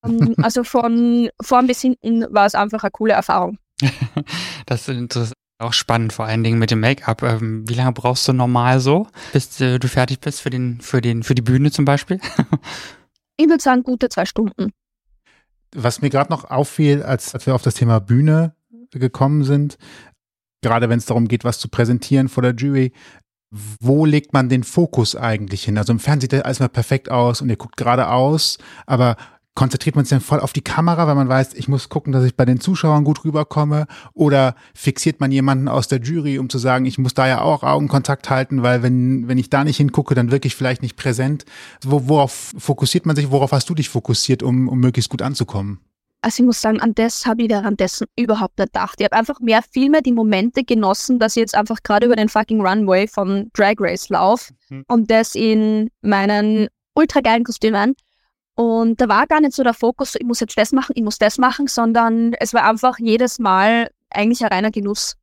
Ähm, 0.04 0.36
also 0.42 0.64
von 0.64 1.30
vorn 1.42 1.68
bis 1.68 1.82
hinten 1.82 2.26
war 2.34 2.46
es 2.46 2.56
einfach 2.56 2.84
eine 2.84 2.92
coole 2.92 3.14
Erfahrung. 3.14 3.58
das 4.66 4.88
ist 4.88 5.34
auch 5.60 5.74
spannend, 5.74 6.14
vor 6.14 6.26
allen 6.26 6.44
Dingen 6.44 6.60
mit 6.60 6.72
dem 6.72 6.80
Make-up. 6.80 7.22
Ähm, 7.24 7.68
wie 7.68 7.74
lange 7.74 7.92
brauchst 7.92 8.28
du 8.28 8.34
normal 8.34 8.80
so, 8.80 9.08
bis 9.34 9.60
äh, 9.60 9.80
du 9.80 9.88
fertig 9.88 10.20
bist 10.20 10.42
für 10.42 10.50
den, 10.50 10.82
für 10.82 11.02
den, 11.02 11.24
für 11.24 11.36
die 11.36 11.42
Bühne 11.42 11.72
zum 11.72 11.86
Beispiel? 11.86 12.20
ich 13.38 13.48
würde 13.48 13.62
sagen, 13.62 13.84
gute 13.84 14.10
zwei 14.10 14.26
Stunden. 14.26 14.72
Was 15.76 16.02
mir 16.02 16.10
gerade 16.10 16.32
noch 16.32 16.46
auffiel, 16.46 17.04
als, 17.04 17.34
als 17.34 17.46
wir 17.46 17.56
auf 17.56 17.62
das 17.62 17.76
Thema 17.76 18.00
Bühne 18.00 18.56
gekommen 18.92 19.44
sind, 19.44 19.78
gerade 20.62 20.90
wenn 20.90 20.98
es 20.98 21.06
darum 21.06 21.28
geht, 21.28 21.44
was 21.44 21.60
zu 21.60 21.70
präsentieren 21.70 22.28
vor 22.28 22.42
der 22.42 22.56
Jury, 22.56 22.92
wo 23.52 24.06
legt 24.06 24.34
man 24.34 24.50
den 24.50 24.64
Fokus 24.64 25.16
eigentlich 25.16 25.64
hin? 25.64 25.78
Also 25.78 25.94
im 25.94 26.00
Fernsehen 26.00 26.30
sieht 26.32 26.46
alles 26.46 26.60
mal 26.60 26.70
perfekt 26.70 27.10
aus 27.10 27.42
und 27.42 27.50
ihr 27.50 27.56
guckt 27.56 27.78
geradeaus, 27.78 28.58
aber 28.86 29.16
konzentriert 29.56 29.98
man 29.98 30.06
sich 30.06 30.12
dann 30.12 30.22
voll 30.22 30.40
auf 30.40 30.54
die 30.54 30.62
Kamera, 30.62 31.06
weil 31.06 31.16
man 31.16 31.28
weiß, 31.28 31.54
ich 31.56 31.68
muss 31.68 31.90
gucken, 31.90 32.14
dass 32.14 32.24
ich 32.24 32.38
bei 32.38 32.46
den 32.46 32.62
Zuschauern 32.62 33.04
gut 33.04 33.26
rüberkomme? 33.26 33.88
Oder 34.14 34.56
fixiert 34.74 35.20
man 35.20 35.34
jemanden 35.34 35.68
aus 35.68 35.90
der 35.90 36.00
Jury, 36.00 36.40
um 36.40 36.50
zu 36.50 36.60
sagen, 36.60 36.86
ich 36.86 36.98
muss 36.98 37.14
da 37.14 37.28
ja 37.28 37.42
auch 37.42 37.64
Augenkontakt 37.64 38.30
halten, 38.30 38.64
weil 38.64 38.84
wenn, 38.84 39.28
wenn 39.28 39.38
ich 39.38 39.50
da 39.50 39.66
nicht 39.66 39.76
hingucke, 39.76 40.16
dann 40.16 40.32
wirklich 40.32 40.56
vielleicht 40.56 40.82
nicht 40.82 40.96
präsent. 40.96 41.44
Wo, 41.84 42.08
worauf 42.08 42.54
fokussiert 42.58 43.06
man 43.06 43.18
sich? 43.18 43.32
Worauf 43.32 43.52
hast 43.52 43.70
du 43.70 43.76
dich 43.76 43.90
fokussiert, 43.90 44.44
um, 44.44 44.70
um 44.70 44.80
möglichst 44.80 45.10
gut 45.10 45.22
anzukommen? 45.22 45.80
Also 46.22 46.44
ich 46.44 46.48
muss 46.48 46.62
sagen, 46.62 46.82
an 46.82 46.94
das 46.96 47.26
habe 47.26 47.44
ich 47.44 47.50
währenddessen 47.50 48.08
überhaupt 48.18 48.58
nicht 48.60 48.74
gedacht. 48.74 48.96
Ich 49.00 49.06
habe 49.06 49.16
einfach 49.16 49.40
mehr 49.40 49.62
viel 49.62 49.90
mehr 49.90 50.02
die 50.02 50.12
Momente 50.12 50.64
genossen, 50.64 51.18
dass 51.18 51.38
ich 51.38 51.42
jetzt 51.42 51.56
einfach 51.56 51.78
gerade 51.82 52.08
über 52.08 52.16
den 52.16 52.28
fucking 52.28 52.60
Runway 52.60 53.08
von 53.08 53.50
Drag 53.54 53.76
Race 53.80 54.10
laufe 54.10 54.54
mhm. 54.70 54.84
und 54.88 55.10
das 55.10 55.36
in 55.36 55.90
meinen 56.02 56.68
ultra 56.94 57.22
geilen 57.22 57.46
Kostümen. 57.46 57.96
Und 58.56 59.00
da 59.00 59.08
war 59.08 59.28
gar 59.28 59.40
nicht 59.40 59.54
so 59.54 59.64
der 59.64 59.74
Fokus, 59.74 60.16
ich 60.16 60.26
muss 60.26 60.42
jetzt 60.42 60.58
das 60.58 60.74
machen, 60.74 60.92
ich 60.96 61.04
muss 61.04 61.18
das 61.18 61.38
machen, 61.38 61.68
sondern 61.68 62.34
es 62.34 62.54
war 62.54 62.70
einfach 62.70 63.00
jedes 63.00 63.40
Mal 63.40 63.90
eigentlich 64.10 64.44
ein 64.44 64.52
reiner 64.52 64.72
Genuss. 64.72 65.16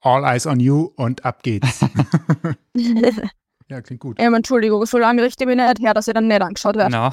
All 0.00 0.24
eyes 0.24 0.46
on 0.46 0.58
you 0.58 0.90
und 0.96 1.24
ab 1.24 1.44
geht's. 1.44 1.84
Ja, 3.70 3.80
klingt 3.82 4.00
gut. 4.00 4.20
Ja, 4.20 4.34
Entschuldigung, 4.34 4.84
so 4.84 4.98
lange 4.98 5.22
richte 5.22 5.44
ich 5.44 5.46
mich 5.46 5.56
nicht 5.56 5.78
her, 5.78 5.94
dass 5.94 6.08
ihr 6.08 6.14
dann 6.14 6.26
nicht 6.26 6.42
angeschaut 6.42 6.74
werdet. 6.74 6.92
No. 6.92 7.12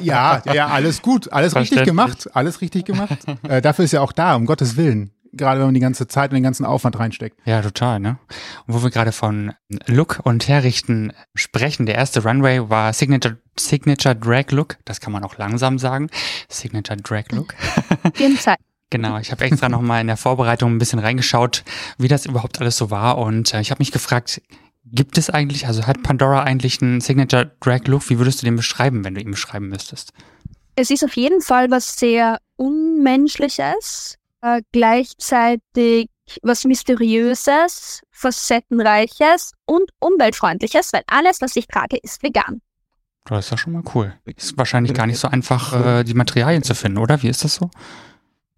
ja, 0.00 0.42
ja, 0.52 0.66
alles 0.66 1.00
gut, 1.00 1.32
alles 1.32 1.54
richtig 1.54 1.84
gemacht, 1.84 2.28
alles 2.34 2.60
richtig 2.60 2.86
gemacht. 2.86 3.18
Äh, 3.48 3.62
dafür 3.62 3.84
ist 3.84 3.92
ja 3.92 4.00
auch 4.00 4.10
da, 4.10 4.34
um 4.34 4.46
Gottes 4.46 4.76
Willen. 4.76 5.12
Gerade 5.32 5.60
wenn 5.60 5.68
man 5.68 5.74
die 5.74 5.80
ganze 5.80 6.08
Zeit 6.08 6.30
und 6.30 6.34
den 6.34 6.42
ganzen 6.42 6.66
Aufwand 6.66 6.98
reinsteckt. 6.98 7.38
Ja, 7.44 7.62
total, 7.62 8.00
ne? 8.00 8.18
Und 8.66 8.74
wo 8.74 8.82
wir 8.82 8.90
gerade 8.90 9.12
von 9.12 9.52
Look 9.86 10.20
und 10.24 10.48
Herrichten 10.48 11.12
sprechen, 11.34 11.86
der 11.86 11.94
erste 11.94 12.24
Runway 12.24 12.68
war 12.68 12.92
Signature, 12.92 13.38
Signature 13.56 14.16
Drag 14.16 14.50
Look. 14.50 14.78
Das 14.84 15.00
kann 15.00 15.12
man 15.12 15.22
auch 15.22 15.38
langsam 15.38 15.78
sagen. 15.78 16.10
Signature 16.48 16.98
Drag 16.98 17.24
Look. 17.30 17.54
Jedenfalls. 18.18 18.58
Genau, 18.90 19.16
ich 19.16 19.32
habe 19.32 19.42
extra 19.46 19.70
nochmal 19.70 20.02
in 20.02 20.06
der 20.06 20.18
Vorbereitung 20.18 20.74
ein 20.74 20.78
bisschen 20.78 20.98
reingeschaut, 20.98 21.64
wie 21.96 22.08
das 22.08 22.26
überhaupt 22.26 22.60
alles 22.60 22.76
so 22.76 22.90
war. 22.90 23.16
Und 23.16 23.54
äh, 23.54 23.60
ich 23.62 23.70
habe 23.70 23.80
mich 23.80 23.90
gefragt, 23.90 24.42
Gibt 24.94 25.16
es 25.16 25.30
eigentlich, 25.30 25.66
also 25.66 25.86
hat 25.86 26.02
Pandora 26.02 26.42
eigentlich 26.42 26.82
einen 26.82 27.00
Signature 27.00 27.56
Drag 27.60 27.86
Look? 27.86 28.10
Wie 28.10 28.18
würdest 28.18 28.42
du 28.42 28.44
den 28.44 28.56
beschreiben, 28.56 29.04
wenn 29.04 29.14
du 29.14 29.22
ihn 29.22 29.30
beschreiben 29.30 29.68
müsstest? 29.68 30.12
Es 30.76 30.90
ist 30.90 31.02
auf 31.02 31.16
jeden 31.16 31.40
Fall 31.40 31.70
was 31.70 31.96
sehr 31.96 32.38
Unmenschliches, 32.56 34.18
äh, 34.42 34.60
gleichzeitig 34.70 36.08
was 36.42 36.64
Mysteriöses, 36.64 38.02
Facettenreiches 38.10 39.52
und 39.64 39.90
Umweltfreundliches, 39.98 40.92
weil 40.92 41.02
alles, 41.06 41.40
was 41.40 41.56
ich 41.56 41.66
trage, 41.66 41.96
ist 42.02 42.22
vegan. 42.22 42.60
Das 43.24 43.46
ist 43.46 43.50
ja 43.50 43.56
schon 43.56 43.72
mal 43.72 43.82
cool. 43.94 44.14
Ist 44.24 44.58
wahrscheinlich 44.58 44.94
gar 44.94 45.06
nicht 45.06 45.18
so 45.18 45.28
einfach, 45.28 46.00
äh, 46.00 46.04
die 46.04 46.14
Materialien 46.14 46.62
zu 46.62 46.74
finden, 46.74 46.98
oder? 46.98 47.22
Wie 47.22 47.28
ist 47.28 47.44
das 47.44 47.54
so? 47.54 47.70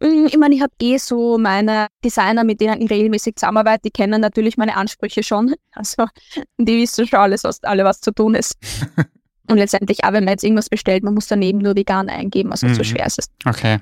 Mm, 0.04 0.26
ich 0.26 0.37
meine, 0.37 0.54
ich 0.54 0.61
habe 0.61 0.73
eh 0.80 0.99
so 0.99 1.38
meine 1.38 1.87
Designer, 2.04 2.44
mit 2.44 2.61
denen 2.61 2.80
ich 2.80 2.90
regelmäßig 2.90 3.37
zusammenarbeite, 3.37 3.82
die 3.87 3.90
kennen 3.90 4.20
natürlich 4.20 4.56
meine 4.56 4.76
Ansprüche 4.76 5.23
schon. 5.23 5.54
Also 5.76 6.06
die 6.56 6.82
wissen 6.82 7.08
schon 7.08 7.18
alles, 7.18 7.42
was 7.42 7.64
alle 7.64 7.84
was 7.84 8.00
zu 8.00 8.12
tun 8.12 8.37
ist. 8.37 8.54
Und 9.50 9.58
letztendlich 9.58 10.04
auch, 10.04 10.12
wenn 10.12 10.25
man 10.25 10.32
jetzt 10.32 10.44
irgendwas 10.44 10.68
bestellt, 10.70 11.02
man 11.02 11.12
muss 11.12 11.26
daneben 11.26 11.58
nur 11.58 11.76
vegan 11.76 12.08
eingeben, 12.08 12.50
also 12.52 12.67
mhm. 12.67 12.75
so 12.75 12.84
schwer 12.84 13.04
ist 13.04 13.19
es. 13.19 13.28
Okay. 13.45 13.80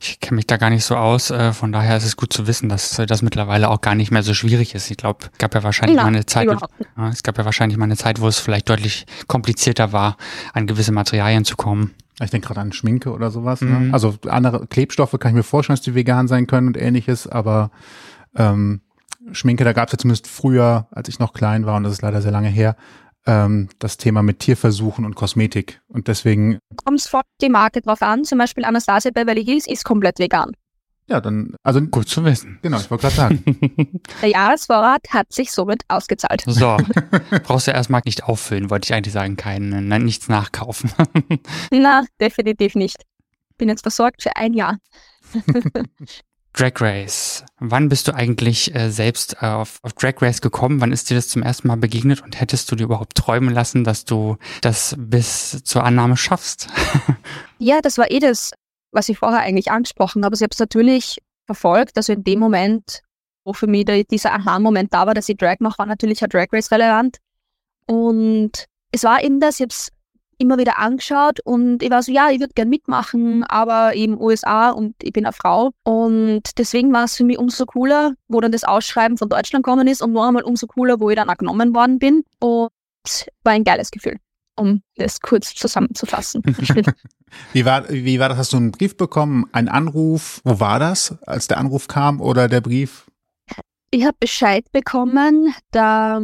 Ich 0.00 0.20
kenne 0.20 0.36
mich 0.36 0.46
da 0.46 0.56
gar 0.56 0.70
nicht 0.70 0.84
so 0.84 0.96
aus, 0.96 1.30
äh, 1.30 1.52
von 1.52 1.70
daher 1.70 1.96
ist 1.98 2.04
es 2.04 2.16
gut 2.16 2.32
zu 2.32 2.46
wissen, 2.46 2.70
dass 2.70 2.96
das 2.96 3.20
mittlerweile 3.20 3.68
auch 3.68 3.82
gar 3.82 3.94
nicht 3.94 4.10
mehr 4.10 4.22
so 4.22 4.32
schwierig 4.32 4.74
ist. 4.74 4.90
Ich 4.90 4.96
glaube, 4.96 5.26
es 5.30 5.38
gab 5.38 5.54
ja 5.54 5.62
wahrscheinlich 5.64 5.96
ja, 5.96 6.02
mal 6.02 6.08
eine 6.08 6.24
Zeit, 6.24 6.48
ja, 6.48 7.08
es 7.10 7.22
gab 7.22 7.36
ja 7.36 7.44
wahrscheinlich 7.44 7.76
mal 7.76 7.84
eine 7.84 7.96
Zeit, 7.96 8.20
wo 8.20 8.28
es 8.28 8.38
vielleicht 8.38 8.70
deutlich 8.70 9.04
komplizierter 9.26 9.92
war, 9.92 10.16
an 10.54 10.66
gewisse 10.66 10.92
Materialien 10.92 11.44
zu 11.44 11.56
kommen. 11.56 11.94
Ich 12.22 12.30
denke 12.30 12.48
gerade 12.48 12.60
an 12.60 12.72
Schminke 12.72 13.12
oder 13.12 13.30
sowas. 13.30 13.60
Ne? 13.60 13.70
Mhm. 13.70 13.86
Ne? 13.88 13.94
Also 13.94 14.14
andere 14.28 14.66
Klebstoffe 14.66 15.16
kann 15.18 15.30
ich 15.30 15.36
mir 15.36 15.42
vorstellen, 15.42 15.76
dass 15.76 15.84
die 15.84 15.94
vegan 15.94 16.28
sein 16.28 16.46
können 16.46 16.68
und 16.68 16.76
ähnliches, 16.76 17.26
aber 17.26 17.70
ähm, 18.36 18.80
Schminke, 19.32 19.64
da 19.64 19.72
gab 19.72 19.88
es 19.88 19.92
ja 19.92 19.98
zumindest 19.98 20.26
früher, 20.26 20.88
als 20.90 21.08
ich 21.08 21.18
noch 21.18 21.32
klein 21.32 21.66
war, 21.66 21.76
und 21.76 21.84
das 21.84 21.92
ist 21.92 22.02
leider 22.02 22.20
sehr 22.22 22.32
lange 22.32 22.48
her, 22.48 22.76
ähm, 23.26 23.68
das 23.78 23.96
Thema 23.96 24.22
mit 24.22 24.40
Tierversuchen 24.40 25.04
und 25.04 25.14
Kosmetik. 25.14 25.80
Und 25.88 26.08
deswegen. 26.08 26.58
Kommt 26.84 27.00
es 27.00 27.06
vor 27.06 27.22
die 27.40 27.48
Marke 27.48 27.80
drauf 27.80 28.02
an, 28.02 28.24
zum 28.24 28.38
Beispiel 28.38 28.64
Anastasia 28.64 29.10
Beverly 29.12 29.44
Hills 29.44 29.66
ist 29.66 29.84
komplett 29.84 30.18
vegan. 30.18 30.52
Ja, 31.08 31.20
dann, 31.20 31.56
also. 31.62 31.80
Gut 31.80 32.08
zu 32.08 32.24
wissen. 32.24 32.58
Genau, 32.62 32.78
ich 32.78 32.90
wollte 32.90 33.02
gerade 33.02 33.16
sagen. 33.16 34.00
Der 34.22 34.28
Jahresvorrat 34.28 35.08
hat 35.10 35.32
sich 35.32 35.50
somit 35.50 35.82
ausgezahlt. 35.88 36.42
So. 36.46 36.76
Brauchst 37.42 37.66
du 37.66 37.72
erstmal 37.72 38.02
nicht 38.04 38.24
auffüllen, 38.24 38.70
wollte 38.70 38.86
ich 38.86 38.94
eigentlich 38.94 39.12
sagen, 39.12 39.36
kein, 39.36 39.88
nein, 39.88 40.04
nichts 40.04 40.28
nachkaufen. 40.28 40.92
Na, 41.70 42.04
definitiv 42.20 42.74
nicht. 42.74 43.02
Bin 43.58 43.68
jetzt 43.68 43.82
versorgt 43.82 44.22
für 44.22 44.36
ein 44.36 44.54
Jahr. 44.54 44.78
Drag 46.54 46.72
Race. 46.80 47.44
Wann 47.58 47.88
bist 47.88 48.08
du 48.08 48.14
eigentlich 48.14 48.74
äh, 48.74 48.90
selbst 48.90 49.36
äh, 49.40 49.46
auf, 49.46 49.78
auf 49.82 49.94
Drag 49.94 50.20
Race 50.20 50.42
gekommen? 50.42 50.80
Wann 50.80 50.92
ist 50.92 51.08
dir 51.08 51.14
das 51.14 51.28
zum 51.28 51.42
ersten 51.42 51.68
Mal 51.68 51.78
begegnet 51.78 52.22
und 52.22 52.38
hättest 52.40 52.70
du 52.70 52.76
dir 52.76 52.84
überhaupt 52.84 53.16
träumen 53.16 53.54
lassen, 53.54 53.84
dass 53.84 54.04
du 54.04 54.36
das 54.60 54.94
bis 54.98 55.62
zur 55.64 55.84
Annahme 55.84 56.16
schaffst? 56.16 56.68
ja, 57.58 57.80
das 57.80 57.96
war 57.96 58.10
eh 58.10 58.18
das 58.18 58.52
was 58.92 59.08
ich 59.08 59.18
vorher 59.18 59.40
eigentlich 59.40 59.70
angesprochen 59.70 60.24
habe. 60.24 60.34
Ich 60.34 60.42
habe 60.42 60.52
es 60.52 60.58
natürlich 60.58 61.18
verfolgt. 61.46 61.96
Also 61.96 62.12
in 62.12 62.24
dem 62.24 62.38
Moment, 62.38 63.00
wo 63.44 63.52
für 63.52 63.66
mich 63.66 63.84
der, 63.84 64.04
dieser 64.04 64.32
Aha-Moment 64.32 64.92
da 64.94 65.06
war, 65.06 65.14
dass 65.14 65.28
ich 65.28 65.36
Drag 65.36 65.56
mache, 65.58 65.78
war 65.78 65.86
natürlich 65.86 66.22
ein 66.22 66.30
Drag 66.30 66.46
Race 66.52 66.70
relevant. 66.70 67.18
Und 67.86 68.66
es 68.92 69.04
war 69.04 69.22
eben 69.24 69.40
das, 69.40 69.56
ich 69.56 69.62
habe 69.62 69.70
es 69.70 69.90
immer 70.38 70.58
wieder 70.58 70.78
angeschaut 70.78 71.38
und 71.44 71.82
ich 71.82 71.90
war 71.90 72.02
so, 72.02 72.10
ja, 72.10 72.30
ich 72.30 72.40
würde 72.40 72.54
gern 72.54 72.68
mitmachen, 72.68 73.44
aber 73.44 73.94
eben 73.94 74.20
USA 74.20 74.70
und 74.70 74.94
ich 75.02 75.12
bin 75.12 75.24
eine 75.24 75.32
Frau. 75.32 75.70
Und 75.84 76.58
deswegen 76.58 76.92
war 76.92 77.04
es 77.04 77.16
für 77.16 77.24
mich 77.24 77.38
umso 77.38 77.64
cooler, 77.64 78.14
wo 78.28 78.40
dann 78.40 78.52
das 78.52 78.64
Ausschreiben 78.64 79.18
von 79.18 79.28
Deutschland 79.28 79.64
gekommen 79.64 79.86
ist 79.86 80.02
und 80.02 80.12
noch 80.12 80.26
einmal 80.26 80.42
umso 80.42 80.66
cooler, 80.66 81.00
wo 81.00 81.10
ich 81.10 81.16
dann 81.16 81.30
auch 81.30 81.36
genommen 81.36 81.74
worden 81.74 81.98
bin. 81.98 82.24
Und 82.40 82.70
war 83.44 83.52
ein 83.52 83.64
geiles 83.64 83.90
Gefühl 83.90 84.18
um 84.56 84.82
das 84.96 85.20
kurz 85.20 85.54
zusammenzufassen. 85.54 86.42
wie, 87.52 87.64
war, 87.64 87.88
wie 87.88 88.18
war 88.18 88.28
das? 88.28 88.38
Hast 88.38 88.52
du 88.52 88.56
einen 88.56 88.72
Brief 88.72 88.96
bekommen, 88.96 89.46
einen 89.52 89.68
Anruf? 89.68 90.40
Wo 90.44 90.60
war 90.60 90.78
das, 90.78 91.16
als 91.26 91.48
der 91.48 91.58
Anruf 91.58 91.88
kam 91.88 92.20
oder 92.20 92.48
der 92.48 92.60
Brief? 92.60 93.06
Ich 93.90 94.04
habe 94.04 94.16
Bescheid 94.18 94.64
bekommen, 94.72 95.54
da, 95.70 96.20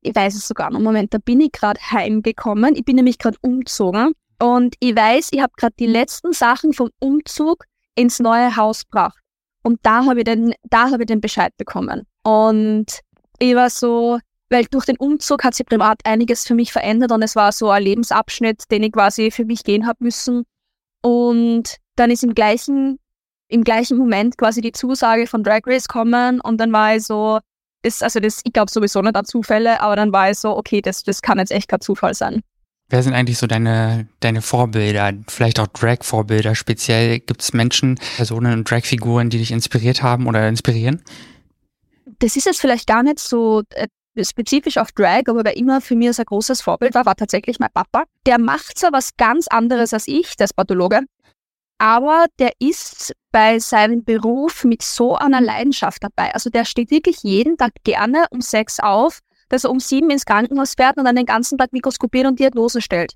ich 0.00 0.14
weiß 0.14 0.34
es 0.34 0.48
sogar 0.48 0.70
noch, 0.70 0.80
Moment, 0.80 1.12
da 1.12 1.18
bin 1.18 1.40
ich 1.40 1.52
gerade 1.52 1.80
heimgekommen. 1.90 2.74
Ich 2.74 2.84
bin 2.84 2.96
nämlich 2.96 3.18
gerade 3.18 3.36
umgezogen 3.42 4.12
und 4.40 4.74
ich 4.80 4.96
weiß, 4.96 5.28
ich 5.32 5.40
habe 5.40 5.52
gerade 5.56 5.74
die 5.78 5.86
letzten 5.86 6.32
Sachen 6.32 6.72
vom 6.72 6.90
Umzug 6.98 7.64
ins 7.94 8.18
neue 8.18 8.56
Haus 8.56 8.84
gebracht. 8.84 9.18
Und 9.62 9.80
da 9.82 10.06
habe 10.06 10.20
ich, 10.20 10.24
den, 10.24 10.54
da 10.64 10.90
hab 10.90 11.00
ich 11.00 11.06
den 11.06 11.20
Bescheid 11.20 11.52
bekommen. 11.58 12.06
Und 12.22 13.00
ich 13.38 13.54
war 13.54 13.68
so, 13.68 14.18
weil 14.50 14.66
durch 14.66 14.84
den 14.84 14.96
Umzug 14.96 15.44
hat 15.44 15.54
sich 15.54 15.64
privat 15.64 16.00
einiges 16.04 16.46
für 16.46 16.54
mich 16.54 16.72
verändert 16.72 17.12
und 17.12 17.22
es 17.22 17.36
war 17.36 17.52
so 17.52 17.70
ein 17.70 17.82
Lebensabschnitt, 17.82 18.70
den 18.70 18.82
ich 18.82 18.92
quasi 18.92 19.30
für 19.30 19.44
mich 19.44 19.64
gehen 19.64 19.86
habe 19.86 20.04
müssen. 20.04 20.44
Und 21.02 21.76
dann 21.96 22.10
ist 22.10 22.24
im 22.24 22.34
gleichen, 22.34 22.98
im 23.48 23.64
gleichen 23.64 23.96
Moment 23.96 24.36
quasi 24.36 24.60
die 24.60 24.72
Zusage 24.72 25.26
von 25.26 25.44
Drag 25.44 25.60
Race 25.66 25.88
kommen 25.88 26.40
und 26.40 26.58
dann 26.58 26.72
war 26.72 26.96
ich 26.96 27.04
so, 27.04 27.38
das, 27.82 28.02
also 28.02 28.20
das, 28.20 28.40
ich 28.44 28.52
glaube 28.52 28.70
sowieso 28.70 29.00
nicht 29.00 29.16
an 29.16 29.24
Zufälle, 29.24 29.80
aber 29.80 29.96
dann 29.96 30.12
war 30.12 30.30
ich 30.30 30.38
so, 30.38 30.56
okay, 30.56 30.82
das, 30.82 31.04
das 31.04 31.22
kann 31.22 31.38
jetzt 31.38 31.52
echt 31.52 31.68
kein 31.68 31.80
Zufall 31.80 32.14
sein. 32.14 32.42
Wer 32.90 33.04
sind 33.04 33.14
eigentlich 33.14 33.38
so 33.38 33.46
deine, 33.46 34.08
deine 34.18 34.42
Vorbilder, 34.42 35.12
vielleicht 35.28 35.60
auch 35.60 35.68
Drag-Vorbilder? 35.68 36.56
Speziell 36.56 37.20
gibt 37.20 37.40
es 37.40 37.52
Menschen, 37.52 38.00
Personen 38.16 38.52
und 38.52 38.68
Drag-Figuren, 38.68 39.30
die 39.30 39.38
dich 39.38 39.52
inspiriert 39.52 40.02
haben 40.02 40.26
oder 40.26 40.48
inspirieren? 40.48 41.00
Das 42.18 42.34
ist 42.34 42.46
jetzt 42.46 42.60
vielleicht 42.60 42.88
gar 42.88 43.04
nicht 43.04 43.20
so 43.20 43.62
äh, 43.70 43.86
spezifisch 44.20 44.78
auf 44.78 44.92
Drag, 44.92 45.22
aber 45.26 45.44
wer 45.44 45.56
immer 45.56 45.80
für 45.80 45.96
mich 45.96 46.18
ein 46.18 46.24
großes 46.24 46.62
Vorbild 46.62 46.94
war, 46.94 47.06
war 47.06 47.16
tatsächlich 47.16 47.58
mein 47.58 47.70
Papa. 47.72 48.04
Der 48.26 48.38
macht 48.38 48.78
zwar 48.78 48.92
was 48.92 49.16
ganz 49.16 49.46
anderes 49.48 49.94
als 49.94 50.08
ich, 50.08 50.36
der 50.36 50.44
ist 50.44 50.56
Pathologe, 50.56 51.02
aber 51.78 52.26
der 52.38 52.52
ist 52.58 53.14
bei 53.32 53.58
seinem 53.58 54.04
Beruf 54.04 54.64
mit 54.64 54.82
so 54.82 55.16
einer 55.16 55.40
Leidenschaft 55.40 56.02
dabei. 56.02 56.34
Also 56.34 56.50
der 56.50 56.64
steht 56.64 56.90
wirklich 56.90 57.22
jeden 57.22 57.56
Tag 57.56 57.72
gerne 57.84 58.26
um 58.30 58.40
sechs 58.40 58.80
auf, 58.80 59.20
dass 59.48 59.64
er 59.64 59.70
um 59.70 59.80
sieben 59.80 60.10
ins 60.10 60.26
Krankenhaus 60.26 60.74
fährt 60.74 60.98
und 60.98 61.04
dann 61.04 61.16
den 61.16 61.26
ganzen 61.26 61.56
Tag 61.56 61.72
mikroskopiert 61.72 62.26
und 62.26 62.38
Diagnose 62.38 62.82
stellt. 62.82 63.14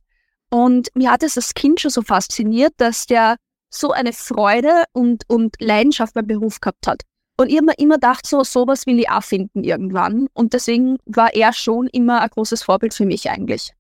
Und 0.50 0.88
mir 0.94 1.11
hat 1.11 1.22
es 1.22 1.37
als 1.37 1.54
Kind 1.54 1.80
schon 1.80 1.90
so 1.90 2.02
fasziniert, 2.02 2.72
dass 2.76 3.07
der 3.07 3.37
so 3.70 3.90
eine 3.90 4.12
Freude 4.12 4.85
und, 4.92 5.24
und 5.28 5.57
Leidenschaft 5.61 6.14
beim 6.14 6.26
Beruf 6.26 6.61
gehabt 6.61 6.87
hat. 6.87 7.02
Und 7.37 7.51
ich 7.51 7.57
habe 7.57 7.66
mir 7.66 7.79
immer 7.79 7.94
gedacht, 7.94 8.27
so 8.27 8.44
sowas 8.44 8.87
will 8.87 8.99
ich 9.01 9.11
auch 9.11 9.23
finden 9.23 9.64
irgendwann. 9.64 10.29
Und 10.35 10.53
deswegen 10.53 10.99
war 11.07 11.35
er 11.35 11.53
schon 11.53 11.88
immer 11.88 12.23
ein 12.23 12.31
großes 12.31 12.62
Vorbild 12.62 12.94
für 12.94 13.07
mich 13.07 13.29
eigentlich. 13.31 13.73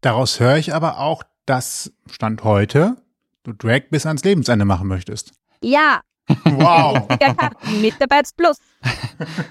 Daraus 0.00 0.40
höre 0.40 0.56
ich 0.56 0.74
aber 0.74 0.98
auch, 0.98 1.22
dass 1.46 1.92
Stand 2.10 2.42
heute 2.44 2.96
du 3.44 3.52
Drag 3.52 3.82
bis 3.90 4.06
ans 4.06 4.24
Lebensende 4.24 4.64
machen 4.64 4.88
möchtest. 4.88 5.32
Ja, 5.62 6.00
Wow. 6.28 7.06
der 7.20 7.34
kann 7.34 7.52
Mitarbeitsplus. 7.80 8.58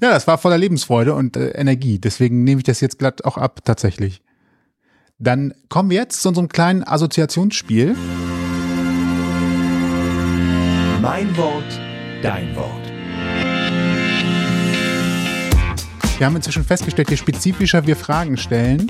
ja, 0.00 0.10
das 0.10 0.26
war 0.26 0.38
voller 0.38 0.58
Lebensfreude 0.58 1.14
und 1.14 1.36
äh, 1.36 1.50
Energie. 1.50 1.98
Deswegen 1.98 2.44
nehme 2.44 2.60
ich 2.60 2.64
das 2.64 2.80
jetzt 2.80 2.98
glatt 2.98 3.24
auch 3.24 3.38
ab, 3.38 3.60
tatsächlich. 3.64 4.22
Dann 5.18 5.54
kommen 5.68 5.90
wir 5.90 5.98
jetzt 5.98 6.20
zu 6.20 6.28
unserem 6.28 6.48
kleinen 6.48 6.82
Assoziationsspiel. 6.86 7.96
Mein 11.00 11.36
Wort, 11.36 11.80
dein 12.24 12.56
Wort. 12.56 12.83
Wir 16.18 16.26
haben 16.26 16.36
inzwischen 16.36 16.64
festgestellt, 16.64 17.10
je 17.10 17.16
spezifischer 17.16 17.86
wir 17.86 17.96
Fragen 17.96 18.36
stellen 18.36 18.88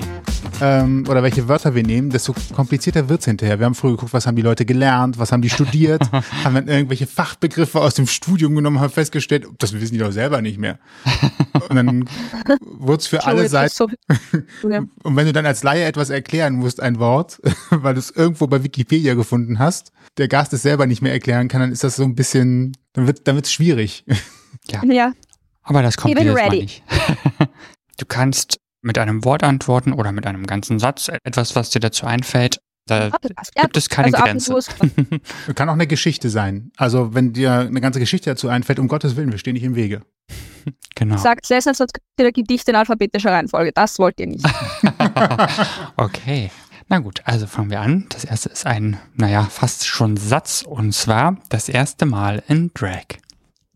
ähm, 0.61 1.05
oder 1.09 1.23
welche 1.23 1.47
Wörter 1.47 1.73
wir 1.73 1.81
nehmen, 1.81 2.11
desto 2.11 2.35
komplizierter 2.53 3.09
wird's 3.09 3.25
hinterher. 3.25 3.59
Wir 3.59 3.65
haben 3.65 3.73
früher 3.73 3.91
geguckt, 3.91 4.13
was 4.13 4.27
haben 4.27 4.35
die 4.35 4.43
Leute 4.43 4.63
gelernt, 4.63 5.17
was 5.17 5.31
haben 5.31 5.41
die 5.41 5.49
studiert, 5.49 6.03
haben 6.43 6.53
dann 6.53 6.67
irgendwelche 6.67 7.07
Fachbegriffe 7.07 7.81
aus 7.81 7.95
dem 7.95 8.05
Studium 8.05 8.55
genommen, 8.55 8.79
haben 8.79 8.91
festgestellt, 8.91 9.47
das 9.57 9.73
wissen 9.73 9.93
die 9.93 9.99
doch 9.99 10.11
selber 10.11 10.41
nicht 10.41 10.59
mehr. 10.59 10.77
Und 11.69 11.75
dann 11.75 12.09
wurde 12.61 12.99
es 12.99 13.07
für 13.07 13.25
alle 13.25 13.49
Seiten. 13.49 13.73
So, 13.73 13.89
ja. 14.69 14.79
Und 15.03 15.15
wenn 15.15 15.25
du 15.25 15.33
dann 15.33 15.47
als 15.47 15.63
Laie 15.63 15.83
etwas 15.85 16.11
erklären 16.11 16.53
musst, 16.53 16.79
ein 16.79 16.99
Wort, 16.99 17.41
weil 17.71 17.95
du 17.95 17.99
es 17.99 18.11
irgendwo 18.11 18.45
bei 18.45 18.63
Wikipedia 18.63 19.15
gefunden 19.15 19.57
hast, 19.57 19.91
der 20.17 20.27
Gast 20.27 20.53
es 20.53 20.61
selber 20.61 20.85
nicht 20.85 21.01
mehr 21.01 21.11
erklären 21.11 21.47
kann, 21.47 21.61
dann 21.61 21.71
ist 21.71 21.83
das 21.83 21.95
so 21.95 22.03
ein 22.03 22.13
bisschen, 22.13 22.77
dann 22.93 23.07
wird 23.07 23.27
dann 23.27 23.35
wird's 23.35 23.51
schwierig. 23.51 24.05
ja, 24.67 24.81
Aber 25.65 25.81
das 25.81 25.97
kommt 25.97 26.11
Ich 26.11 26.15
bin 26.15 26.27
dieses 26.27 26.39
Mal 26.39 26.49
nicht. 26.49 26.83
du 27.97 28.05
kannst 28.07 28.59
mit 28.81 28.97
einem 28.97 29.25
Wort 29.25 29.43
antworten 29.43 29.93
oder 29.93 30.11
mit 30.11 30.25
einem 30.27 30.45
ganzen 30.45 30.79
Satz, 30.79 31.09
etwas, 31.23 31.55
was 31.55 31.71
dir 31.71 31.79
dazu 31.79 32.05
einfällt. 32.05 32.59
Da 32.87 33.09
gibt 33.59 33.77
es 33.77 33.89
keine 33.89 34.13
also 34.13 34.23
Grenze. 34.23 34.59
Kann 35.55 35.69
auch 35.69 35.73
eine 35.73 35.87
Geschichte 35.87 36.29
sein. 36.29 36.71
Also 36.77 37.15
wenn 37.15 37.33
dir 37.33 37.53
eine 37.61 37.81
ganze 37.81 37.99
Geschichte 37.99 38.29
dazu 38.29 38.47
einfällt, 38.47 38.77
um 38.77 38.87
Gottes 38.87 39.15
Willen, 39.15 39.31
wir 39.31 39.39
stehen 39.39 39.53
nicht 39.53 39.63
im 39.63 39.75
Wege. 39.75 40.01
Genau. 40.95 41.17
Sagt 41.17 41.47
sehr 41.47 41.61
sonst 41.61 41.83
der 42.19 42.31
Gedicht 42.31 42.67
in 42.69 42.75
alphabetischer 42.75 43.31
Reihenfolge. 43.31 43.71
Das 43.73 43.97
wollt 43.99 44.19
ihr 44.19 44.27
nicht. 44.27 44.45
Okay. 45.97 46.51
Na 46.87 46.99
gut, 46.99 47.21
also 47.25 47.47
fangen 47.47 47.71
wir 47.71 47.81
an. 47.81 48.05
Das 48.09 48.25
erste 48.25 48.49
ist 48.49 48.67
ein, 48.67 48.99
naja, 49.15 49.43
fast 49.43 49.87
schon 49.87 50.17
Satz 50.17 50.61
und 50.61 50.93
zwar 50.93 51.37
das 51.49 51.67
erste 51.67 52.05
Mal 52.05 52.43
in 52.47 52.69
Drag. 52.75 53.05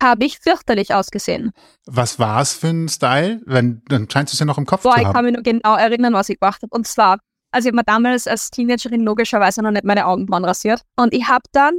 Habe 0.02 0.24
ich 0.24 0.38
fürchterlich 0.38 0.94
ausgesehen. 0.94 1.52
Was 1.86 2.18
war 2.18 2.40
es 2.40 2.54
für 2.54 2.68
ein 2.68 2.88
Style? 2.88 3.40
Wenn, 3.46 3.82
dann 3.88 4.08
scheinst 4.08 4.32
du 4.32 4.36
es 4.36 4.40
ja 4.40 4.46
noch 4.46 4.58
im 4.58 4.66
Kopf 4.66 4.82
Boah, 4.82 4.94
zu 4.94 5.00
ich 5.00 5.06
haben. 5.06 5.14
kann 5.14 5.24
mich 5.24 5.34
nur 5.34 5.42
genau 5.42 5.76
erinnern, 5.76 6.14
was 6.14 6.28
ich 6.28 6.40
gemacht 6.40 6.62
habe. 6.62 6.74
Und 6.74 6.86
zwar, 6.86 7.18
also 7.52 7.68
ich 7.68 7.72
habe 7.72 7.76
mir 7.76 7.84
damals 7.84 8.26
als 8.26 8.50
Teenagerin 8.50 9.02
logischerweise 9.02 9.62
noch 9.62 9.70
nicht 9.70 9.84
meine 9.84 10.06
Augenbrauen 10.06 10.44
rasiert. 10.44 10.82
Und 10.96 11.12
ich 11.12 11.28
habe 11.28 11.44
dann 11.52 11.74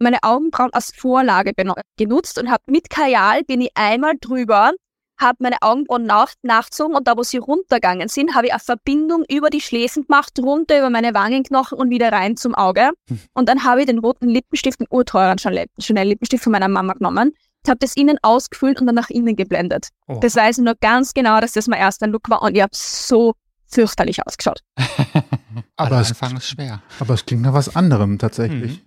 meine 0.00 0.18
Augenbrauen 0.22 0.72
als 0.72 0.92
Vorlage 0.94 1.52
genutzt 1.96 2.38
und 2.38 2.50
habe 2.50 2.62
mit 2.66 2.90
Kajal 2.90 3.44
bin 3.44 3.60
ich 3.60 3.70
einmal 3.74 4.14
drüber, 4.20 4.72
habe 5.20 5.36
meine 5.40 5.56
Augenbrauen 5.60 6.04
nach, 6.04 6.32
nachgezogen 6.42 6.96
und 6.96 7.06
da, 7.06 7.16
wo 7.16 7.22
sie 7.22 7.38
runtergegangen 7.38 8.08
sind, 8.08 8.34
habe 8.34 8.46
ich 8.46 8.52
eine 8.52 8.60
Verbindung 8.60 9.24
über 9.30 9.50
die 9.50 9.60
Schläfen 9.60 10.02
gemacht, 10.06 10.32
runter 10.40 10.78
über 10.78 10.90
meine 10.90 11.14
Wangenknochen 11.14 11.78
und 11.78 11.90
wieder 11.90 12.10
rein 12.10 12.36
zum 12.36 12.54
Auge. 12.56 12.90
Und 13.32 13.48
dann 13.48 13.62
habe 13.62 13.80
ich 13.80 13.86
den 13.86 13.98
roten 13.98 14.28
Lippenstift, 14.28 14.80
den 14.80 14.88
urteuren 14.90 15.38
Chanel 15.38 15.66
Chanel 15.78 16.08
Lippenstift 16.08 16.42
von 16.42 16.50
meiner 16.50 16.68
Mama 16.68 16.94
genommen, 16.94 17.32
habe 17.68 17.78
das 17.78 17.96
innen 17.96 18.18
ausgefüllt 18.22 18.80
und 18.80 18.86
dann 18.86 18.94
nach 18.94 19.10
innen 19.10 19.36
geblendet. 19.36 19.88
Oh. 20.08 20.18
Das 20.20 20.34
weiß 20.36 20.58
ich 20.58 20.64
noch 20.64 20.78
ganz 20.80 21.14
genau, 21.14 21.40
dass 21.40 21.52
das 21.52 21.66
mein 21.68 21.78
erster 21.80 22.06
Look 22.06 22.28
war 22.30 22.42
und 22.42 22.54
ich 22.56 22.62
habe 22.62 22.70
so 22.74 23.34
fürchterlich 23.66 24.26
ausgeschaut. 24.26 24.60
Aber 25.76 26.00
es- 26.00 26.10
Anfang 26.10 26.36
ist 26.36 26.46
schwer. 26.48 26.82
Aber 27.00 27.14
es 27.14 27.24
klingt 27.24 27.42
nach 27.42 27.54
was 27.54 27.74
anderem 27.74 28.18
tatsächlich. 28.18 28.72
Mhm. 28.78 28.80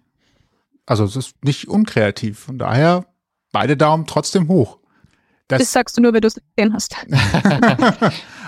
Also 0.85 1.03
es 1.05 1.15
ist 1.15 1.43
nicht 1.43 1.67
unkreativ. 1.67 2.39
Von 2.39 2.57
daher 2.59 3.05
beide 3.51 3.75
Daumen 3.77 4.05
trotzdem 4.05 4.47
hoch. 4.47 4.77
Das, 5.47 5.59
Das 5.59 5.71
sagst 5.71 5.97
du 5.97 6.01
nur, 6.01 6.13
wenn 6.13 6.21
du 6.21 6.27
es 6.27 6.35
gesehen 6.55 6.73
hast. 6.73 6.95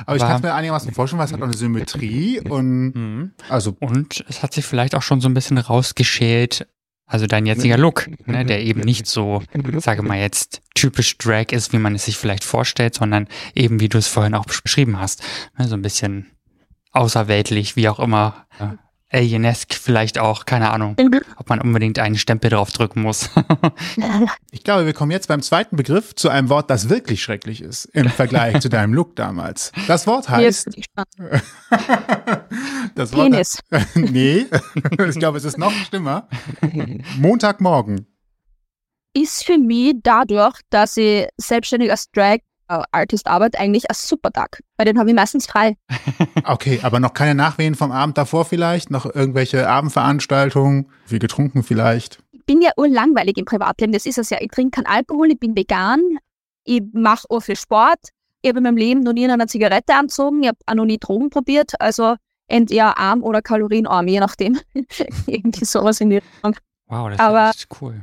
aber 0.06 0.16
ich 0.16 0.22
kann 0.22 0.38
es 0.38 0.42
mir 0.42 0.54
einigermaßen 0.54 0.92
vorstellen, 0.94 1.20
weil 1.20 1.28
es 1.28 1.34
hat 1.34 1.40
auch 1.42 1.46
eine 1.46 1.54
Symmetrie 1.54 2.40
und 2.42 2.96
Mhm. 2.96 3.32
also 3.50 3.76
Und 3.80 4.24
es 4.28 4.42
hat 4.44 4.54
sich 4.54 4.66
vielleicht 4.66 4.96
auch 4.96 5.02
schon 5.04 5.22
so 5.22 5.30
ein 5.30 5.34
bisschen 5.34 5.58
rausgeschält, 5.58 6.68
also 7.08 7.26
dein 7.26 7.46
jetziger 7.46 7.78
Look, 7.78 8.08
ne, 8.28 8.46
der 8.46 8.62
eben 8.62 8.82
nicht 8.82 9.08
so, 9.08 9.41
sage 9.78 10.04
mal 10.04 10.20
jetzt, 10.20 10.62
typisch 10.76 11.17
Drag 11.17 11.52
ist, 11.52 11.74
wie 11.74 11.78
man 11.78 11.96
es 11.96 12.06
sich 12.06 12.17
vielleicht 12.17 12.43
vorstellt, 12.43 12.93
sondern 12.93 13.28
eben, 13.56 13.80
wie 13.80 13.89
du 13.89 13.98
es 13.98 14.08
vorhin 14.08 14.36
auch 14.36 14.46
beschrieben 14.46 15.00
hast, 15.00 15.24
ne, 15.58 15.67
so 15.67 15.76
ein 15.76 15.82
bisschen 15.82 16.28
außerweltlich, 16.91 17.76
wie 17.76 17.89
auch 17.89 18.00
immer, 18.00 18.46
äh, 18.60 18.76
alienesk 19.12 19.74
vielleicht 19.74 20.20
auch, 20.20 20.46
keine 20.46 20.72
Ahnung, 20.72 20.96
ob 21.38 21.50
man 21.50 21.62
unbedingt 21.62 22.00
einen 22.00 22.17
Stempel 22.17 22.50
drauf 22.50 22.72
drücken 22.72 23.02
muss. 23.02 23.30
ich 24.52 24.63
glaube, 24.63 24.86
wir 24.86 24.93
kommen 24.93 25.12
jetzt 25.12 25.28
beim 25.28 25.41
zweiten 25.41 25.78
Begriff 25.78 26.15
zu 26.15 26.30
einem 26.30 26.50
Wort, 26.50 26.70
das 26.70 26.89
wirklich 26.89 27.22
schrecklich 27.22 27.62
ist 27.62 27.86
im 27.86 28.10
Vergleich 28.10 28.60
zu 28.60 28.70
deinem 28.70 28.93
Look 28.93 29.15
damals. 29.15 29.72
Das 29.88 30.08
Wort 30.08 30.26
Jetzt 30.26 30.32
heißt 30.32 30.65
bin 30.65 30.74
ich 30.78 30.86
gespannt. 30.88 31.10
das 32.96 33.13
Wort 33.13 33.32
Penis. 33.32 33.60
nee, 33.96 34.46
ich 35.08 35.20
glaube, 35.20 35.38
es 35.38 35.46
ist 35.46 35.58
noch 35.58 35.72
schlimmer. 35.72 36.28
Montagmorgen. 37.17 38.08
Ist 39.13 39.46
für 39.46 39.58
mich 39.58 39.96
dadurch, 40.04 40.60
dass 40.70 40.98
ich 40.98 41.28
selbstständig 41.38 41.89
als 41.89 42.12
Drag 42.12 42.39
äh, 42.70 42.82
Artist 42.92 43.28
arbeite, 43.28 43.60
eigentlich 43.60 43.90
ein 43.90 43.96
Supertag. 43.96 44.62
Weil 44.78 44.86
den 44.86 45.00
habe 45.00 45.10
ich 45.10 45.16
meistens 45.16 45.46
frei. 45.48 45.76
Okay, 46.44 46.80
aber 46.84 47.00
noch 47.02 47.14
keine 47.14 47.36
Nachwehen 47.36 47.76
vom 47.76 47.92
Abend 47.92 48.18
davor 48.18 48.46
vielleicht? 48.46 48.90
Noch 48.90 49.06
irgendwelche 49.06 49.68
Abendveranstaltungen? 49.68 50.90
Wie 51.08 51.20
getrunken 51.20 51.62
vielleicht? 51.64 52.20
Ich 52.32 52.46
bin 52.46 52.62
ja 52.62 52.72
urlangweilig 52.78 53.38
im 53.38 53.44
Privatleben, 53.46 53.92
das 53.92 54.06
ist 54.06 54.18
es 54.18 54.30
ja. 54.30 54.38
Ich 54.40 54.50
trinke 54.52 54.82
keinen 54.82 54.86
Alkohol, 54.86 55.32
ich 55.32 55.40
bin 55.40 55.56
vegan, 55.58 56.00
ich 56.64 56.82
mache 56.94 57.26
auch 57.30 57.42
viel 57.42 57.58
Sport. 57.58 58.00
Ich 58.42 58.50
habe 58.50 58.60
in 58.60 58.64
meinem 58.64 58.78
Leben 58.78 59.02
noch 59.02 59.12
nie 59.14 59.24
in 59.26 59.32
einer 59.32 59.48
Zigarette 59.48 59.94
angezogen, 59.94 60.44
ich 60.44 60.48
habe 60.48 60.58
auch 60.66 60.76
noch 60.76 60.86
nie 60.86 61.00
Drogen 61.00 61.30
probiert. 61.30 61.74
Also 61.82 62.16
entweder 62.48 62.98
arm 62.98 63.24
oder 63.24 63.42
kalorienarm, 63.42 64.08
je 64.08 64.20
nachdem. 64.22 64.58
Irgendwie 65.28 65.66
sowas 65.66 66.00
in 66.00 66.12
die 66.12 66.18
Richtung. 66.18 66.56
Wow, 66.88 67.10
das 67.10 67.20
Aber- 67.20 67.50
ist 67.50 67.68
cool. 67.82 68.02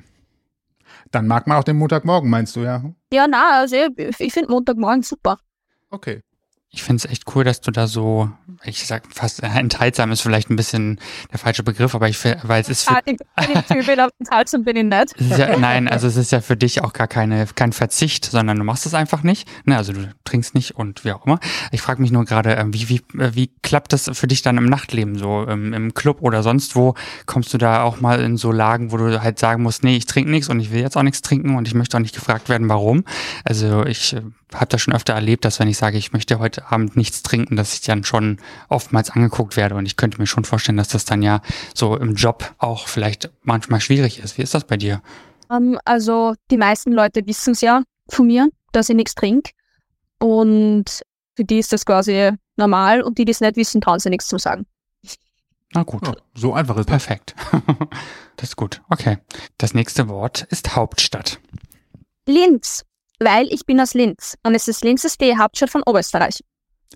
Dann 1.10 1.26
mag 1.26 1.46
man 1.46 1.58
auch 1.58 1.64
den 1.64 1.76
Montagmorgen, 1.76 2.28
meinst 2.30 2.56
du, 2.56 2.60
ja? 2.60 2.82
Ja, 3.12 3.26
na, 3.26 3.60
also 3.60 3.76
ich, 3.76 4.20
ich 4.20 4.32
finde 4.32 4.50
Montagmorgen 4.50 5.02
super. 5.02 5.38
Okay. 5.90 6.20
Ich 6.74 6.82
finde 6.82 7.04
es 7.04 7.10
echt 7.10 7.22
cool, 7.34 7.44
dass 7.44 7.60
du 7.60 7.70
da 7.70 7.86
so, 7.86 8.30
ich 8.64 8.84
sag 8.84 9.04
fast 9.14 9.42
enthaltsam 9.42 10.10
ist 10.10 10.22
vielleicht 10.22 10.50
ein 10.50 10.56
bisschen 10.56 10.98
der 11.30 11.38
falsche 11.38 11.62
Begriff, 11.62 11.94
aber 11.94 12.08
ich 12.08 12.18
finde, 12.18 12.40
weil 12.42 12.60
es 12.60 12.68
ist 12.68 12.88
für 12.88 12.96
Ah, 12.96 13.00
enthaltsam 14.18 14.64
bin 14.64 14.76
ich 14.76 14.84
nicht. 14.84 15.38
Ja, 15.38 15.56
nein, 15.56 15.86
also 15.86 16.08
es 16.08 16.16
ist 16.16 16.32
ja 16.32 16.40
für 16.40 16.56
dich 16.56 16.82
auch 16.82 16.92
gar 16.92 17.06
keine, 17.06 17.46
kein 17.46 17.72
Verzicht, 17.72 18.24
sondern 18.24 18.58
du 18.58 18.64
machst 18.64 18.86
es 18.86 18.94
einfach 18.94 19.22
nicht. 19.22 19.48
Ne, 19.64 19.76
also 19.76 19.92
du 19.92 20.12
trinkst 20.24 20.56
nicht 20.56 20.72
und 20.72 21.04
wie 21.04 21.12
auch 21.12 21.24
immer. 21.26 21.38
Ich 21.70 21.80
frage 21.80 22.02
mich 22.02 22.10
nur 22.10 22.24
gerade, 22.24 22.54
ähm, 22.54 22.74
wie, 22.74 22.88
wie, 22.88 23.02
äh, 23.20 23.34
wie 23.34 23.52
klappt 23.62 23.92
das 23.92 24.10
für 24.12 24.26
dich 24.26 24.42
dann 24.42 24.58
im 24.58 24.66
Nachtleben 24.66 25.16
so, 25.16 25.44
im, 25.44 25.72
im 25.72 25.94
Club 25.94 26.22
oder 26.22 26.42
sonst 26.42 26.74
wo? 26.74 26.94
Kommst 27.26 27.54
du 27.54 27.58
da 27.58 27.84
auch 27.84 28.00
mal 28.00 28.20
in 28.20 28.36
so 28.36 28.50
Lagen, 28.50 28.90
wo 28.90 28.96
du 28.96 29.22
halt 29.22 29.38
sagen 29.38 29.62
musst, 29.62 29.84
nee, 29.84 29.96
ich 29.96 30.06
trinke 30.06 30.30
nichts 30.30 30.48
und 30.48 30.58
ich 30.58 30.72
will 30.72 30.80
jetzt 30.80 30.96
auch 30.96 31.04
nichts 31.04 31.22
trinken 31.22 31.54
und 31.56 31.68
ich 31.68 31.74
möchte 31.74 31.96
auch 31.96 32.02
nicht 32.02 32.16
gefragt 32.16 32.48
werden, 32.48 32.68
warum? 32.68 33.04
Also 33.44 33.86
ich 33.86 34.14
äh, 34.14 34.22
habe 34.54 34.66
das 34.66 34.80
schon 34.80 34.94
öfter 34.94 35.12
erlebt, 35.14 35.44
dass 35.44 35.58
wenn 35.58 35.68
ich 35.68 35.76
sage, 35.76 35.98
ich 35.98 36.12
möchte 36.12 36.38
heute 36.38 36.70
Abend 36.70 36.96
nichts 36.96 37.22
trinken, 37.22 37.56
dass 37.56 37.74
ich 37.74 37.80
dann 37.82 38.04
schon 38.04 38.38
oftmals 38.68 39.10
angeguckt 39.10 39.56
werde 39.56 39.74
und 39.74 39.86
ich 39.86 39.96
könnte 39.96 40.18
mir 40.18 40.26
schon 40.26 40.44
vorstellen, 40.44 40.78
dass 40.78 40.88
das 40.88 41.04
dann 41.04 41.22
ja 41.22 41.40
so 41.74 41.96
im 41.96 42.14
Job 42.14 42.54
auch 42.58 42.88
vielleicht 42.88 43.30
manchmal 43.42 43.80
schwierig 43.80 44.18
ist. 44.20 44.38
Wie 44.38 44.42
ist 44.42 44.54
das 44.54 44.64
bei 44.64 44.76
dir? 44.76 45.02
Ähm, 45.50 45.78
also 45.84 46.34
die 46.50 46.56
meisten 46.56 46.92
Leute 46.92 47.26
wissen 47.26 47.52
es 47.52 47.60
ja 47.60 47.82
von 48.08 48.26
mir, 48.26 48.48
dass 48.72 48.88
ich 48.88 48.96
nichts 48.96 49.14
trinke. 49.14 49.52
Und 50.18 51.02
für 51.36 51.44
die 51.44 51.58
ist 51.58 51.72
das 51.72 51.84
quasi 51.84 52.30
normal 52.56 53.02
und 53.02 53.18
die, 53.18 53.24
die 53.24 53.32
es 53.32 53.40
nicht 53.40 53.56
wissen, 53.56 53.80
trauen 53.80 53.98
sich 53.98 54.10
nichts 54.10 54.28
zu 54.28 54.38
sagen. 54.38 54.66
Na 55.72 55.82
gut. 55.82 56.06
Ja, 56.06 56.14
so 56.34 56.54
einfach 56.54 56.76
ist 56.76 56.88
das. 56.88 57.04
Perfekt. 57.04 57.34
Das 58.36 58.48
ist 58.48 58.56
gut. 58.56 58.82
Okay. 58.90 59.18
Das 59.58 59.74
nächste 59.74 60.08
Wort 60.08 60.42
ist 60.50 60.74
Hauptstadt. 60.74 61.38
Linz, 62.26 62.84
weil 63.18 63.46
ich 63.52 63.66
bin 63.66 63.80
aus 63.80 63.94
Linz. 63.94 64.36
Und 64.42 64.54
es 64.54 64.68
ist 64.68 64.84
Linz 64.84 65.04
ist 65.04 65.20
die 65.20 65.36
Hauptstadt 65.36 65.70
von 65.70 65.82
Oberösterreich. 65.84 66.40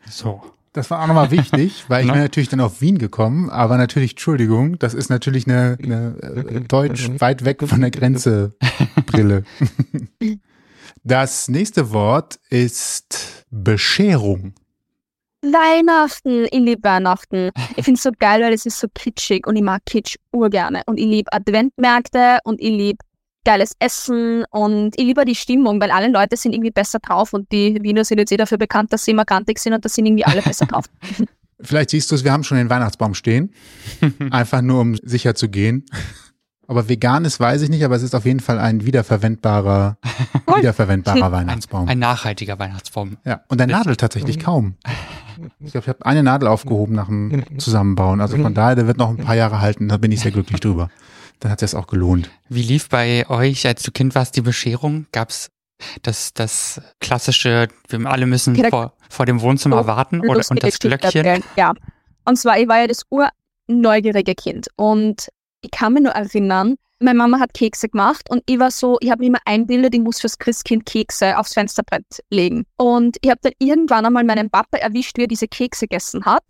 So. 0.08 0.42
Das 0.74 0.90
war 0.90 1.02
auch 1.02 1.06
nochmal 1.06 1.30
wichtig, 1.30 1.84
weil 1.88 2.04
ich 2.04 2.12
bin 2.12 2.20
natürlich 2.20 2.50
dann 2.50 2.60
auf 2.60 2.80
Wien 2.80 2.98
gekommen, 2.98 3.50
aber 3.50 3.78
natürlich, 3.78 4.12
Entschuldigung, 4.12 4.78
das 4.78 4.94
ist 4.94 5.08
natürlich 5.08 5.46
eine, 5.46 5.78
eine 5.82 6.16
äh, 6.20 6.60
deutsch 6.60 7.08
weit 7.18 7.44
weg 7.44 7.66
von 7.66 7.80
der 7.80 7.90
Grenze 7.90 8.54
Brille. 9.06 9.44
Das 11.04 11.48
nächste 11.48 11.92
Wort 11.92 12.38
ist 12.50 13.46
Bescherung. 13.50 14.54
Weihnachten, 15.42 16.44
ich 16.50 16.58
liebe 16.58 16.82
Weihnachten. 16.82 17.50
Ich 17.76 17.84
finde 17.84 17.96
es 17.98 18.02
so 18.02 18.10
geil, 18.18 18.42
weil 18.42 18.52
es 18.52 18.66
ist 18.66 18.78
so 18.78 18.88
kitschig 18.92 19.46
und 19.46 19.56
ich 19.56 19.62
mag 19.62 19.82
Kitsch 19.86 20.16
urgerne. 20.32 20.82
Und 20.86 20.98
ich 20.98 21.06
liebe 21.06 21.32
Adventmärkte 21.32 22.40
und 22.44 22.60
ich 22.60 22.70
liebe 22.70 22.98
geiles 23.48 23.74
Essen 23.78 24.44
und 24.50 24.92
ich 24.98 25.06
liebe 25.06 25.24
die 25.24 25.34
Stimmung, 25.34 25.80
weil 25.80 25.90
alle 25.90 26.08
Leute 26.08 26.36
sind 26.36 26.52
irgendwie 26.52 26.70
besser 26.70 26.98
drauf 26.98 27.32
und 27.32 27.50
die 27.50 27.78
Wiener 27.80 28.04
sind 28.04 28.18
jetzt 28.18 28.30
eh 28.30 28.36
dafür 28.36 28.58
bekannt, 28.58 28.92
dass 28.92 29.06
sie 29.06 29.12
immer 29.12 29.24
grantig 29.24 29.58
sind 29.58 29.72
und 29.72 29.82
da 29.82 29.88
sind 29.88 30.04
irgendwie 30.04 30.26
alle 30.26 30.42
besser 30.42 30.66
drauf. 30.66 30.84
Vielleicht 31.60 31.88
siehst 31.88 32.10
du 32.10 32.14
es, 32.14 32.24
wir 32.24 32.32
haben 32.32 32.44
schon 32.44 32.58
den 32.58 32.68
Weihnachtsbaum 32.68 33.14
stehen. 33.14 33.54
Einfach 34.30 34.60
nur, 34.60 34.82
um 34.82 34.96
sicher 35.02 35.34
zu 35.34 35.48
gehen. 35.48 35.86
Aber 36.66 36.90
vegan 36.90 37.24
ist, 37.24 37.40
weiß 37.40 37.62
ich 37.62 37.70
nicht, 37.70 37.82
aber 37.86 37.96
es 37.96 38.02
ist 38.02 38.14
auf 38.14 38.26
jeden 38.26 38.40
Fall 38.40 38.58
ein 38.58 38.84
wiederverwendbarer, 38.84 39.96
wiederverwendbarer 40.54 41.32
Weihnachtsbaum. 41.32 41.88
Ein 41.88 42.00
nachhaltiger 42.00 42.58
Weihnachtsbaum. 42.58 43.16
Ja, 43.24 43.40
und 43.48 43.58
der 43.58 43.66
Nadel 43.66 43.96
tatsächlich 43.96 44.38
kaum. 44.38 44.74
Ich 45.60 45.72
glaube, 45.72 45.84
ich 45.84 45.88
habe 45.88 46.04
eine 46.04 46.22
Nadel 46.22 46.48
aufgehoben 46.48 46.94
nach 46.94 47.06
dem 47.06 47.58
Zusammenbauen. 47.58 48.20
Also 48.20 48.36
von 48.36 48.52
daher, 48.52 48.76
der 48.76 48.86
wird 48.86 48.98
noch 48.98 49.08
ein 49.08 49.16
paar 49.16 49.36
Jahre 49.36 49.62
halten. 49.62 49.88
Da 49.88 49.96
bin 49.96 50.12
ich 50.12 50.20
sehr 50.20 50.32
glücklich 50.32 50.60
drüber. 50.60 50.90
Dann 51.40 51.50
hat 51.52 51.62
es 51.62 51.74
auch 51.74 51.86
gelohnt. 51.86 52.30
Wie 52.48 52.62
lief 52.62 52.88
bei 52.88 53.28
euch, 53.28 53.66
als 53.66 53.82
du 53.82 53.90
Kind 53.92 54.14
warst, 54.14 54.36
die 54.36 54.40
Bescherung? 54.40 55.06
Gab's 55.12 55.50
das, 56.02 56.34
das 56.34 56.80
klassische, 57.00 57.68
wir 57.88 58.06
alle 58.10 58.26
müssen 58.26 58.54
Okay, 58.54 58.62
da- 58.62 58.70
vor, 58.70 58.92
vor 59.08 59.26
dem 59.26 59.40
Wohnzimmer 59.40 59.82
Oh, 59.82 59.86
warten 59.86 60.20
oder, 60.20 60.42
und 60.50 60.62
das 60.62 60.78
Glöckchen? 60.78 61.44
Ja. 61.56 61.72
Und 62.24 62.36
zwar, 62.36 62.58
ich 62.58 62.66
war 62.68 62.80
ja 62.80 62.86
das 62.88 63.02
urneugierige 63.68 64.34
Kind. 64.34 64.68
Und 64.76 65.28
ich 65.60 65.70
kann 65.70 65.92
mich 65.92 66.02
nur 66.02 66.12
erinnern, 66.12 66.76
meine 67.00 67.16
Mama 67.16 67.38
hat 67.38 67.54
Kekse 67.54 67.88
gemacht 67.88 68.28
und 68.28 68.42
ich 68.46 68.58
war 68.58 68.72
so, 68.72 68.98
ich 69.00 69.10
habe 69.10 69.20
mir 69.20 69.28
immer 69.28 69.38
einbildet, 69.44 69.94
ich 69.94 70.00
muss 70.00 70.20
fürs 70.20 70.38
Christkind 70.38 70.84
Kekse 70.84 71.38
aufs 71.38 71.54
Fensterbrett 71.54 72.04
legen. 72.30 72.64
Und 72.76 73.16
ich 73.20 73.30
habe 73.30 73.38
dann 73.42 73.52
irgendwann 73.60 74.04
einmal 74.04 74.24
meinen 74.24 74.50
Papa 74.50 74.78
erwischt, 74.78 75.16
wie 75.16 75.22
er 75.22 75.28
diese 75.28 75.46
Kekse 75.46 75.86
gegessen 75.86 76.24
hat. 76.24 76.42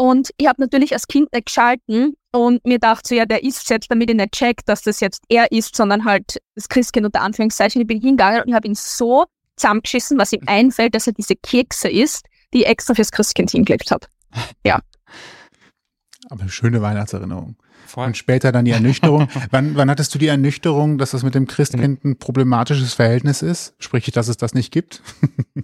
Und 0.00 0.30
ich 0.38 0.46
habe 0.46 0.62
natürlich 0.62 0.94
als 0.94 1.06
Kind 1.08 1.30
nicht 1.30 1.44
geschalten 1.44 2.14
und 2.32 2.64
mir 2.64 2.78
dachte 2.78 3.06
so, 3.06 3.14
ja, 3.14 3.26
der 3.26 3.44
isst 3.44 3.68
jetzt, 3.68 3.90
damit 3.90 4.08
ich 4.08 4.16
nicht 4.16 4.32
check, 4.32 4.64
dass 4.64 4.80
das 4.80 5.00
jetzt 5.00 5.22
er 5.28 5.52
ist, 5.52 5.76
sondern 5.76 6.06
halt 6.06 6.40
das 6.54 6.70
Christkind 6.70 7.04
unter 7.04 7.20
Anführungszeichen. 7.20 7.82
Ich 7.82 7.86
bin 7.86 8.00
hingegangen 8.00 8.40
und 8.40 8.48
ich 8.48 8.54
habe 8.54 8.66
ihn 8.66 8.74
so 8.74 9.26
zusammengeschissen, 9.56 10.16
was 10.16 10.32
ihm 10.32 10.40
einfällt, 10.46 10.94
dass 10.94 11.06
er 11.06 11.12
diese 11.12 11.36
Kekse 11.36 11.90
isst, 11.90 12.24
die 12.54 12.62
ich 12.62 12.66
extra 12.66 12.94
fürs 12.94 13.12
Christkind 13.12 13.50
hingelegt 13.50 13.90
habe. 13.90 14.06
Aber 16.30 16.40
eine 16.40 16.50
schöne 16.50 16.80
Weihnachtserinnerung. 16.80 17.56
Voll. 17.86 18.06
Und 18.06 18.16
später 18.16 18.52
dann 18.52 18.64
die 18.64 18.70
Ernüchterung. 18.70 19.28
wann, 19.50 19.76
wann 19.76 19.90
hattest 19.90 20.14
du 20.14 20.18
die 20.18 20.28
Ernüchterung, 20.28 20.96
dass 20.96 21.10
das 21.10 21.24
mit 21.24 21.34
dem 21.34 21.46
Christkind 21.46 22.04
ein 22.04 22.16
problematisches 22.16 22.94
Verhältnis 22.94 23.42
ist? 23.42 23.74
Sprich, 23.78 24.10
dass 24.12 24.28
es 24.28 24.38
das 24.38 24.54
nicht 24.54 24.72
gibt? 24.72 25.02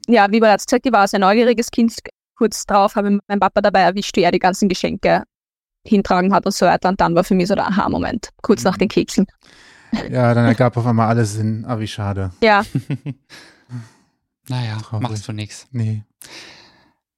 Ja, 0.08 0.30
wie 0.30 0.40
bereits 0.40 0.66
gesagt, 0.66 0.84
ich 0.84 0.92
war 0.92 1.02
ein 1.02 1.08
sehr 1.08 1.20
neugieriges 1.20 1.70
Kind. 1.70 1.94
Kurz 2.36 2.66
drauf 2.66 2.94
habe 2.96 3.10
ich 3.12 3.18
meinen 3.28 3.40
Papa 3.40 3.60
dabei 3.60 3.80
erwischt, 3.80 4.16
wie 4.16 4.22
er 4.22 4.30
die 4.30 4.38
ganzen 4.38 4.68
Geschenke 4.68 5.24
hintragen 5.84 6.32
hat 6.34 6.46
und 6.46 6.52
so 6.52 6.66
weiter. 6.66 6.88
Und 6.88 7.00
dann 7.00 7.14
war 7.14 7.24
für 7.24 7.34
mich 7.34 7.48
so 7.48 7.54
der 7.54 7.66
Aha-Moment, 7.68 8.30
kurz 8.42 8.62
nach 8.64 8.76
den 8.76 8.88
Keksen. 8.88 9.26
Ja, 10.10 10.34
dann 10.34 10.44
ergab 10.46 10.76
auf 10.76 10.86
einmal 10.86 11.08
alles 11.08 11.34
Sinn. 11.34 11.64
Ah, 11.66 11.78
wie 11.78 11.86
schade. 11.86 12.30
Ja, 12.42 12.62
Naja, 14.48 14.76
Traurig. 14.78 15.08
machst 15.08 15.26
du 15.26 15.32
nichts. 15.32 15.66
Nee. 15.72 16.04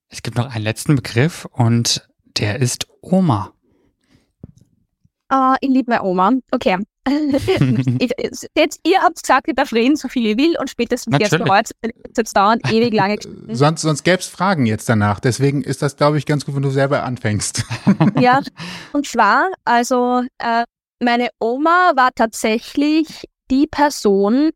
Es 0.07 0.23
gibt 0.23 0.37
noch 0.37 0.53
einen 0.53 0.63
letzten 0.63 0.95
Begriff 0.95 1.45
und 1.51 2.07
der 2.37 2.59
ist 2.59 2.87
Oma. 3.01 3.51
Ah, 5.27 5.55
ich 5.61 5.69
liebe 5.69 5.91
meine 5.91 6.03
Oma. 6.03 6.31
Okay. 6.51 6.77
Ich, 7.99 8.11
jetzt, 8.55 8.79
ihr 8.85 9.01
habt 9.01 9.21
gesagt, 9.21 9.47
ich 9.47 9.55
darf 9.55 9.73
reden, 9.73 9.95
so 9.95 10.07
viel 10.07 10.27
ich 10.27 10.37
will 10.37 10.57
und 10.59 10.69
spätestens 10.69 11.13
jetzt 11.19 11.31
Natürlich. 11.31 11.45
bereut 11.45 11.65
es 11.81 11.91
jetzt 12.17 12.37
dauernd 12.37 12.71
ewig 12.71 12.93
lange 12.93 13.17
Geschichten. 13.17 13.55
Sonst, 13.55 13.81
sonst 13.81 14.03
gäbe 14.03 14.19
es 14.19 14.27
Fragen 14.27 14.65
jetzt 14.65 14.87
danach. 14.89 15.19
Deswegen 15.19 15.63
ist 15.63 15.81
das, 15.81 15.95
glaube 15.95 16.17
ich, 16.17 16.25
ganz 16.25 16.45
gut, 16.45 16.55
wenn 16.55 16.61
du 16.63 16.71
selber 16.71 17.03
anfängst. 17.03 17.65
Ja, 18.19 18.41
und 18.93 19.07
zwar, 19.07 19.49
also 19.65 20.23
äh, 20.39 20.63
meine 20.99 21.29
Oma 21.39 21.93
war 21.95 22.09
tatsächlich 22.13 23.25
die 23.49 23.67
Person, 23.67 24.51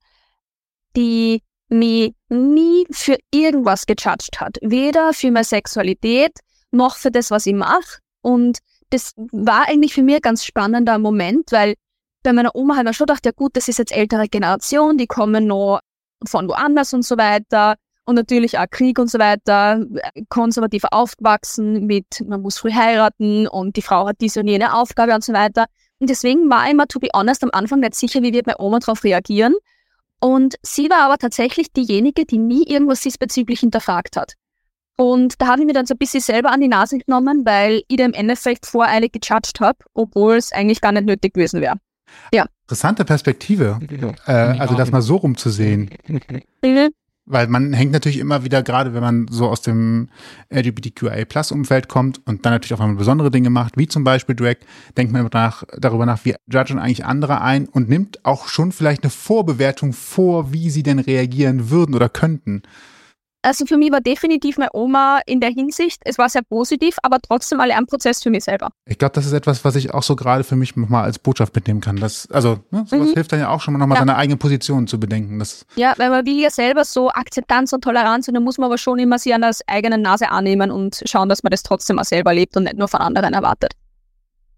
die 0.96 1.42
mich 1.70 2.14
nie 2.30 2.86
für 2.92 3.18
irgendwas 3.32 3.86
gejudged 3.86 4.40
hat. 4.40 4.58
Weder 4.62 5.14
für 5.14 5.32
meine 5.32 5.44
Sexualität 5.44 6.32
noch 6.72 6.98
für 6.98 7.12
das, 7.12 7.32
was 7.32 7.46
ich 7.46 7.54
mache. 7.54 8.00
Und 8.22 8.60
das 8.90 9.14
war 9.32 9.68
eigentlich 9.68 9.94
für 9.94 10.04
mich 10.04 10.16
ein 10.16 10.22
ganz 10.22 10.46
spannender 10.46 11.00
Moment, 11.00 11.52
weil 11.52 11.76
bei 12.24 12.34
meiner 12.34 12.56
Oma 12.56 12.78
haben 12.78 12.86
wir 12.86 12.94
schon 12.94 13.08
gedacht, 13.08 13.26
ja 13.26 13.32
gut, 13.36 13.56
das 13.56 13.68
ist 13.68 13.80
jetzt 13.80 13.92
ältere 13.92 14.28
Generation, 14.28 14.98
die 14.98 15.08
kommen 15.08 15.48
noch 15.48 15.80
von 16.26 16.48
woanders 16.48 16.94
und 16.94 17.04
so 17.04 17.18
weiter. 17.18 17.76
Und 18.06 18.16
natürlich 18.16 18.58
auch 18.58 18.66
Krieg 18.70 19.00
und 19.00 19.10
so 19.10 19.18
weiter, 19.18 19.86
konservativ 20.28 20.84
aufgewachsen 20.92 21.86
mit, 21.86 22.22
man 22.28 22.42
muss 22.42 22.58
früh 22.58 22.74
heiraten 22.74 23.48
und 23.48 23.78
die 23.78 23.82
Frau 23.82 24.08
hat 24.08 24.18
diese 24.20 24.42
und 24.42 24.48
jene 24.48 24.74
Aufgabe 24.74 25.14
und 25.14 25.24
so 25.24 25.32
weiter. 25.32 25.68
Und 26.00 26.10
deswegen 26.10 26.50
war 26.50 26.66
ich 26.66 26.72
immer, 26.72 26.88
to 26.88 27.00
be 27.00 27.08
honest, 27.14 27.44
am 27.44 27.50
Anfang 27.54 27.80
nicht 27.80 27.96
sicher, 27.96 28.22
wie 28.22 28.34
wird 28.34 28.46
meine 28.46 28.60
Oma 28.60 28.80
darauf 28.80 29.06
reagieren. 29.06 29.54
Und 30.20 30.56
sie 30.62 30.90
war 30.90 31.04
aber 31.04 31.18
tatsächlich 31.18 31.72
diejenige, 31.72 32.26
die 32.26 32.40
nie 32.40 32.66
irgendwas 32.68 33.02
diesbezüglich 33.02 33.62
hinterfragt 33.62 34.18
hat. 34.18 34.34
Und 34.98 35.42
da 35.42 35.48
habe 35.48 35.62
ich 35.62 35.66
mir 35.66 35.74
dann 35.74 35.86
so 35.86 35.96
ein 35.96 35.98
bisschen 35.98 36.22
selber 36.22 36.52
an 36.52 36.62
die 36.62 36.68
Nase 36.68 36.98
genommen, 36.98 37.46
weil 37.46 37.84
ich 37.88 37.98
da 37.98 38.06
im 38.06 38.14
Endeffekt 38.14 38.66
voreilig 38.66 39.14
gejudged 39.14 39.60
habe, 39.60 39.80
obwohl 39.94 40.36
es 40.36 40.52
eigentlich 40.52 40.82
gar 40.82 40.92
nicht 40.92 41.06
nötig 41.06 41.34
gewesen 41.34 41.62
wäre. 41.62 41.78
Interessante 42.64 43.06
Perspektive. 43.06 43.80
Äh, 44.26 44.32
also 44.32 44.76
das 44.76 44.92
mal 44.92 45.02
so 45.02 45.18
rumzusehen. 45.18 45.90
Mhm. 46.64 46.90
Weil 47.26 47.48
man 47.48 47.72
hängt 47.72 47.94
natürlich 47.94 48.18
immer 48.18 48.44
wieder, 48.44 48.64
gerade 48.64 48.94
wenn 48.94 49.02
man 49.02 49.28
so 49.30 49.48
aus 49.48 49.62
dem 49.62 50.10
LGBTQIA-Plus-Umfeld 50.50 51.88
kommt 51.88 52.20
und 52.28 52.46
dann 52.46 52.52
natürlich 52.52 52.74
auch 52.74 52.82
einmal 52.82 52.98
besondere 52.98 53.32
Dinge 53.32 53.50
macht, 53.50 53.78
wie 53.78 53.88
zum 53.88 54.04
Beispiel 54.04 54.36
Drag, 54.36 54.58
denkt 54.98 55.14
man 55.14 55.30
nach, 55.32 55.64
darüber 55.78 56.06
nach, 56.06 56.26
wie 56.26 56.36
judgen 56.52 56.80
eigentlich 56.80 57.06
andere 57.06 57.40
ein 57.42 57.70
und 57.70 57.88
nimmt 57.88 58.26
auch 58.26 58.48
schon 58.50 58.74
vielleicht 58.74 59.04
eine 59.04 59.10
Vorbewertung 59.10 59.94
vor, 59.94 60.52
wie 60.52 60.70
sie 60.70 60.84
denn 60.84 61.00
reagieren 61.00 61.70
würden 61.70 61.96
oder 61.96 62.10
könnten. 62.10 62.64
Also 63.46 63.66
für 63.66 63.78
mich 63.78 63.92
war 63.92 64.00
definitiv 64.00 64.58
meine 64.58 64.70
Oma 64.74 65.20
in 65.26 65.42
der 65.42 65.50
Hinsicht, 65.50 66.02
es 66.06 66.18
war 66.18 66.30
sehr 66.30 66.44
positiv, 66.44 66.96
aber 67.04 67.20
trotzdem 67.20 67.60
alle 67.60 67.76
ein 67.76 67.86
Prozess 67.86 68.24
für 68.24 68.30
mich 68.30 68.46
selber. 68.46 68.70
Ich 68.88 68.98
glaube, 68.98 69.14
das 69.16 69.26
ist 69.26 69.34
etwas, 69.34 69.66
was 69.66 69.76
ich 69.76 69.94
auch 69.94 70.02
so 70.02 70.16
gerade 70.16 70.46
für 70.46 70.56
mich 70.56 70.78
nochmal 70.78 71.04
als 71.04 71.20
Botschaft 71.20 71.54
mitnehmen 71.54 71.82
kann. 71.82 71.98
Das, 71.98 72.30
also, 72.32 72.60
ne, 72.72 72.86
sowas 72.88 73.10
Mhm. 73.10 73.14
hilft 73.16 73.34
dann 73.34 73.40
ja 73.42 73.50
auch 73.50 73.60
schon 73.60 73.74
mal 73.74 73.80
nochmal 73.80 73.98
Ja. 73.98 74.02
seine 74.02 74.16
eigene 74.16 74.38
Position 74.38 74.88
zu 74.88 74.98
bedenken. 74.98 75.40
Das, 75.40 75.66
Ja, 75.76 75.94
weil 75.98 76.10
man 76.10 76.26
will 76.26 76.40
ja 76.40 76.50
selber 76.50 76.86
so 76.86 77.10
Akzeptanz 77.10 77.74
und 77.74 77.84
Toleranz 77.84 78.30
und 78.30 78.34
dann 78.36 78.44
muss 78.44 78.58
man 78.58 78.68
aber 78.68 78.78
schon 78.78 78.98
immer 78.98 79.20
sie 79.20 79.34
an 79.34 79.42
der 79.42 79.52
eigenen 79.68 80.02
Nase 80.02 80.30
annehmen 80.32 80.72
und 80.72 81.04
schauen, 81.06 81.28
dass 81.28 81.44
man 81.44 81.52
das 81.52 81.64
trotzdem 81.64 82.00
auch 82.00 82.06
selber 82.06 82.34
lebt 82.34 82.56
und 82.56 82.64
nicht 82.64 82.78
nur 82.78 82.88
von 82.88 83.02
anderen 83.02 83.34
erwartet. 83.34 83.74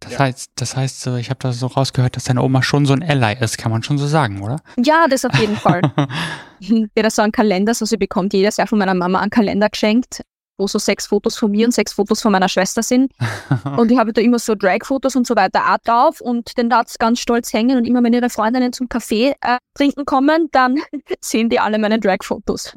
Das 0.10 0.20
heißt, 0.20 0.52
das 0.56 0.76
heißt, 0.76 1.02
so, 1.02 1.16
ich 1.16 1.30
habe 1.30 1.40
da 1.42 1.52
so 1.52 1.68
rausgehört, 1.68 2.16
dass 2.16 2.26
deine 2.26 2.42
Oma 2.42 2.62
schon 2.62 2.86
so 2.86 2.94
ein 2.94 3.04
Ally 3.04 3.38
ist, 3.40 3.58
kann 3.58 3.72
man 3.72 3.84
schon 3.84 3.98
so 3.98 4.08
sagen, 4.08 4.42
oder? 4.42 4.58
Ja, 4.78 5.08
das 5.10 5.26
auf 5.26 5.36
jeden 5.36 5.56
Fall. 5.56 5.82
Wieder 6.60 7.10
so 7.10 7.22
ein 7.22 7.32
Kalender, 7.32 7.74
so 7.74 7.86
sie 7.86 7.98
bekommt 7.98 8.34
jedes 8.34 8.58
Jahr 8.58 8.68
von 8.68 8.80
meiner 8.80 8.94
Mama 8.94 9.20
einen 9.20 9.30
Kalender 9.30 9.70
geschenkt, 9.70 10.22
wo 10.58 10.68
so 10.68 10.80
sechs 10.80 11.08
Fotos 11.08 11.38
von 11.38 11.52
mir 11.52 11.66
und 11.66 11.72
sechs 11.72 11.94
Fotos 11.94 12.22
von 12.22 12.32
meiner 12.32 12.50
Schwester 12.50 12.82
sind. 12.84 13.12
Und 13.78 13.92
ich 13.92 13.98
habe 13.98 14.14
da 14.14 14.22
immer 14.22 14.40
so 14.40 14.56
Drag-Fotos 14.56 15.16
und 15.16 15.28
so 15.28 15.36
weiter 15.36 15.74
auch 15.74 15.78
drauf 15.84 16.22
und 16.22 16.58
den 16.58 16.70
darf 16.70 16.94
ganz 16.98 17.20
stolz 17.20 17.52
hängen 17.52 17.78
und 17.78 17.86
immer 17.86 18.02
wenn 18.04 18.14
ihre 18.14 18.30
Freundinnen 18.30 18.72
zum 18.72 18.88
Kaffee 18.88 19.34
äh, 19.42 19.58
trinken 19.74 20.06
kommen, 20.06 20.50
dann 20.52 20.78
sehen 21.22 21.50
die 21.50 21.60
alle 21.60 21.78
meine 21.78 22.00
Drag-Fotos. 22.00 22.74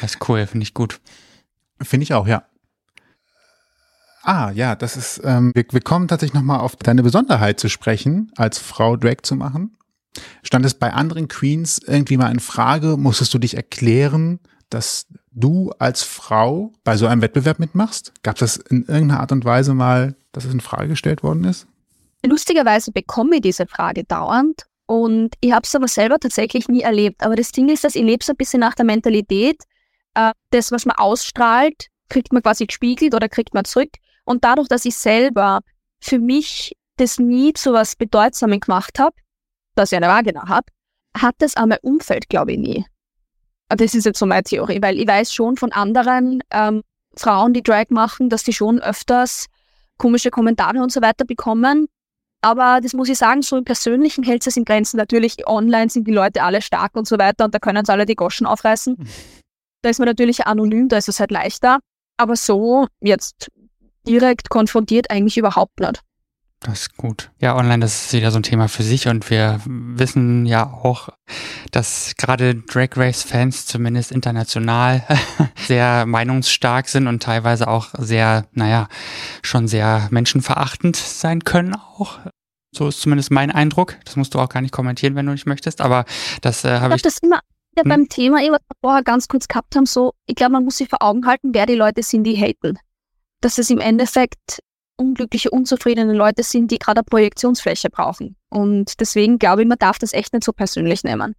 das 0.00 0.14
ist 0.14 0.28
cool, 0.28 0.46
finde 0.46 0.64
ich 0.64 0.72
gut. 0.72 1.00
Finde 1.82 2.04
ich 2.04 2.14
auch, 2.14 2.26
ja. 2.26 2.44
Ah, 4.22 4.50
ja, 4.50 4.74
das 4.74 4.96
ist, 4.96 5.20
ähm, 5.24 5.52
wir, 5.54 5.64
wir 5.70 5.80
kommen 5.80 6.08
tatsächlich 6.08 6.34
nochmal 6.34 6.60
auf 6.60 6.76
deine 6.76 7.02
Besonderheit 7.02 7.60
zu 7.60 7.68
sprechen, 7.68 8.32
als 8.36 8.58
Frau 8.58 8.96
Drag 8.96 9.22
zu 9.22 9.36
machen. 9.36 9.76
Stand 10.42 10.64
es 10.64 10.74
bei 10.74 10.92
anderen 10.92 11.28
Queens 11.28 11.80
irgendwie 11.84 12.16
mal 12.16 12.30
in 12.30 12.40
Frage? 12.40 12.96
Musstest 12.96 13.32
du 13.34 13.38
dich 13.38 13.56
erklären, 13.56 14.40
dass 14.70 15.06
du 15.30 15.70
als 15.78 16.02
Frau 16.02 16.72
bei 16.84 16.96
so 16.96 17.06
einem 17.06 17.22
Wettbewerb 17.22 17.58
mitmachst? 17.58 18.12
Gab 18.22 18.34
es 18.34 18.40
das 18.40 18.56
in 18.56 18.84
irgendeiner 18.86 19.20
Art 19.20 19.32
und 19.32 19.44
Weise 19.44 19.74
mal, 19.74 20.16
dass 20.32 20.44
es 20.44 20.52
in 20.52 20.60
Frage 20.60 20.88
gestellt 20.88 21.22
worden 21.22 21.44
ist? 21.44 21.66
Lustigerweise 22.26 22.90
bekomme 22.90 23.36
ich 23.36 23.42
diese 23.42 23.66
Frage 23.66 24.04
dauernd 24.04 24.66
und 24.86 25.34
ich 25.40 25.52
habe 25.52 25.62
es 25.64 25.74
aber 25.74 25.86
selber 25.86 26.18
tatsächlich 26.18 26.68
nie 26.68 26.80
erlebt. 26.80 27.22
Aber 27.22 27.36
das 27.36 27.52
Ding 27.52 27.68
ist, 27.68 27.84
dass 27.84 27.94
ich 27.94 28.02
lebe 28.02 28.24
so 28.24 28.32
ein 28.32 28.36
bisschen 28.36 28.60
nach 28.60 28.74
der 28.74 28.84
Mentalität, 28.84 29.62
äh, 30.14 30.32
das, 30.50 30.72
was 30.72 30.84
man 30.84 30.96
ausstrahlt, 30.96 31.88
kriegt 32.08 32.32
man 32.32 32.42
quasi 32.42 32.66
gespiegelt 32.66 33.14
oder 33.14 33.28
kriegt 33.28 33.54
man 33.54 33.64
zurück. 33.64 33.90
Und 34.24 34.44
dadurch, 34.44 34.68
dass 34.68 34.84
ich 34.84 34.96
selber 34.96 35.60
für 36.00 36.18
mich 36.18 36.76
das 36.96 37.18
nie 37.18 37.52
zu 37.52 37.72
was 37.72 37.96
Bedeutsamem 37.96 38.60
gemacht 38.60 38.98
habe, 38.98 39.16
dass 39.74 39.92
ich 39.92 39.96
eine 39.96 40.08
Vagina 40.08 40.48
habe, 40.48 40.66
hat 41.16 41.36
das 41.38 41.56
auch 41.56 41.66
mein 41.66 41.78
Umfeld, 41.82 42.28
glaube 42.28 42.52
ich, 42.52 42.58
nie. 42.58 42.84
Das 43.68 43.94
ist 43.94 44.06
jetzt 44.06 44.18
so 44.18 44.26
meine 44.26 44.42
Theorie, 44.42 44.80
weil 44.80 44.98
ich 44.98 45.06
weiß 45.06 45.32
schon 45.32 45.56
von 45.56 45.72
anderen 45.72 46.42
ähm, 46.50 46.82
Frauen, 47.16 47.52
die 47.52 47.62
Drag 47.62 47.90
machen, 47.90 48.30
dass 48.30 48.42
die 48.42 48.52
schon 48.52 48.80
öfters 48.80 49.46
komische 49.98 50.30
Kommentare 50.30 50.78
und 50.78 50.92
so 50.92 51.02
weiter 51.02 51.24
bekommen. 51.24 51.86
Aber 52.40 52.80
das 52.80 52.94
muss 52.94 53.08
ich 53.08 53.18
sagen, 53.18 53.42
so 53.42 53.56
im 53.56 53.64
Persönlichen 53.64 54.22
hält 54.22 54.46
es 54.46 54.56
in 54.56 54.64
Grenzen. 54.64 54.96
Natürlich, 54.96 55.46
online 55.46 55.90
sind 55.90 56.06
die 56.06 56.12
Leute 56.12 56.42
alle 56.42 56.62
stark 56.62 56.94
und 56.94 57.06
so 57.06 57.18
weiter 57.18 57.44
und 57.44 57.54
da 57.54 57.58
können 57.58 57.84
sie 57.84 57.92
alle 57.92 58.06
die 58.06 58.16
Goschen 58.16 58.46
aufreißen. 58.46 58.96
Da 59.80 59.90
ist 59.90 60.00
man 60.00 60.06
natürlich 60.08 60.44
anonym, 60.44 60.88
da 60.88 60.96
ist 60.96 61.08
es 61.08 61.20
halt 61.20 61.30
leichter. 61.30 61.78
Aber 62.18 62.36
so 62.36 62.86
jetzt 63.00 63.48
direkt 64.06 64.50
konfrontiert 64.50 65.10
eigentlich 65.10 65.38
überhaupt 65.38 65.80
nicht. 65.80 66.02
Das 66.60 66.80
ist 66.80 66.96
gut. 66.96 67.30
Ja, 67.38 67.54
online, 67.54 67.78
das 67.78 68.06
ist 68.06 68.12
wieder 68.12 68.32
so 68.32 68.38
ein 68.40 68.42
Thema 68.42 68.66
für 68.68 68.82
sich 68.82 69.06
und 69.06 69.30
wir 69.30 69.60
wissen 69.64 70.44
ja 70.44 70.64
auch, 70.66 71.08
dass 71.70 72.14
gerade 72.16 72.56
Drag 72.56 72.96
Race-Fans 72.96 73.66
zumindest 73.66 74.10
international 74.10 75.04
sehr 75.68 76.04
meinungsstark 76.04 76.88
sind 76.88 77.06
und 77.06 77.22
teilweise 77.22 77.68
auch 77.68 77.90
sehr, 77.96 78.46
naja, 78.52 78.88
schon 79.42 79.68
sehr 79.68 80.08
menschenverachtend 80.10 80.96
sein 80.96 81.44
können 81.44 81.76
auch. 81.76 82.18
So 82.74 82.88
ist 82.88 83.00
zumindest 83.00 83.30
mein 83.30 83.52
Eindruck. 83.52 83.96
Das 84.04 84.16
musst 84.16 84.34
du 84.34 84.40
auch 84.40 84.48
gar 84.48 84.60
nicht 84.60 84.72
kommentieren, 84.72 85.14
wenn 85.14 85.26
du 85.26 85.32
nicht 85.32 85.46
möchtest, 85.46 85.80
aber 85.80 86.06
das 86.42 86.64
äh, 86.64 86.80
habe 86.80 86.96
ich. 86.96 87.02
das 87.02 87.18
immer 87.18 87.38
ja, 87.78 87.84
Hm? 87.84 87.88
beim 87.88 88.08
Thema, 88.08 88.42
eh, 88.42 88.50
was 88.50 88.60
wir 88.60 88.76
vorher 88.80 89.02
ganz 89.02 89.28
kurz 89.28 89.48
gehabt 89.48 89.74
haben, 89.76 89.86
so, 89.86 90.12
ich 90.26 90.34
glaube, 90.34 90.52
man 90.52 90.64
muss 90.64 90.78
sich 90.78 90.88
vor 90.88 91.02
Augen 91.02 91.26
halten, 91.26 91.54
wer 91.54 91.66
die 91.66 91.74
Leute 91.74 92.02
sind, 92.02 92.24
die 92.24 92.36
haten. 92.36 92.78
Dass 93.40 93.58
es 93.58 93.70
im 93.70 93.78
Endeffekt 93.78 94.60
unglückliche, 94.96 95.50
unzufriedene 95.50 96.12
Leute 96.12 96.42
sind, 96.42 96.70
die 96.70 96.78
gerade 96.78 96.98
eine 96.98 97.04
Projektionsfläche 97.04 97.88
brauchen. 97.88 98.36
Und 98.50 99.00
deswegen 99.00 99.38
glaube 99.38 99.62
ich, 99.62 99.68
man 99.68 99.78
darf 99.78 99.98
das 99.98 100.12
echt 100.12 100.32
nicht 100.32 100.44
so 100.44 100.52
persönlich 100.52 101.04
nehmen. 101.04 101.34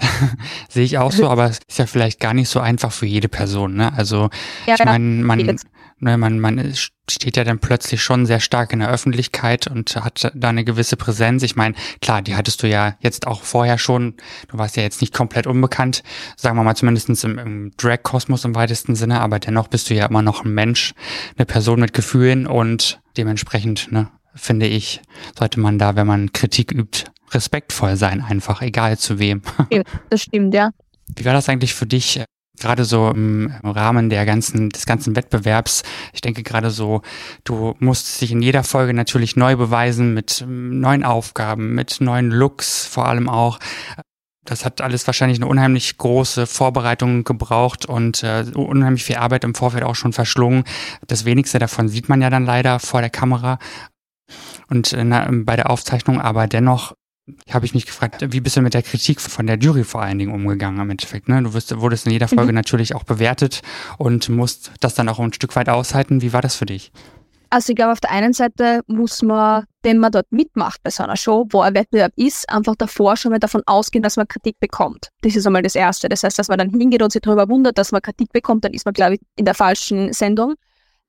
Sehe 0.68 0.84
ich 0.84 0.98
auch 0.98 1.12
so, 1.12 1.28
aber 1.28 1.46
es 1.46 1.60
ist 1.68 1.78
ja 1.78 1.86
vielleicht 1.86 2.20
gar 2.20 2.34
nicht 2.34 2.48
so 2.48 2.60
einfach 2.60 2.92
für 2.92 3.06
jede 3.06 3.28
Person. 3.28 3.74
Ne? 3.74 3.92
Also 3.94 4.30
Ja, 4.66 4.74
ich 4.74 4.84
meine, 4.84 5.22
man, 5.24 5.58
ne, 6.02 6.18
man, 6.18 6.40
man 6.40 6.74
steht 7.10 7.36
ja 7.36 7.44
dann 7.44 7.58
plötzlich 7.58 8.02
schon 8.02 8.26
sehr 8.26 8.40
stark 8.40 8.72
in 8.72 8.80
der 8.80 8.90
Öffentlichkeit 8.90 9.66
und 9.66 9.96
hat 9.96 10.32
da 10.34 10.48
eine 10.48 10.64
gewisse 10.64 10.96
Präsenz. 10.96 11.42
Ich 11.42 11.56
meine, 11.56 11.74
klar, 12.00 12.22
die 12.22 12.34
hattest 12.34 12.62
du 12.62 12.68
ja 12.68 12.96
jetzt 13.00 13.26
auch 13.26 13.42
vorher 13.42 13.78
schon. 13.78 14.14
Du 14.48 14.58
warst 14.58 14.76
ja 14.76 14.82
jetzt 14.82 15.00
nicht 15.00 15.14
komplett 15.14 15.46
unbekannt, 15.46 16.02
sagen 16.36 16.56
wir 16.56 16.64
mal 16.64 16.76
zumindest 16.76 17.24
im, 17.24 17.38
im 17.38 17.72
Drag-Kosmos 17.76 18.44
im 18.44 18.54
weitesten 18.54 18.94
Sinne, 18.94 19.20
aber 19.20 19.38
dennoch 19.38 19.68
bist 19.68 19.90
du 19.90 19.94
ja 19.94 20.06
immer 20.06 20.22
noch 20.22 20.44
ein 20.44 20.52
Mensch, 20.52 20.94
eine 21.36 21.46
Person 21.46 21.80
mit 21.80 21.92
Gefühlen 21.92 22.46
und 22.46 23.00
dementsprechend, 23.16 23.92
ne, 23.92 24.08
finde 24.34 24.66
ich, 24.66 25.00
sollte 25.38 25.60
man 25.60 25.78
da, 25.78 25.96
wenn 25.96 26.06
man 26.06 26.32
Kritik 26.32 26.72
übt, 26.72 27.04
respektvoll 27.32 27.96
sein, 27.96 28.22
einfach, 28.22 28.62
egal 28.62 28.98
zu 28.98 29.18
wem. 29.18 29.42
Das 30.10 30.22
stimmt, 30.22 30.54
ja. 30.54 30.70
Wie 31.16 31.24
war 31.24 31.32
das 31.32 31.48
eigentlich 31.48 31.74
für 31.74 31.86
dich, 31.86 32.18
äh, 32.18 32.24
gerade 32.60 32.84
so 32.84 33.10
im, 33.10 33.52
Rahmen 33.62 34.10
der 34.10 34.24
ganzen, 34.26 34.70
des 34.70 34.86
ganzen 34.86 35.16
Wettbewerbs? 35.16 35.82
Ich 36.12 36.20
denke 36.20 36.42
gerade 36.42 36.70
so, 36.70 37.02
du 37.44 37.74
musst 37.78 38.20
dich 38.20 38.32
in 38.32 38.42
jeder 38.42 38.64
Folge 38.64 38.94
natürlich 38.94 39.36
neu 39.36 39.56
beweisen 39.56 40.14
mit 40.14 40.42
ähm, 40.42 40.80
neuen 40.80 41.04
Aufgaben, 41.04 41.74
mit 41.74 42.00
neuen 42.00 42.30
Looks 42.30 42.86
vor 42.86 43.08
allem 43.08 43.28
auch. 43.28 43.58
Das 44.44 44.64
hat 44.64 44.80
alles 44.80 45.06
wahrscheinlich 45.06 45.38
eine 45.38 45.46
unheimlich 45.46 45.96
große 45.98 46.46
Vorbereitung 46.46 47.22
gebraucht 47.22 47.86
und 47.86 48.24
äh, 48.24 48.44
unheimlich 48.54 49.04
viel 49.04 49.16
Arbeit 49.16 49.44
im 49.44 49.54
Vorfeld 49.54 49.84
auch 49.84 49.94
schon 49.94 50.12
verschlungen. 50.12 50.64
Das 51.06 51.24
wenigste 51.24 51.60
davon 51.60 51.88
sieht 51.88 52.08
man 52.08 52.20
ja 52.20 52.28
dann 52.28 52.44
leider 52.44 52.80
vor 52.80 53.00
der 53.00 53.10
Kamera 53.10 53.58
und 54.68 54.92
äh, 54.92 55.04
na, 55.04 55.28
bei 55.30 55.56
der 55.56 55.70
Aufzeichnung, 55.70 56.20
aber 56.20 56.46
dennoch 56.46 56.94
habe 57.50 57.64
ich 57.66 57.74
mich 57.74 57.86
gefragt, 57.86 58.24
wie 58.32 58.40
bist 58.40 58.56
du 58.56 58.62
mit 58.62 58.74
der 58.74 58.82
Kritik 58.82 59.20
von 59.20 59.46
der 59.46 59.56
Jury 59.56 59.84
vor 59.84 60.02
allen 60.02 60.18
Dingen 60.18 60.34
umgegangen 60.34 60.80
im 60.80 60.90
Endeffekt? 60.90 61.28
Ne? 61.28 61.40
Du 61.42 61.54
wirst, 61.54 61.78
wurdest 61.80 62.06
in 62.06 62.12
jeder 62.12 62.26
Folge 62.26 62.50
Mhm. 62.50 62.56
natürlich 62.56 62.94
auch 62.94 63.04
bewertet 63.04 63.62
und 63.98 64.28
musst 64.28 64.72
das 64.80 64.94
dann 64.94 65.08
auch 65.08 65.20
ein 65.20 65.32
Stück 65.32 65.54
weit 65.54 65.68
aushalten. 65.68 66.20
Wie 66.20 66.32
war 66.32 66.42
das 66.42 66.56
für 66.56 66.66
dich? 66.66 66.90
Also 67.50 67.72
ich 67.72 67.76
glaube, 67.76 67.92
auf 67.92 68.00
der 68.00 68.10
einen 68.10 68.32
Seite 68.32 68.80
muss 68.86 69.22
man, 69.22 69.64
wenn 69.82 69.98
man 69.98 70.10
dort 70.10 70.32
mitmacht 70.32 70.82
bei 70.82 70.90
so 70.90 71.04
einer 71.04 71.16
Show, 71.18 71.46
wo 71.50 71.60
ein 71.60 71.74
Wettbewerb 71.74 72.12
ist, 72.16 72.48
einfach 72.48 72.74
davor 72.76 73.16
schon 73.16 73.30
mal 73.30 73.38
davon 73.38 73.62
ausgehen, 73.66 74.02
dass 74.02 74.16
man 74.16 74.26
Kritik 74.26 74.58
bekommt. 74.58 75.10
Das 75.20 75.36
ist 75.36 75.46
einmal 75.46 75.62
das 75.62 75.74
Erste. 75.74 76.08
Das 76.08 76.22
heißt, 76.22 76.38
dass 76.38 76.48
man 76.48 76.58
dann 76.58 76.70
hingeht 76.70 77.02
und 77.02 77.12
sich 77.12 77.20
darüber 77.20 77.48
wundert, 77.50 77.76
dass 77.76 77.92
man 77.92 78.00
Kritik 78.00 78.32
bekommt, 78.32 78.64
dann 78.64 78.72
ist 78.72 78.86
man, 78.86 78.94
glaube 78.94 79.14
ich, 79.14 79.20
in 79.36 79.44
der 79.44 79.54
falschen 79.54 80.12
Sendung. 80.14 80.54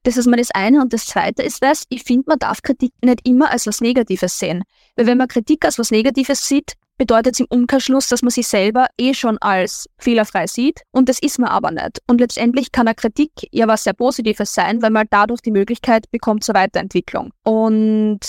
Das 0.03 0.17
ist 0.17 0.27
mal 0.27 0.35
das 0.37 0.51
eine. 0.51 0.81
Und 0.81 0.93
das 0.93 1.05
Zweite 1.05 1.43
ist 1.43 1.63
das, 1.63 1.83
ich 1.89 2.03
finde, 2.03 2.25
man 2.27 2.39
darf 2.39 2.61
Kritik 2.61 2.91
nicht 3.03 3.27
immer 3.27 3.49
als 3.51 3.65
was 3.67 3.81
Negatives 3.81 4.37
sehen. 4.37 4.63
Weil 4.95 5.07
wenn 5.07 5.17
man 5.17 5.27
Kritik 5.27 5.65
als 5.65 5.79
was 5.79 5.91
Negatives 5.91 6.45
sieht, 6.47 6.73
bedeutet 6.97 7.33
es 7.33 7.39
im 7.39 7.47
Umkehrschluss, 7.49 8.09
dass 8.09 8.21
man 8.21 8.29
sich 8.29 8.47
selber 8.47 8.87
eh 8.99 9.13
schon 9.13 9.37
als 9.39 9.87
fehlerfrei 9.97 10.45
sieht. 10.45 10.81
Und 10.91 11.09
das 11.09 11.19
ist 11.19 11.39
man 11.39 11.49
aber 11.49 11.71
nicht. 11.71 12.01
Und 12.07 12.19
letztendlich 12.19 12.71
kann 12.71 12.87
eine 12.87 12.95
Kritik 12.95 13.31
ja 13.51 13.67
was 13.67 13.83
sehr 13.85 13.93
Positives 13.93 14.53
sein, 14.53 14.81
weil 14.81 14.91
man 14.91 15.07
dadurch 15.09 15.41
die 15.41 15.51
Möglichkeit 15.51 16.11
bekommt 16.11 16.43
zur 16.43 16.55
Weiterentwicklung. 16.55 17.31
Und 17.43 18.19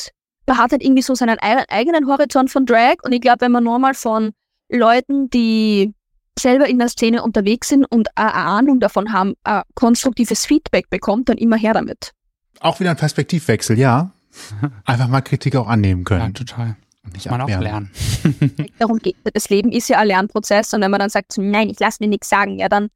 man 0.46 0.58
hat 0.58 0.72
halt 0.72 0.82
irgendwie 0.82 1.02
so 1.02 1.14
seinen 1.14 1.38
ei- 1.40 1.64
eigenen 1.68 2.06
Horizont 2.06 2.50
von 2.50 2.66
Drag. 2.66 2.96
Und 3.02 3.12
ich 3.12 3.20
glaube, 3.20 3.42
wenn 3.42 3.52
man 3.52 3.64
nur 3.64 3.78
mal 3.78 3.94
von 3.94 4.30
Leuten, 4.70 5.28
die 5.28 5.92
selber 6.38 6.66
in 6.68 6.78
der 6.78 6.88
Szene 6.88 7.22
unterwegs 7.22 7.68
sind 7.68 7.84
und 7.84 8.08
eine 8.16 8.34
Ahnung 8.34 8.80
davon 8.80 9.12
haben, 9.12 9.34
ein 9.44 9.62
konstruktives 9.74 10.46
Feedback 10.46 10.90
bekommt, 10.90 11.28
dann 11.28 11.38
immer 11.38 11.56
her 11.56 11.74
damit. 11.74 12.12
Auch 12.60 12.80
wieder 12.80 12.90
ein 12.90 12.96
Perspektivwechsel, 12.96 13.78
ja. 13.78 14.12
Einfach 14.84 15.08
mal 15.08 15.20
Kritik 15.20 15.56
auch 15.56 15.68
annehmen 15.68 16.00
Ja, 16.00 16.18
können. 16.18 16.34
total. 16.34 16.76
und 17.04 17.12
nicht 17.14 17.30
man 17.30 17.40
auch 17.40 17.48
lernen. 17.48 17.90
Darum 18.78 18.98
geht 18.98 19.16
es. 19.24 19.32
Das 19.32 19.48
Leben 19.48 19.70
ist 19.70 19.88
ja 19.88 19.98
ein 19.98 20.08
Lernprozess 20.08 20.72
und 20.74 20.80
wenn 20.80 20.90
man 20.90 21.00
dann 21.00 21.10
sagt, 21.10 21.34
nein, 21.38 21.68
ich 21.70 21.78
lasse 21.78 21.98
mir 22.02 22.08
nichts 22.08 22.28
sagen, 22.28 22.58
ja, 22.58 22.68
dann 22.68 22.88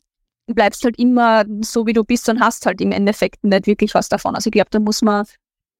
bleibst 0.47 0.83
halt 0.85 0.99
immer 0.99 1.45
so, 1.61 1.87
wie 1.87 1.93
du 1.93 2.05
bist 2.05 2.29
und 2.29 2.41
hast 2.41 2.65
halt 2.67 2.81
im 2.81 2.91
Endeffekt 2.91 3.45
nicht 3.45 3.67
wirklich 3.67 3.95
was 3.95 4.09
davon. 4.09 4.35
Also 4.35 4.49
ich 4.49 4.53
glaube, 4.53 4.71
da 4.71 4.81
muss 4.81 5.03
man 5.03 5.27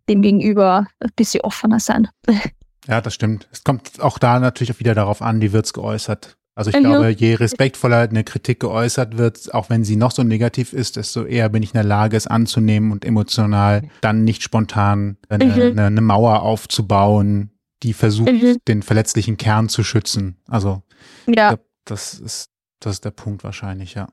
dem 0.09 0.23
gegenüber 0.23 0.87
ein 1.01 1.11
bisschen 1.17 1.41
offener 1.43 1.81
sein. 1.81 2.09
Ja, 2.87 3.03
das 3.03 3.13
stimmt. 3.13 3.47
Es 3.53 3.65
kommt 3.65 4.01
auch 4.01 4.19
da 4.19 4.41
natürlich 4.41 4.73
auch 4.75 4.79
wieder 4.79 4.95
darauf 4.95 5.21
an, 5.21 5.43
wie 5.43 5.53
wird's 5.53 5.75
geäußert. 5.75 6.38
Also 6.59 6.71
ich 6.71 6.77
Mhm. 6.77 6.81
glaube, 6.83 7.11
je 7.11 7.35
respektvoller 7.35 7.99
eine 8.01 8.25
Kritik 8.25 8.59
geäußert 8.59 9.17
wird, 9.17 9.55
auch 9.55 9.71
wenn 9.71 9.85
sie 9.85 9.95
noch 9.95 10.11
so 10.11 10.25
negativ 10.25 10.73
ist, 10.73 10.97
desto 10.97 11.25
eher 11.25 11.49
bin 11.51 11.63
ich 11.63 11.69
in 11.71 11.75
der 11.75 11.85
Lage, 11.85 12.17
es 12.17 12.27
anzunehmen 12.27 12.91
und 12.91 13.05
emotional 13.05 13.89
dann 14.01 14.25
nicht 14.25 14.43
spontan 14.43 15.19
eine, 15.29 15.45
Mhm. 15.45 15.53
eine, 15.79 15.87
eine 15.87 16.01
Mauer 16.01 16.43
aufzubauen, 16.43 17.53
die 17.85 17.93
versucht, 17.93 18.33
Mhm. 18.33 18.57
den 18.67 18.83
verletzlichen 18.83 19.37
Kern 19.37 19.69
zu 19.69 19.85
schützen. 19.85 20.39
Also 20.49 20.83
Ja, 21.29 21.53
Ja. 21.53 21.59
das 21.85 22.15
ist, 22.19 22.51
das 22.81 22.95
ist 22.95 23.05
der 23.05 23.13
Punkt 23.13 23.45
wahrscheinlich, 23.45 23.95
ja. 23.95 24.09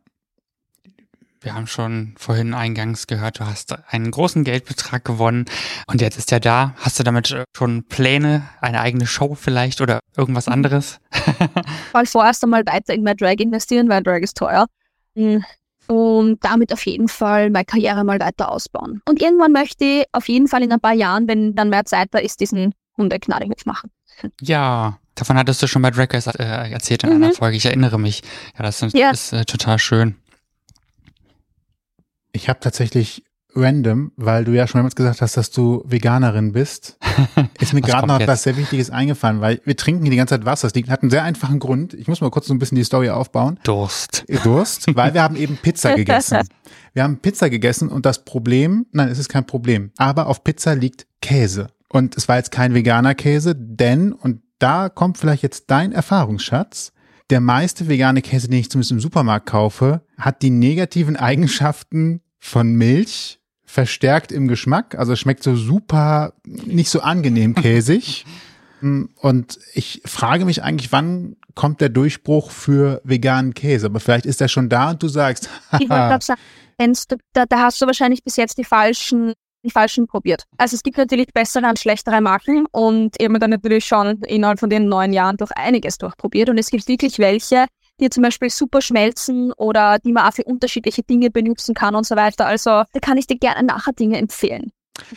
Wir 1.45 1.53
haben 1.53 1.67
schon 1.67 2.15
vorhin 2.17 2.55
eingangs 2.55 3.05
gehört, 3.05 3.39
du 3.39 3.45
hast 3.45 3.71
einen 3.91 4.10
großen 4.10 4.43
Geldbetrag 4.43 5.05
gewonnen 5.05 5.45
und 5.86 6.01
jetzt 6.01 6.17
ist 6.17 6.31
er 6.31 6.39
da. 6.39 6.73
Hast 6.77 6.97
du 6.97 7.03
damit 7.03 7.29
äh, 7.29 7.43
schon 7.55 7.84
Pläne, 7.88 8.49
eine 8.62 8.81
eigene 8.81 9.05
Show 9.05 9.36
vielleicht 9.36 9.79
oder 9.79 9.99
irgendwas 10.17 10.47
anderes? 10.47 10.99
mal 11.93 12.08
vorerst 12.08 12.43
einmal 12.43 12.65
weiter 12.65 12.95
in 12.95 13.03
mein 13.03 13.15
Drag 13.15 13.36
investieren, 13.38 13.89
weil 13.89 14.01
Drag 14.01 14.21
ist 14.21 14.38
teuer. 14.38 14.65
Mm. 15.13 15.38
Und 15.88 16.43
damit 16.43 16.73
auf 16.73 16.84
jeden 16.88 17.08
Fall 17.08 17.51
meine 17.51 17.65
Karriere 17.65 18.03
mal 18.03 18.19
weiter 18.19 18.51
ausbauen. 18.51 19.03
Und 19.08 19.21
irgendwann 19.21 19.51
möchte 19.51 19.86
ich 19.86 20.05
auf 20.13 20.27
jeden 20.27 20.47
Fall 20.47 20.63
in 20.63 20.71
ein 20.71 20.79
paar 20.79 20.95
Jahren, 20.95 21.27
wenn 21.27 21.53
dann 21.53 21.69
mehr 21.69 21.86
Zeit 21.86 22.08
da 22.10 22.17
ist, 22.17 22.39
diesen 22.39 22.73
Hundeknallehof 22.97 23.65
machen. 23.67 23.91
Ja, 24.41 24.97
davon 25.13 25.38
hattest 25.38 25.62
du 25.62 25.67
schon 25.67 25.81
bei 25.81 25.91
Drag 25.91 26.08
Race 26.12 26.25
äh, 26.27 26.71
erzählt 26.71 27.03
in 27.03 27.12
einer 27.12 27.27
Mhm. 27.27 27.34
Folge. 27.34 27.58
Ich 27.58 27.65
erinnere 27.65 27.99
mich. 27.99 28.21
Ja, 28.58 28.63
das 28.63 28.81
ist, 28.81 28.95
Ja. 28.95 29.12
ist 29.12 29.34
äh, 29.34 29.43
total 29.45 29.77
schön. 29.77 30.15
Ich 32.36 32.50
habe 32.50 32.60
tatsächlich 32.60 33.24
random, 33.58 34.12
weil 34.17 34.43
du 34.43 34.52
ja 34.52 34.67
schon 34.67 34.80
mehrmals 34.80 34.95
gesagt 34.95 35.21
hast, 35.21 35.38
dass 35.38 35.50
du 35.50 35.82
Veganerin 35.86 36.52
bist, 36.52 36.98
ist 37.62 37.71
mir 37.74 37.82
Was 37.82 37.89
gerade 37.89 38.06
noch 38.08 38.15
jetzt? 38.19 38.24
etwas 38.24 38.43
sehr 38.43 38.58
Wichtiges 38.58 38.89
eingefallen, 38.89 39.39
weil 39.39 39.62
wir 39.63 39.78
trinken 39.78 40.02
hier 40.04 40.12
die 40.12 40.17
ganze 40.17 40.34
Zeit 40.36 40.45
Wasser. 40.45 40.67
Das 40.67 40.76
liegt- 40.76 40.89
hat 40.89 41.02
einen 41.04 41.10
sehr 41.10 41.24
einfachen 41.24 41.60
Grund. 41.60 41.93
Ich 41.93 42.10
muss 42.10 42.19
mal 42.19 42.30
kurz 42.32 42.48
so 42.48 42.54
ein 42.54 42.60
bisschen 42.60 42.76
die 42.76 42.84
Story 42.84 43.10
aufbauen. 43.10 43.58
Durst. 43.63 44.26
Durst, 44.43 44.93
weil 44.95 45.13
wir 45.13 45.24
haben 45.24 45.38
eben 45.38 45.56
Pizza 45.56 45.93
gegessen. 45.95 46.39
Wir 46.93 47.04
haben 47.04 47.19
Pizza 47.19 47.50
gegessen 47.50 47.88
und 47.88 48.06
das 48.06 48.26
Problem, 48.26 48.88
nein, 48.91 49.08
es 49.08 49.19
ist 49.19 49.30
kein 49.30 49.45
Problem, 49.45 49.91
aber 49.95 50.28
auf 50.28 50.43
Pizza 50.43 50.76
liegt 50.76 51.08
Käse. 51.21 51.67
Und 51.88 52.17
es 52.17 52.28
war 52.28 52.36
jetzt 52.36 52.52
kein 52.52 52.74
veganer 52.74 53.15
Käse, 53.15 53.56
denn, 53.56 54.12
und 54.12 54.41
da 54.60 54.89
kommt 54.89 55.17
vielleicht 55.17 55.43
jetzt 55.43 55.65
dein 55.71 55.93
Erfahrungsschatz, 55.93 56.91
der 57.30 57.39
meiste 57.39 57.88
vegane 57.88 58.21
Käse, 58.21 58.50
den 58.50 58.60
ich 58.60 58.69
zumindest 58.69 58.91
im 58.91 59.00
Supermarkt 59.00 59.45
kaufe, 59.48 60.02
hat 60.17 60.41
die 60.41 60.50
negativen 60.50 61.15
Eigenschaften 61.15 62.21
von 62.45 62.73
Milch 62.75 63.39
verstärkt 63.65 64.31
im 64.31 64.47
Geschmack. 64.47 64.95
Also 64.95 65.15
schmeckt 65.15 65.43
so 65.43 65.55
super, 65.55 66.34
nicht 66.45 66.89
so 66.89 67.01
angenehm 67.01 67.55
käsig. 67.65 68.25
Und 68.81 69.60
ich 69.73 70.01
frage 70.05 70.45
mich 70.45 70.62
eigentlich, 70.62 70.91
wann 70.91 71.38
kommt 71.55 71.82
der 71.82 71.89
Durchbruch 71.89 72.51
für 72.51 73.01
veganen 73.03 73.53
Käse? 73.53 73.88
Aber 73.88 73.99
vielleicht 73.99 74.26
ist 74.26 74.41
er 74.41 74.47
schon 74.47 74.70
da 74.70 74.91
und 74.91 75.01
du 75.01 75.07
sagst, 75.07 75.49
Ich 75.74 75.80
wollte 75.80 75.88
gerade 75.88 76.24
sagen, 76.26 76.39
du- 76.78 77.17
da, 77.34 77.45
da 77.45 77.59
hast 77.63 77.82
du 77.82 77.86
wahrscheinlich 77.88 78.24
bis 78.24 78.36
jetzt 78.36 78.57
die 78.59 78.63
falschen, 78.63 79.34
die 79.65 79.72
falschen 79.72 80.05
probiert. 80.05 80.43
Also 80.57 80.76
es 80.76 80.84
gibt 80.84 80.97
natürlich 80.97 81.28
bessere 81.34 81.65
und 81.67 81.80
schlechtere 81.80 82.22
Marken 82.22 82.67
und 82.72 83.15
ich 83.17 83.24
habe 83.26 83.34
mir 83.34 83.39
dann 83.39 83.49
natürlich 83.51 83.86
schon 83.86 84.22
innerhalb 84.24 84.59
von 84.59 84.70
den 84.70 84.88
neun 84.88 85.13
Jahren 85.13 85.38
durch 85.38 85.51
einiges 85.55 85.97
durchprobiert 85.97 86.49
und 86.49 86.59
es 86.59 86.70
gibt 86.70 86.88
wirklich 86.88 87.17
welche, 87.17 87.65
die 88.00 88.10
zum 88.10 88.24
Beispiel 88.24 88.50
super 88.50 88.82
schmelzen 88.82 89.52
oder 89.54 90.00
die 90.00 90.12
man 90.12 90.28
auch 90.28 90.34
für 90.34 90.43
unterschiedliche 90.43 91.04
Dinge 91.04 91.30
benutzen 91.32 91.74
kann 91.74 91.96
und 91.96 92.06
so 92.06 92.16
weiter. 92.16 92.46
Also 92.46 92.70
da 92.70 93.00
kann 93.02 93.18
ich 93.18 93.28
dir 93.28 93.38
gerne 93.38 93.66
nachher 93.66 93.93
Dinge 93.93 94.18
empfehlen. 94.18 94.72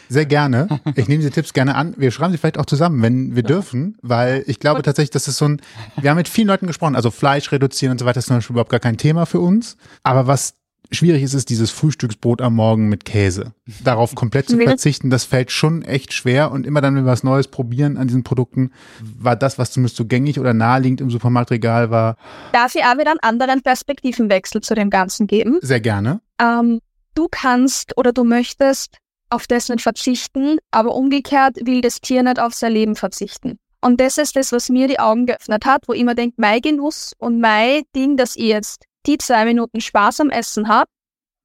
sehr 0.09 0.26
gerne. 0.26 0.68
Ich 0.97 1.09
nehme 1.09 1.20
diese 1.20 1.31
Tipps 1.31 1.53
gerne 1.53 1.74
an. 1.74 1.95
Wir 1.97 2.11
schreiben 2.11 2.33
sie 2.33 2.39
vielleicht 2.39 2.59
auch 2.59 2.66
zusammen, 2.66 3.03
wenn 3.03 3.37
wir 3.37 3.43
dürfen, 3.43 3.97
weil 4.03 4.43
ich 4.47 4.59
glaube 4.59 4.83
tatsächlich, 4.83 5.11
das 5.11 5.29
ist 5.29 5.39
so 5.39 5.47
ein, 5.47 5.61
wir 6.01 6.11
haben 6.11 6.16
mit 6.16 6.29
vielen 6.29 6.49
Leuten 6.49 6.66
gesprochen, 6.66 6.97
also 6.97 7.11
Fleisch 7.11 7.53
reduzieren 7.53 7.93
und 7.93 7.99
so 7.99 8.07
weiter 8.07 8.18
ist 8.18 8.26
zum 8.26 8.37
Beispiel 8.37 8.55
überhaupt 8.55 8.70
gar 8.70 8.81
kein 8.81 8.97
Thema 8.97 9.26
für 9.26 9.41
uns. 9.41 9.76
Aber 10.03 10.26
was 10.26 10.55
schwierig 10.91 11.22
ist 11.22 11.34
es, 11.34 11.45
dieses 11.45 11.70
Frühstücksbrot 11.70 12.41
am 12.41 12.55
Morgen 12.55 12.89
mit 12.89 13.05
Käse. 13.05 13.53
Darauf 13.84 14.14
komplett 14.14 14.49
zu 14.49 14.57
verzichten, 14.62 15.11
das 15.11 15.24
fällt 15.24 15.51
schon 15.51 15.82
echt 15.82 16.12
schwer. 16.12 16.51
Und 16.51 16.66
immer 16.66 16.80
dann, 16.80 16.95
wenn 16.97 17.05
wir 17.05 17.11
was 17.11 17.22
Neues 17.24 17.49
probieren 17.49 17.97
an 17.97 18.09
diesen 18.09 18.24
Produkten, 18.24 18.72
war 19.01 19.36
das, 19.36 19.59
was 19.59 19.70
zumindest 19.72 19.97
so 19.97 20.05
gängig 20.07 20.39
oder 20.41 20.55
naheliegend 20.55 21.01
im 21.01 21.11
Supermarktregal 21.11 21.91
war, 21.91 22.16
Darf 22.53 22.74
ich 22.74 22.82
auch 22.84 22.99
wieder 22.99 23.11
einen 23.11 23.20
anderen 23.20 23.62
Perspektivenwechsel 23.62 24.61
zu 24.61 24.74
dem 24.74 24.91
Ganzen 24.91 25.26
geben? 25.26 25.59
sehr 25.62 25.80
gerne. 25.80 26.20
Ähm, 26.41 26.80
du 27.14 27.28
kannst 27.30 27.97
oder 27.97 28.12
du 28.12 28.24
möchtest 28.24 28.97
auf 29.30 29.47
das 29.47 29.68
nicht 29.68 29.82
verzichten, 29.82 30.59
aber 30.70 30.95
umgekehrt 30.95 31.57
will 31.64 31.80
das 31.80 32.01
Tier 32.01 32.22
nicht 32.22 32.41
auf 32.41 32.55
sein 32.55 32.72
Leben 32.72 32.97
verzichten. 32.97 33.59
Und 33.80 34.01
das 34.01 34.18
ist 34.18 34.34
das, 34.34 34.51
was 34.51 34.70
mir 34.70 34.89
die 34.89 34.99
Augen 34.99 35.26
geöffnet 35.26 35.64
hat, 35.64 35.82
wo 35.86 35.93
ich 35.93 36.01
immer 36.01 36.14
denke, 36.16 36.34
mein 36.39 36.61
Genuss 36.61 37.12
und 37.18 37.41
mein 37.41 37.82
Ding, 37.95 38.16
dass 38.16 38.34
ich 38.34 38.45
jetzt 38.47 38.84
die 39.09 39.18
zwei 39.18 39.44
Minuten 39.44 39.80
Spaß 39.80 40.20
am 40.20 40.30
Essen 40.30 40.68
habe, 40.68 40.88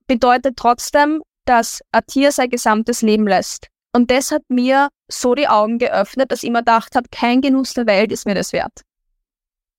bedeutet 0.07 0.57
trotzdem, 0.57 1.23
dass 1.45 1.81
ein 1.91 2.05
Tier 2.05 2.31
sein 2.31 2.49
gesamtes 2.49 3.01
Leben 3.01 3.27
lässt. 3.27 3.67
Und 3.95 4.11
das 4.11 4.31
hat 4.31 4.43
mir 4.49 4.89
so 5.07 5.35
die 5.35 5.47
Augen 5.47 5.77
geöffnet, 5.77 6.31
dass 6.31 6.43
ich 6.43 6.49
mir 6.49 6.59
gedacht 6.59 6.95
habe, 6.95 7.07
kein 7.11 7.41
Genuss 7.41 7.73
der 7.73 7.85
Welt 7.85 8.11
ist 8.11 8.25
mir 8.25 8.35
das 8.35 8.53
wert. 8.53 8.81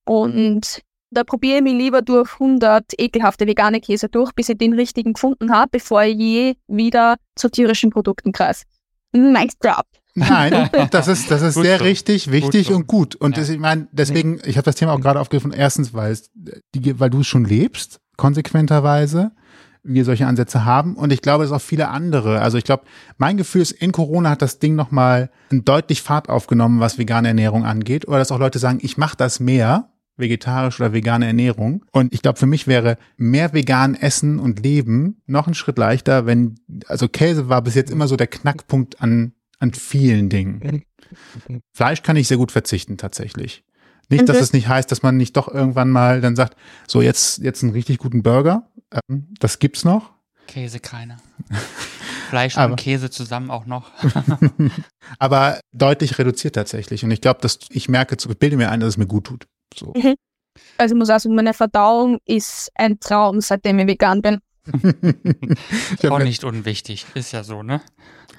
Und 0.05 0.81
da 1.11 1.23
probiere 1.23 1.57
ich 1.57 1.63
mich 1.63 1.73
lieber 1.73 2.01
durch 2.01 2.33
100 2.33 2.99
ekelhafte 2.99 3.47
vegane 3.47 3.81
Käse 3.81 4.09
durch, 4.09 4.31
bis 4.33 4.49
ich 4.49 4.57
den 4.57 4.73
richtigen 4.73 5.13
gefunden 5.13 5.51
habe, 5.51 5.69
bevor 5.71 6.03
ich 6.03 6.17
je 6.17 6.55
wieder 6.67 7.17
zu 7.35 7.49
tierischen 7.49 7.89
Produkten 7.89 8.31
greife. 8.31 8.65
Nice 9.11 9.57
drop. 9.59 9.85
Nein, 10.15 10.69
das 10.91 11.07
ist, 11.07 11.29
das 11.29 11.41
ist 11.41 11.55
sehr 11.55 11.77
so. 11.77 11.83
richtig, 11.83 12.31
wichtig 12.31 12.67
Gut 12.67 12.75
und 12.75 12.87
gut. 12.87 13.15
Und 13.15 13.35
Ja. 13.35 13.41
das, 13.41 13.49
ich 13.49 13.59
meine, 13.59 13.87
deswegen, 13.91 14.39
ich 14.45 14.57
habe 14.57 14.65
das 14.65 14.75
Thema 14.75 14.93
auch 14.93 15.01
gerade 15.01 15.19
aufgegriffen. 15.19 15.51
Erstens, 15.51 15.93
weil, 15.93 16.11
es, 16.11 16.31
die, 16.73 16.99
weil 16.99 17.09
du 17.09 17.19
es 17.19 17.27
schon 17.27 17.45
lebst, 17.45 17.99
konsequenterweise, 18.17 19.31
wir 19.83 20.05
solche 20.05 20.25
Ansätze 20.25 20.65
haben. 20.65 20.95
Und 20.95 21.11
ich 21.13 21.21
glaube, 21.21 21.43
es 21.43 21.51
auch 21.51 21.61
viele 21.61 21.89
andere. 21.89 22.41
Also 22.41 22.57
ich 22.57 22.63
glaube, 22.63 22.83
mein 23.17 23.37
Gefühl 23.37 23.61
ist, 23.61 23.71
in 23.71 23.91
Corona 23.91 24.31
hat 24.31 24.41
das 24.41 24.59
Ding 24.59 24.75
nochmal 24.75 25.29
deutlich 25.51 26.01
Fahrt 26.01 26.29
aufgenommen, 26.29 26.79
was 26.79 26.97
vegane 26.97 27.27
Ernährung 27.27 27.65
angeht. 27.65 28.07
Oder 28.07 28.17
dass 28.17 28.31
auch 28.31 28.39
Leute 28.39 28.57
sagen, 28.57 28.79
ich 28.81 28.97
mache 28.97 29.17
das 29.17 29.39
mehr, 29.39 29.89
vegetarisch 30.17 30.79
oder 30.79 30.93
vegane 30.93 31.27
Ernährung. 31.27 31.85
Und 31.91 32.13
ich 32.13 32.21
glaube, 32.21 32.39
für 32.39 32.45
mich 32.45 32.67
wäre 32.67 32.97
mehr 33.17 33.53
vegan 33.53 33.95
essen 33.95 34.39
und 34.39 34.63
leben 34.63 35.21
noch 35.27 35.47
ein 35.47 35.53
Schritt 35.53 35.77
leichter, 35.77 36.25
wenn, 36.25 36.55
also 36.87 37.07
Käse 37.07 37.49
war 37.49 37.61
bis 37.61 37.75
jetzt 37.75 37.91
immer 37.91 38.07
so 38.07 38.15
der 38.15 38.27
Knackpunkt 38.27 39.01
an, 39.01 39.33
an 39.59 39.73
vielen 39.73 40.29
Dingen. 40.29 40.83
Fleisch 41.75 42.01
kann 42.03 42.15
ich 42.17 42.27
sehr 42.27 42.37
gut 42.37 42.51
verzichten, 42.51 42.97
tatsächlich. 42.97 43.63
Nicht, 44.09 44.29
dass 44.29 44.37
Mhm. 44.37 44.43
es 44.43 44.53
nicht 44.53 44.67
heißt, 44.67 44.91
dass 44.91 45.01
man 45.01 45.17
nicht 45.17 45.35
doch 45.35 45.47
irgendwann 45.47 45.89
mal 45.89 46.21
dann 46.21 46.35
sagt, 46.35 46.55
so 46.87 47.01
jetzt, 47.01 47.39
jetzt 47.39 47.63
einen 47.63 47.71
richtig 47.71 47.97
guten 47.97 48.21
Burger. 48.21 48.69
Ähm, 49.09 49.33
das 49.39 49.57
gibt's 49.59 49.83
noch. 49.83 50.11
Käse 50.47 50.79
keine. 50.79 51.17
Fleisch 52.29 52.57
Aber- 52.57 52.73
und 52.73 52.79
Käse 52.79 53.09
zusammen 53.09 53.49
auch 53.49 53.65
noch. 53.65 53.91
Aber 55.19 55.59
deutlich 55.71 56.17
reduziert 56.19 56.55
tatsächlich. 56.55 57.03
Und 57.03 57.11
ich 57.11 57.21
glaube, 57.21 57.39
dass 57.41 57.59
ich 57.69 57.89
merke, 57.89 58.15
ich 58.19 58.37
bilde 58.37 58.57
mir 58.57 58.69
ein, 58.71 58.79
dass 58.79 58.89
es 58.89 58.97
mir 58.97 59.07
gut 59.07 59.25
tut. 59.25 59.47
So. 59.73 59.93
Also 60.77 60.95
ich 60.95 60.99
muss 60.99 61.09
auch 61.09 61.19
sagen, 61.19 61.35
meine 61.35 61.53
Verdauung 61.53 62.19
ist 62.25 62.69
ein 62.75 62.99
Traum, 62.99 63.41
seitdem 63.41 63.79
ich 63.79 63.87
vegan 63.87 64.21
bin. 64.21 64.39
Auch 66.09 66.19
nicht 66.19 66.43
unwichtig. 66.43 67.05
Ist 67.13 67.31
ja 67.33 67.43
so, 67.43 67.61
ne? 67.61 67.81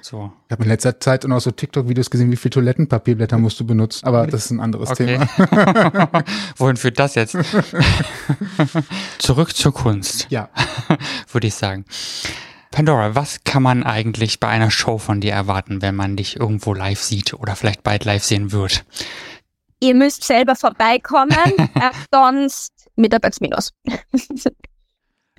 So. 0.01 0.31
hab 0.49 0.61
in 0.61 0.67
letzter 0.69 0.99
Zeit 0.99 1.25
und 1.25 1.31
auch 1.33 1.39
so 1.41 1.51
TikTok-Videos 1.51 2.09
gesehen, 2.09 2.31
wie 2.31 2.35
viel 2.37 2.51
Toilettenpapierblätter 2.51 3.37
musst 3.37 3.59
du 3.59 3.65
benutzen. 3.65 4.05
Aber 4.05 4.25
das 4.27 4.45
ist 4.45 4.51
ein 4.51 4.59
anderes 4.59 4.91
Okay. 4.91 5.17
Thema. 5.17 6.23
Wohin 6.57 6.77
führt 6.77 6.97
das 6.99 7.15
jetzt? 7.15 7.37
Zurück 9.17 9.55
zur 9.55 9.73
Kunst, 9.73 10.27
Ja. 10.29 10.49
würde 11.31 11.47
ich 11.47 11.55
sagen. 11.55 11.85
Pandora, 12.71 13.15
was 13.15 13.43
kann 13.43 13.63
man 13.63 13.83
eigentlich 13.83 14.39
bei 14.39 14.47
einer 14.47 14.69
Show 14.71 14.97
von 14.97 15.19
dir 15.21 15.33
erwarten, 15.33 15.81
wenn 15.81 15.95
man 15.95 16.15
dich 16.15 16.37
irgendwo 16.39 16.73
live 16.73 17.01
sieht 17.01 17.33
oder 17.33 17.55
vielleicht 17.55 17.83
bald 17.83 18.05
live 18.05 18.23
sehen 18.23 18.51
wird? 18.51 18.85
Ihr 19.79 19.95
müsst 19.95 20.23
selber 20.23 20.55
vorbeikommen, 20.55 21.31
äh, 21.57 21.91
sonst 22.11 22.71
Mitarbeitsminus. 22.95 23.73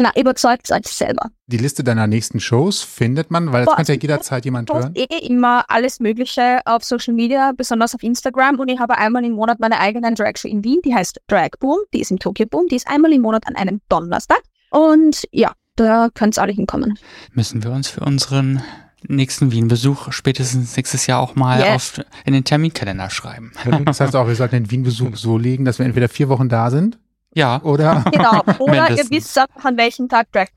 Na, 0.00 0.12
überzeugt 0.16 0.70
euch 0.70 0.86
selber. 0.86 1.30
Die 1.48 1.56
Liste 1.56 1.82
deiner 1.82 2.06
nächsten 2.06 2.38
Shows 2.40 2.82
findet 2.82 3.30
man, 3.32 3.52
weil 3.52 3.64
das 3.64 3.74
kann 3.74 3.84
ja 3.86 3.94
jederzeit 3.94 4.44
jemand 4.44 4.70
Ich 4.70 4.74
hören. 4.76 4.94
poste 4.94 5.12
eh 5.14 5.26
immer 5.26 5.64
alles 5.68 5.98
Mögliche 5.98 6.60
auf 6.66 6.84
Social 6.84 7.14
Media, 7.14 7.52
besonders 7.56 7.94
auf 7.94 8.02
Instagram. 8.02 8.60
Und 8.60 8.68
ich 8.68 8.78
habe 8.78 8.96
einmal 8.96 9.24
im 9.24 9.32
Monat 9.32 9.58
meine 9.58 9.80
eigene 9.80 10.14
Drag 10.14 10.36
Show 10.36 10.46
in 10.48 10.62
Wien, 10.62 10.78
die 10.84 10.94
heißt 10.94 11.20
Drag 11.26 11.50
Boom, 11.58 11.78
die 11.92 12.00
ist 12.00 12.10
im 12.12 12.18
Tokyo 12.20 12.46
Boom, 12.46 12.68
die 12.68 12.76
ist 12.76 12.86
einmal 12.88 13.12
im 13.12 13.22
Monat 13.22 13.46
an 13.48 13.56
einem 13.56 13.80
Donnerstag. 13.88 14.40
Und 14.70 15.24
ja, 15.32 15.52
da 15.76 16.08
könnt 16.14 16.38
ihr 16.38 16.42
alle 16.42 16.52
hinkommen. 16.52 16.98
Müssen 17.32 17.64
wir 17.64 17.70
uns 17.72 17.88
für 17.88 18.00
unseren 18.00 18.62
nächsten 19.06 19.50
Wien-Besuch 19.52 20.12
spätestens 20.12 20.76
nächstes 20.76 21.06
Jahr 21.06 21.20
auch 21.20 21.34
mal 21.36 21.60
Yes. 21.60 21.68
auf, 21.98 22.00
in 22.24 22.32
den 22.34 22.44
Terminkalender 22.44 23.10
schreiben. 23.10 23.52
Das 23.84 24.00
heißt 24.00 24.14
auch, 24.16 24.26
wir 24.28 24.34
sollten 24.34 24.56
den 24.56 24.70
Wien-Besuch 24.70 25.14
so 25.16 25.38
legen, 25.38 25.64
dass 25.64 25.78
wir 25.78 25.86
entweder 25.86 26.08
vier 26.08 26.28
Wochen 26.28 26.48
da 26.48 26.70
sind 26.70 26.98
Ja, 27.34 27.60
oder 27.62 28.04
Genau. 28.12 28.42
Oder 28.58 28.90
ihr 28.90 29.10
wisst 29.10 29.38
auch, 29.38 29.64
an 29.64 29.76
welchem 29.76 30.08
Tag 30.08 30.30
Drag 30.32 30.48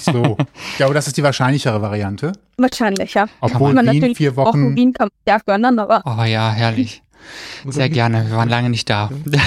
so. 0.00 0.38
Ich 0.70 0.76
glaube, 0.76 0.94
das 0.94 1.06
ist 1.06 1.18
die 1.18 1.22
wahrscheinlichere 1.22 1.82
Variante. 1.82 2.32
Wahrscheinlich, 2.56 3.14
ja. 3.14 3.26
Obwohl 3.40 3.74
man 3.74 3.86
Wien 3.86 3.94
natürlich 3.94 4.16
vier 4.16 4.36
Wochen 4.36 4.46
Wochen. 4.46 4.76
Wien 4.76 4.92
kann 4.92 5.08
man 5.08 5.34
ja 5.34 5.38
auch 5.38 5.44
gönnen, 5.44 5.78
aber 5.78 6.02
oh 6.06 6.24
ja, 6.24 6.50
herrlich. 6.50 7.02
Sehr 7.66 7.88
gerne. 7.88 8.28
Wir 8.28 8.36
waren 8.36 8.48
lange 8.48 8.70
nicht 8.70 8.88
da. 8.90 9.10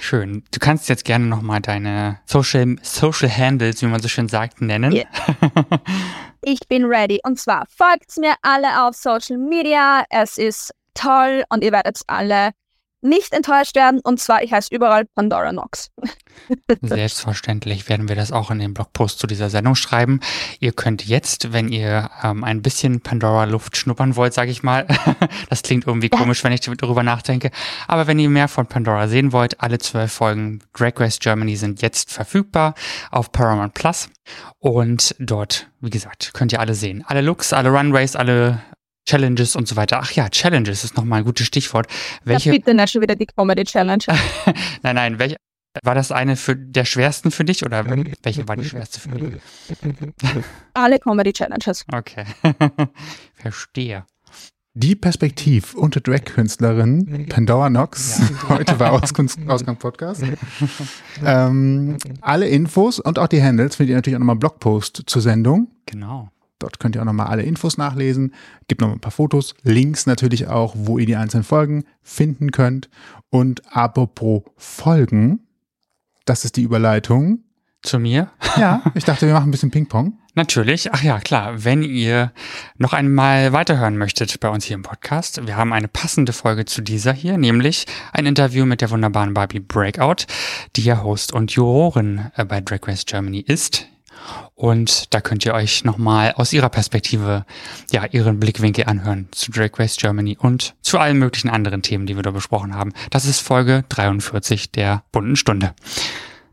Schön. 0.00 0.44
Du 0.52 0.58
kannst 0.60 0.88
jetzt 0.88 1.04
gerne 1.04 1.26
nochmal 1.26 1.60
deine 1.60 2.20
Social, 2.26 2.76
Social 2.82 3.30
Handles, 3.30 3.82
wie 3.82 3.86
man 3.86 4.00
so 4.00 4.08
schön 4.08 4.28
sagt, 4.28 4.60
nennen. 4.60 4.92
Ja. 4.92 5.04
ich 6.42 6.60
bin 6.68 6.84
ready. 6.84 7.20
Und 7.24 7.40
zwar 7.40 7.64
folgt 7.68 8.16
mir 8.18 8.34
alle 8.42 8.86
auf 8.86 8.94
Social 8.94 9.38
Media. 9.38 10.04
Es 10.10 10.38
ist 10.38 10.72
toll 10.94 11.42
und 11.48 11.64
ihr 11.64 11.72
werdet 11.72 12.00
alle 12.06 12.50
nicht 13.04 13.32
enttäuscht 13.32 13.76
werden. 13.76 14.00
Und 14.02 14.18
zwar, 14.18 14.42
ich 14.42 14.52
heiße 14.52 14.74
überall 14.74 15.04
Pandora 15.04 15.52
Nox. 15.52 15.90
Selbstverständlich 16.82 17.88
werden 17.88 18.08
wir 18.08 18.16
das 18.16 18.32
auch 18.32 18.50
in 18.50 18.58
den 18.58 18.74
Blogpost 18.74 19.18
zu 19.18 19.26
dieser 19.26 19.50
Sendung 19.50 19.74
schreiben. 19.74 20.20
Ihr 20.58 20.72
könnt 20.72 21.06
jetzt, 21.06 21.52
wenn 21.52 21.68
ihr 21.68 22.10
ähm, 22.22 22.42
ein 22.42 22.62
bisschen 22.62 23.00
Pandora-Luft 23.00 23.76
schnuppern 23.76 24.16
wollt, 24.16 24.34
sage 24.34 24.50
ich 24.50 24.62
mal, 24.62 24.86
das 25.50 25.62
klingt 25.62 25.86
irgendwie 25.86 26.08
komisch, 26.08 26.42
wenn 26.42 26.52
ich 26.52 26.60
darüber 26.60 27.02
nachdenke, 27.02 27.50
aber 27.86 28.06
wenn 28.06 28.18
ihr 28.18 28.30
mehr 28.30 28.48
von 28.48 28.66
Pandora 28.66 29.06
sehen 29.06 29.32
wollt, 29.32 29.60
alle 29.60 29.78
zwölf 29.78 30.12
Folgen 30.12 30.60
Drag 30.72 30.92
Race 30.96 31.18
Germany 31.18 31.56
sind 31.56 31.82
jetzt 31.82 32.10
verfügbar 32.10 32.74
auf 33.10 33.30
Paramount 33.30 33.74
Plus 33.74 34.08
und 34.58 35.14
dort, 35.18 35.68
wie 35.80 35.90
gesagt, 35.90 36.32
könnt 36.32 36.52
ihr 36.52 36.60
alle 36.60 36.74
sehen. 36.74 37.04
Alle 37.06 37.20
Looks, 37.20 37.52
alle 37.52 37.70
Runways, 37.70 38.16
alle 38.16 38.62
Challenges 39.06 39.56
und 39.56 39.68
so 39.68 39.76
weiter. 39.76 40.00
Ach 40.02 40.12
ja, 40.12 40.28
Challenges 40.28 40.84
ist 40.84 40.96
nochmal 40.96 41.20
ein 41.20 41.24
gutes 41.24 41.46
Stichwort. 41.46 41.86
Welche, 42.24 42.50
Ja, 42.50 42.56
bitte 42.56 42.74
nicht 42.74 42.90
schon 42.90 43.02
wieder 43.02 43.16
die 43.16 43.26
Comedy 43.26 43.64
Challenge. 43.64 44.04
Nein, 44.82 44.94
nein, 44.94 45.18
welche, 45.18 45.36
war 45.82 45.94
das 45.94 46.12
eine 46.12 46.36
für 46.36 46.56
der 46.56 46.84
schwersten 46.84 47.30
für 47.30 47.44
dich 47.44 47.64
oder 47.64 47.84
welche 48.22 48.46
war 48.48 48.56
die 48.56 48.64
schwerste 48.64 49.00
für 49.00 49.08
dich? 49.10 49.42
Alle 50.74 50.98
Comedy 50.98 51.32
Challenges. 51.32 51.84
Okay. 51.92 52.24
Verstehe. 53.34 54.04
Die 54.76 54.96
Perspektiv- 54.96 55.74
und 55.74 56.04
Drag-Künstlerin 56.04 57.26
Pandora 57.28 57.68
Knox, 57.68 58.20
heute 58.48 58.74
bei 58.74 58.90
Auskunft, 58.90 59.38
Ausgang 59.46 59.76
Podcast. 59.76 60.24
ähm, 61.24 61.96
alle 62.20 62.48
Infos 62.48 62.98
und 62.98 63.20
auch 63.20 63.28
die 63.28 63.40
Handles 63.40 63.76
findet 63.76 63.90
ihr 63.90 63.96
natürlich 63.96 64.16
auch 64.16 64.20
nochmal 64.20 64.34
im 64.34 64.40
Blogpost 64.40 65.04
zur 65.06 65.22
Sendung. 65.22 65.70
Genau. 65.86 66.28
Dort 66.64 66.80
könnt 66.80 66.96
ihr 66.96 67.02
auch 67.02 67.06
nochmal 67.06 67.26
alle 67.26 67.42
Infos 67.42 67.76
nachlesen. 67.76 68.32
Gibt 68.68 68.80
noch 68.80 68.90
ein 68.90 68.98
paar 68.98 69.12
Fotos, 69.12 69.54
Links 69.64 70.06
natürlich 70.06 70.46
auch, 70.48 70.74
wo 70.74 70.98
ihr 70.98 71.04
die 71.04 71.14
einzelnen 71.14 71.44
Folgen 71.44 71.84
finden 72.02 72.52
könnt. 72.52 72.88
Und 73.28 73.60
apropos 73.76 74.44
Folgen, 74.56 75.40
das 76.24 76.46
ist 76.46 76.56
die 76.56 76.62
Überleitung. 76.62 77.40
Zu 77.82 77.98
mir? 77.98 78.30
Ja, 78.56 78.82
ich 78.94 79.04
dachte, 79.04 79.26
wir 79.26 79.34
machen 79.34 79.48
ein 79.48 79.50
bisschen 79.50 79.72
Ping-Pong. 79.72 80.16
Natürlich. 80.36 80.90
Ach 80.92 81.02
ja, 81.02 81.18
klar. 81.18 81.64
Wenn 81.64 81.82
ihr 81.82 82.32
noch 82.78 82.94
einmal 82.94 83.52
weiterhören 83.52 83.98
möchtet 83.98 84.40
bei 84.40 84.48
uns 84.48 84.64
hier 84.64 84.76
im 84.76 84.82
Podcast, 84.82 85.46
wir 85.46 85.56
haben 85.56 85.72
eine 85.72 85.88
passende 85.88 86.32
Folge 86.32 86.64
zu 86.64 86.80
dieser 86.80 87.12
hier, 87.12 87.36
nämlich 87.36 87.84
ein 88.12 88.24
Interview 88.24 88.64
mit 88.64 88.80
der 88.80 88.90
wunderbaren 88.90 89.34
Barbie 89.34 89.60
Breakout, 89.60 90.26
die 90.76 90.84
ja 90.84 91.02
Host 91.02 91.32
und 91.32 91.52
Jurorin 91.52 92.30
äh, 92.36 92.44
bei 92.46 92.60
Drag 92.62 92.80
Race 92.86 93.04
Germany 93.04 93.40
ist. 93.40 93.86
Und 94.54 95.12
da 95.14 95.20
könnt 95.20 95.44
ihr 95.44 95.54
euch 95.54 95.84
nochmal 95.84 96.32
aus 96.36 96.52
ihrer 96.52 96.68
Perspektive, 96.68 97.44
ja, 97.92 98.04
ihren 98.06 98.38
Blickwinkel 98.40 98.84
anhören 98.86 99.28
zu 99.32 99.50
Drag 99.50 99.70
Race 99.78 99.96
Germany 99.96 100.36
und 100.40 100.74
zu 100.82 100.98
allen 100.98 101.18
möglichen 101.18 101.50
anderen 101.50 101.82
Themen, 101.82 102.06
die 102.06 102.16
wir 102.16 102.22
da 102.22 102.30
besprochen 102.30 102.74
haben. 102.74 102.92
Das 103.10 103.24
ist 103.24 103.40
Folge 103.40 103.84
43 103.88 104.70
der 104.72 105.02
bunten 105.12 105.36
Stunde. 105.36 105.74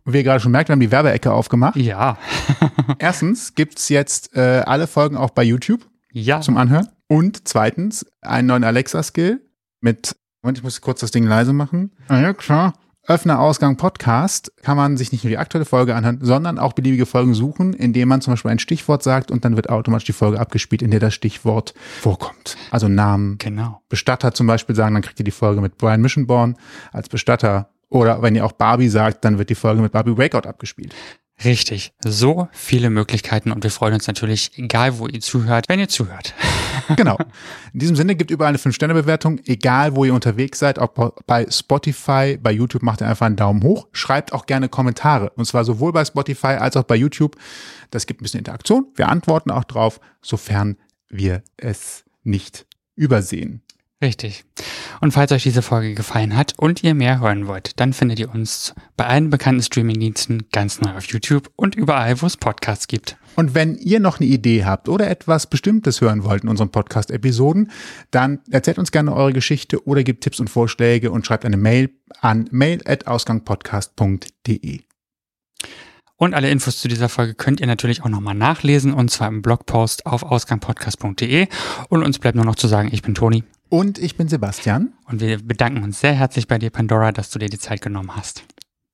Und 0.03 0.13
wie 0.13 0.17
ihr 0.17 0.23
gerade 0.23 0.39
schon 0.39 0.51
merkt, 0.51 0.69
wir 0.69 0.73
haben 0.73 0.79
die 0.79 0.91
Werbeecke 0.91 1.31
aufgemacht. 1.31 1.75
Ja. 1.75 2.17
Erstens 2.99 3.53
gibt's 3.53 3.89
jetzt 3.89 4.35
äh, 4.35 4.63
alle 4.65 4.87
Folgen 4.87 5.15
auch 5.15 5.29
bei 5.29 5.43
YouTube 5.43 5.87
Ja. 6.11 6.41
zum 6.41 6.57
Anhören. 6.57 6.87
Und 7.07 7.47
zweitens 7.47 8.05
einen 8.21 8.47
neuen 8.47 8.63
Alexa-Skill 8.63 9.41
mit, 9.79 10.15
Moment, 10.41 10.57
ich 10.57 10.63
muss 10.63 10.81
kurz 10.81 11.01
das 11.01 11.11
Ding 11.11 11.25
leise 11.25 11.53
machen. 11.53 11.91
Alexa, 12.07 12.73
Öffner 13.07 13.39
Ausgang 13.39 13.77
Podcast 13.77 14.51
kann 14.61 14.77
man 14.77 14.95
sich 14.95 15.11
nicht 15.11 15.23
nur 15.23 15.29
die 15.29 15.39
aktuelle 15.39 15.65
Folge 15.65 15.95
anhören, 15.95 16.19
sondern 16.21 16.59
auch 16.59 16.73
beliebige 16.73 17.07
Folgen 17.07 17.33
suchen, 17.33 17.73
indem 17.73 18.07
man 18.09 18.21
zum 18.21 18.33
Beispiel 18.33 18.51
ein 18.51 18.59
Stichwort 18.59 19.01
sagt 19.01 19.31
und 19.31 19.43
dann 19.43 19.55
wird 19.55 19.69
automatisch 19.69 20.05
die 20.05 20.13
Folge 20.13 20.39
abgespielt, 20.39 20.83
in 20.83 20.91
der 20.91 20.99
das 20.99 21.15
Stichwort 21.15 21.73
vorkommt. 21.99 22.57
Also 22.69 22.87
Namen, 22.87 23.37
Genau. 23.39 23.81
Bestatter 23.89 24.33
zum 24.33 24.45
Beispiel 24.45 24.75
sagen, 24.75 24.93
dann 24.93 25.01
kriegt 25.01 25.19
ihr 25.19 25.25
die 25.25 25.31
Folge 25.31 25.61
mit 25.61 25.77
Brian 25.79 26.01
Missionborn 26.01 26.55
als 26.91 27.09
Bestatter. 27.09 27.69
Oder 27.89 28.21
wenn 28.21 28.35
ihr 28.35 28.45
auch 28.45 28.53
Barbie 28.53 28.87
sagt, 28.87 29.25
dann 29.25 29.37
wird 29.39 29.49
die 29.49 29.55
Folge 29.55 29.81
mit 29.81 29.91
Barbie 29.91 30.13
Breakout 30.13 30.47
abgespielt. 30.47 30.93
Richtig. 31.43 31.93
So 32.03 32.47
viele 32.51 32.89
Möglichkeiten 32.89 33.51
und 33.51 33.63
wir 33.63 33.71
freuen 33.71 33.95
uns 33.95 34.07
natürlich, 34.07 34.51
egal 34.57 34.99
wo 34.99 35.07
ihr 35.07 35.21
zuhört, 35.21 35.65
wenn 35.69 35.79
ihr 35.79 35.89
zuhört. 35.89 36.33
Genau. 36.97 37.17
In 37.73 37.79
diesem 37.79 37.95
Sinne 37.95 38.15
gibt 38.15 38.31
überall 38.31 38.49
eine 38.49 38.57
5-Sterne-Bewertung, 38.57 39.39
egal 39.45 39.95
wo 39.95 40.03
ihr 40.03 40.13
unterwegs 40.13 40.59
seid, 40.59 40.77
ob 40.77 41.23
bei 41.25 41.45
Spotify, 41.49 42.37
bei 42.41 42.51
YouTube 42.51 42.81
macht 42.81 43.01
ihr 43.01 43.07
einfach 43.07 43.27
einen 43.27 43.37
Daumen 43.37 43.63
hoch. 43.63 43.87
Schreibt 43.93 44.33
auch 44.33 44.45
gerne 44.45 44.67
Kommentare. 44.67 45.29
Und 45.35 45.45
zwar 45.45 45.63
sowohl 45.63 45.93
bei 45.93 46.03
Spotify 46.03 46.47
als 46.47 46.75
auch 46.75 46.83
bei 46.83 46.95
YouTube. 46.95 47.37
Das 47.91 48.07
gibt 48.07 48.19
ein 48.19 48.23
bisschen 48.23 48.39
Interaktion. 48.39 48.87
Wir 48.95 49.07
antworten 49.07 49.51
auch 49.51 49.63
drauf, 49.63 50.01
sofern 50.21 50.75
wir 51.07 51.43
es 51.55 52.03
nicht 52.23 52.65
übersehen. 52.95 53.61
Richtig. 54.01 54.45
Und 54.99 55.11
falls 55.11 55.31
euch 55.31 55.43
diese 55.43 55.61
Folge 55.61 55.93
gefallen 55.93 56.35
hat 56.35 56.57
und 56.57 56.83
ihr 56.83 56.95
mehr 56.95 57.19
hören 57.19 57.45
wollt, 57.45 57.79
dann 57.79 57.93
findet 57.93 58.17
ihr 58.19 58.33
uns 58.33 58.73
bei 58.97 59.05
allen 59.05 59.29
bekannten 59.29 59.61
Streamingdiensten 59.61 60.47
ganz 60.51 60.81
neu 60.81 60.97
auf 60.97 61.05
YouTube 61.05 61.51
und 61.55 61.75
überall, 61.75 62.19
wo 62.21 62.25
es 62.25 62.35
Podcasts 62.35 62.87
gibt. 62.87 63.17
Und 63.35 63.53
wenn 63.53 63.75
ihr 63.75 63.99
noch 63.99 64.19
eine 64.19 64.27
Idee 64.27 64.65
habt 64.65 64.89
oder 64.89 65.07
etwas 65.07 65.45
Bestimmtes 65.47 66.01
hören 66.01 66.23
wollt 66.23 66.41
in 66.43 66.49
unseren 66.49 66.71
Podcast-Episoden, 66.71 67.69
dann 68.09 68.39
erzählt 68.49 68.79
uns 68.79 68.91
gerne 68.91 69.13
eure 69.13 69.33
Geschichte 69.33 69.85
oder 69.85 70.03
gebt 70.03 70.23
Tipps 70.23 70.39
und 70.39 70.49
Vorschläge 70.49 71.11
und 71.11 71.27
schreibt 71.27 71.45
eine 71.45 71.57
Mail 71.57 71.91
an 72.21 72.49
mail.ausgangpodcast.de. 72.51 74.79
Und 76.17 76.33
alle 76.33 76.49
Infos 76.49 76.79
zu 76.79 76.87
dieser 76.87 77.09
Folge 77.09 77.35
könnt 77.35 77.61
ihr 77.61 77.67
natürlich 77.67 78.01
auch 78.03 78.09
nochmal 78.09 78.33
nachlesen 78.35 78.93
und 78.93 79.11
zwar 79.11 79.27
im 79.27 79.43
Blogpost 79.43 80.07
auf 80.07 80.23
ausgangpodcast.de. 80.23 81.47
Und 81.89 82.03
uns 82.03 82.17
bleibt 82.19 82.35
nur 82.35 82.45
noch 82.45 82.55
zu 82.55 82.67
sagen, 82.67 82.89
ich 82.91 83.03
bin 83.03 83.15
Toni 83.15 83.43
Und 83.71 83.97
ich 83.99 84.17
bin 84.17 84.27
Sebastian. 84.27 84.91
und 85.05 85.21
wir 85.21 85.37
bedanken 85.41 85.81
uns 85.83 86.01
sehr 86.01 86.11
herzlich 86.13 86.45
bei 86.47 86.57
dir, 86.59 86.69
Pandora, 86.69 87.13
dass 87.13 87.29
du 87.29 87.39
dir 87.39 87.47
die 87.49 87.57
Zeit 87.57 87.81
genommen 87.81 88.13
hast. 88.15 88.43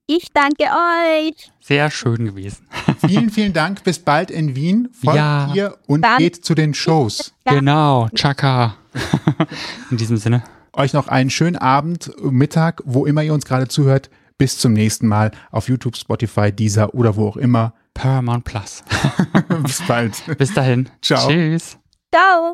Ich 0.05 0.27
danke 0.31 0.63
euch. 0.65 1.51
Sehr 1.59 1.89
schön 1.89 2.25
gewesen. 2.25 2.65
Vielen, 3.05 3.29
vielen 3.31 3.53
Dank. 3.53 3.83
Bis 3.83 3.99
bald 3.99 4.29
in 4.31 4.55
Wien. 4.55 4.87
Folgt 4.93 5.17
Ja. 5.17 5.51
ihr 5.53 5.77
und 5.87 6.01
Dann- 6.03 6.19
geht 6.19 6.45
zu 6.45 6.53
den 6.55 6.73
Shows. 6.75 7.33
Genau, 7.43 8.07
Chaka. 8.15 8.75
In 9.91 9.97
diesem 9.97 10.17
Sinne. 10.17 10.43
Euch 10.73 10.93
noch 10.93 11.07
einen 11.07 11.29
schönen 11.29 11.57
Abend, 11.57 12.11
Mittag, 12.21 12.81
wo 12.85 13.05
immer 13.05 13.23
ihr 13.23 13.33
uns 13.33 13.45
gerade 13.45 13.67
zuhört. 13.67 14.09
Bis 14.37 14.59
zum 14.59 14.73
nächsten 14.73 15.07
Mal 15.07 15.31
auf 15.51 15.67
YouTube, 15.69 15.97
Spotify, 15.97 16.51
Deezer 16.51 16.93
oder 16.93 17.15
wo 17.15 17.27
auch 17.29 17.37
immer. 17.37 17.73
Paramount 17.95 18.45
Plus. 18.45 18.83
Bis 19.63 19.81
bald. 19.87 20.23
Bis 20.37 20.53
dahin. 20.53 20.87
Ciao. 21.01 21.27
Tschüss. 21.27 21.77
Ciao. 22.13 22.53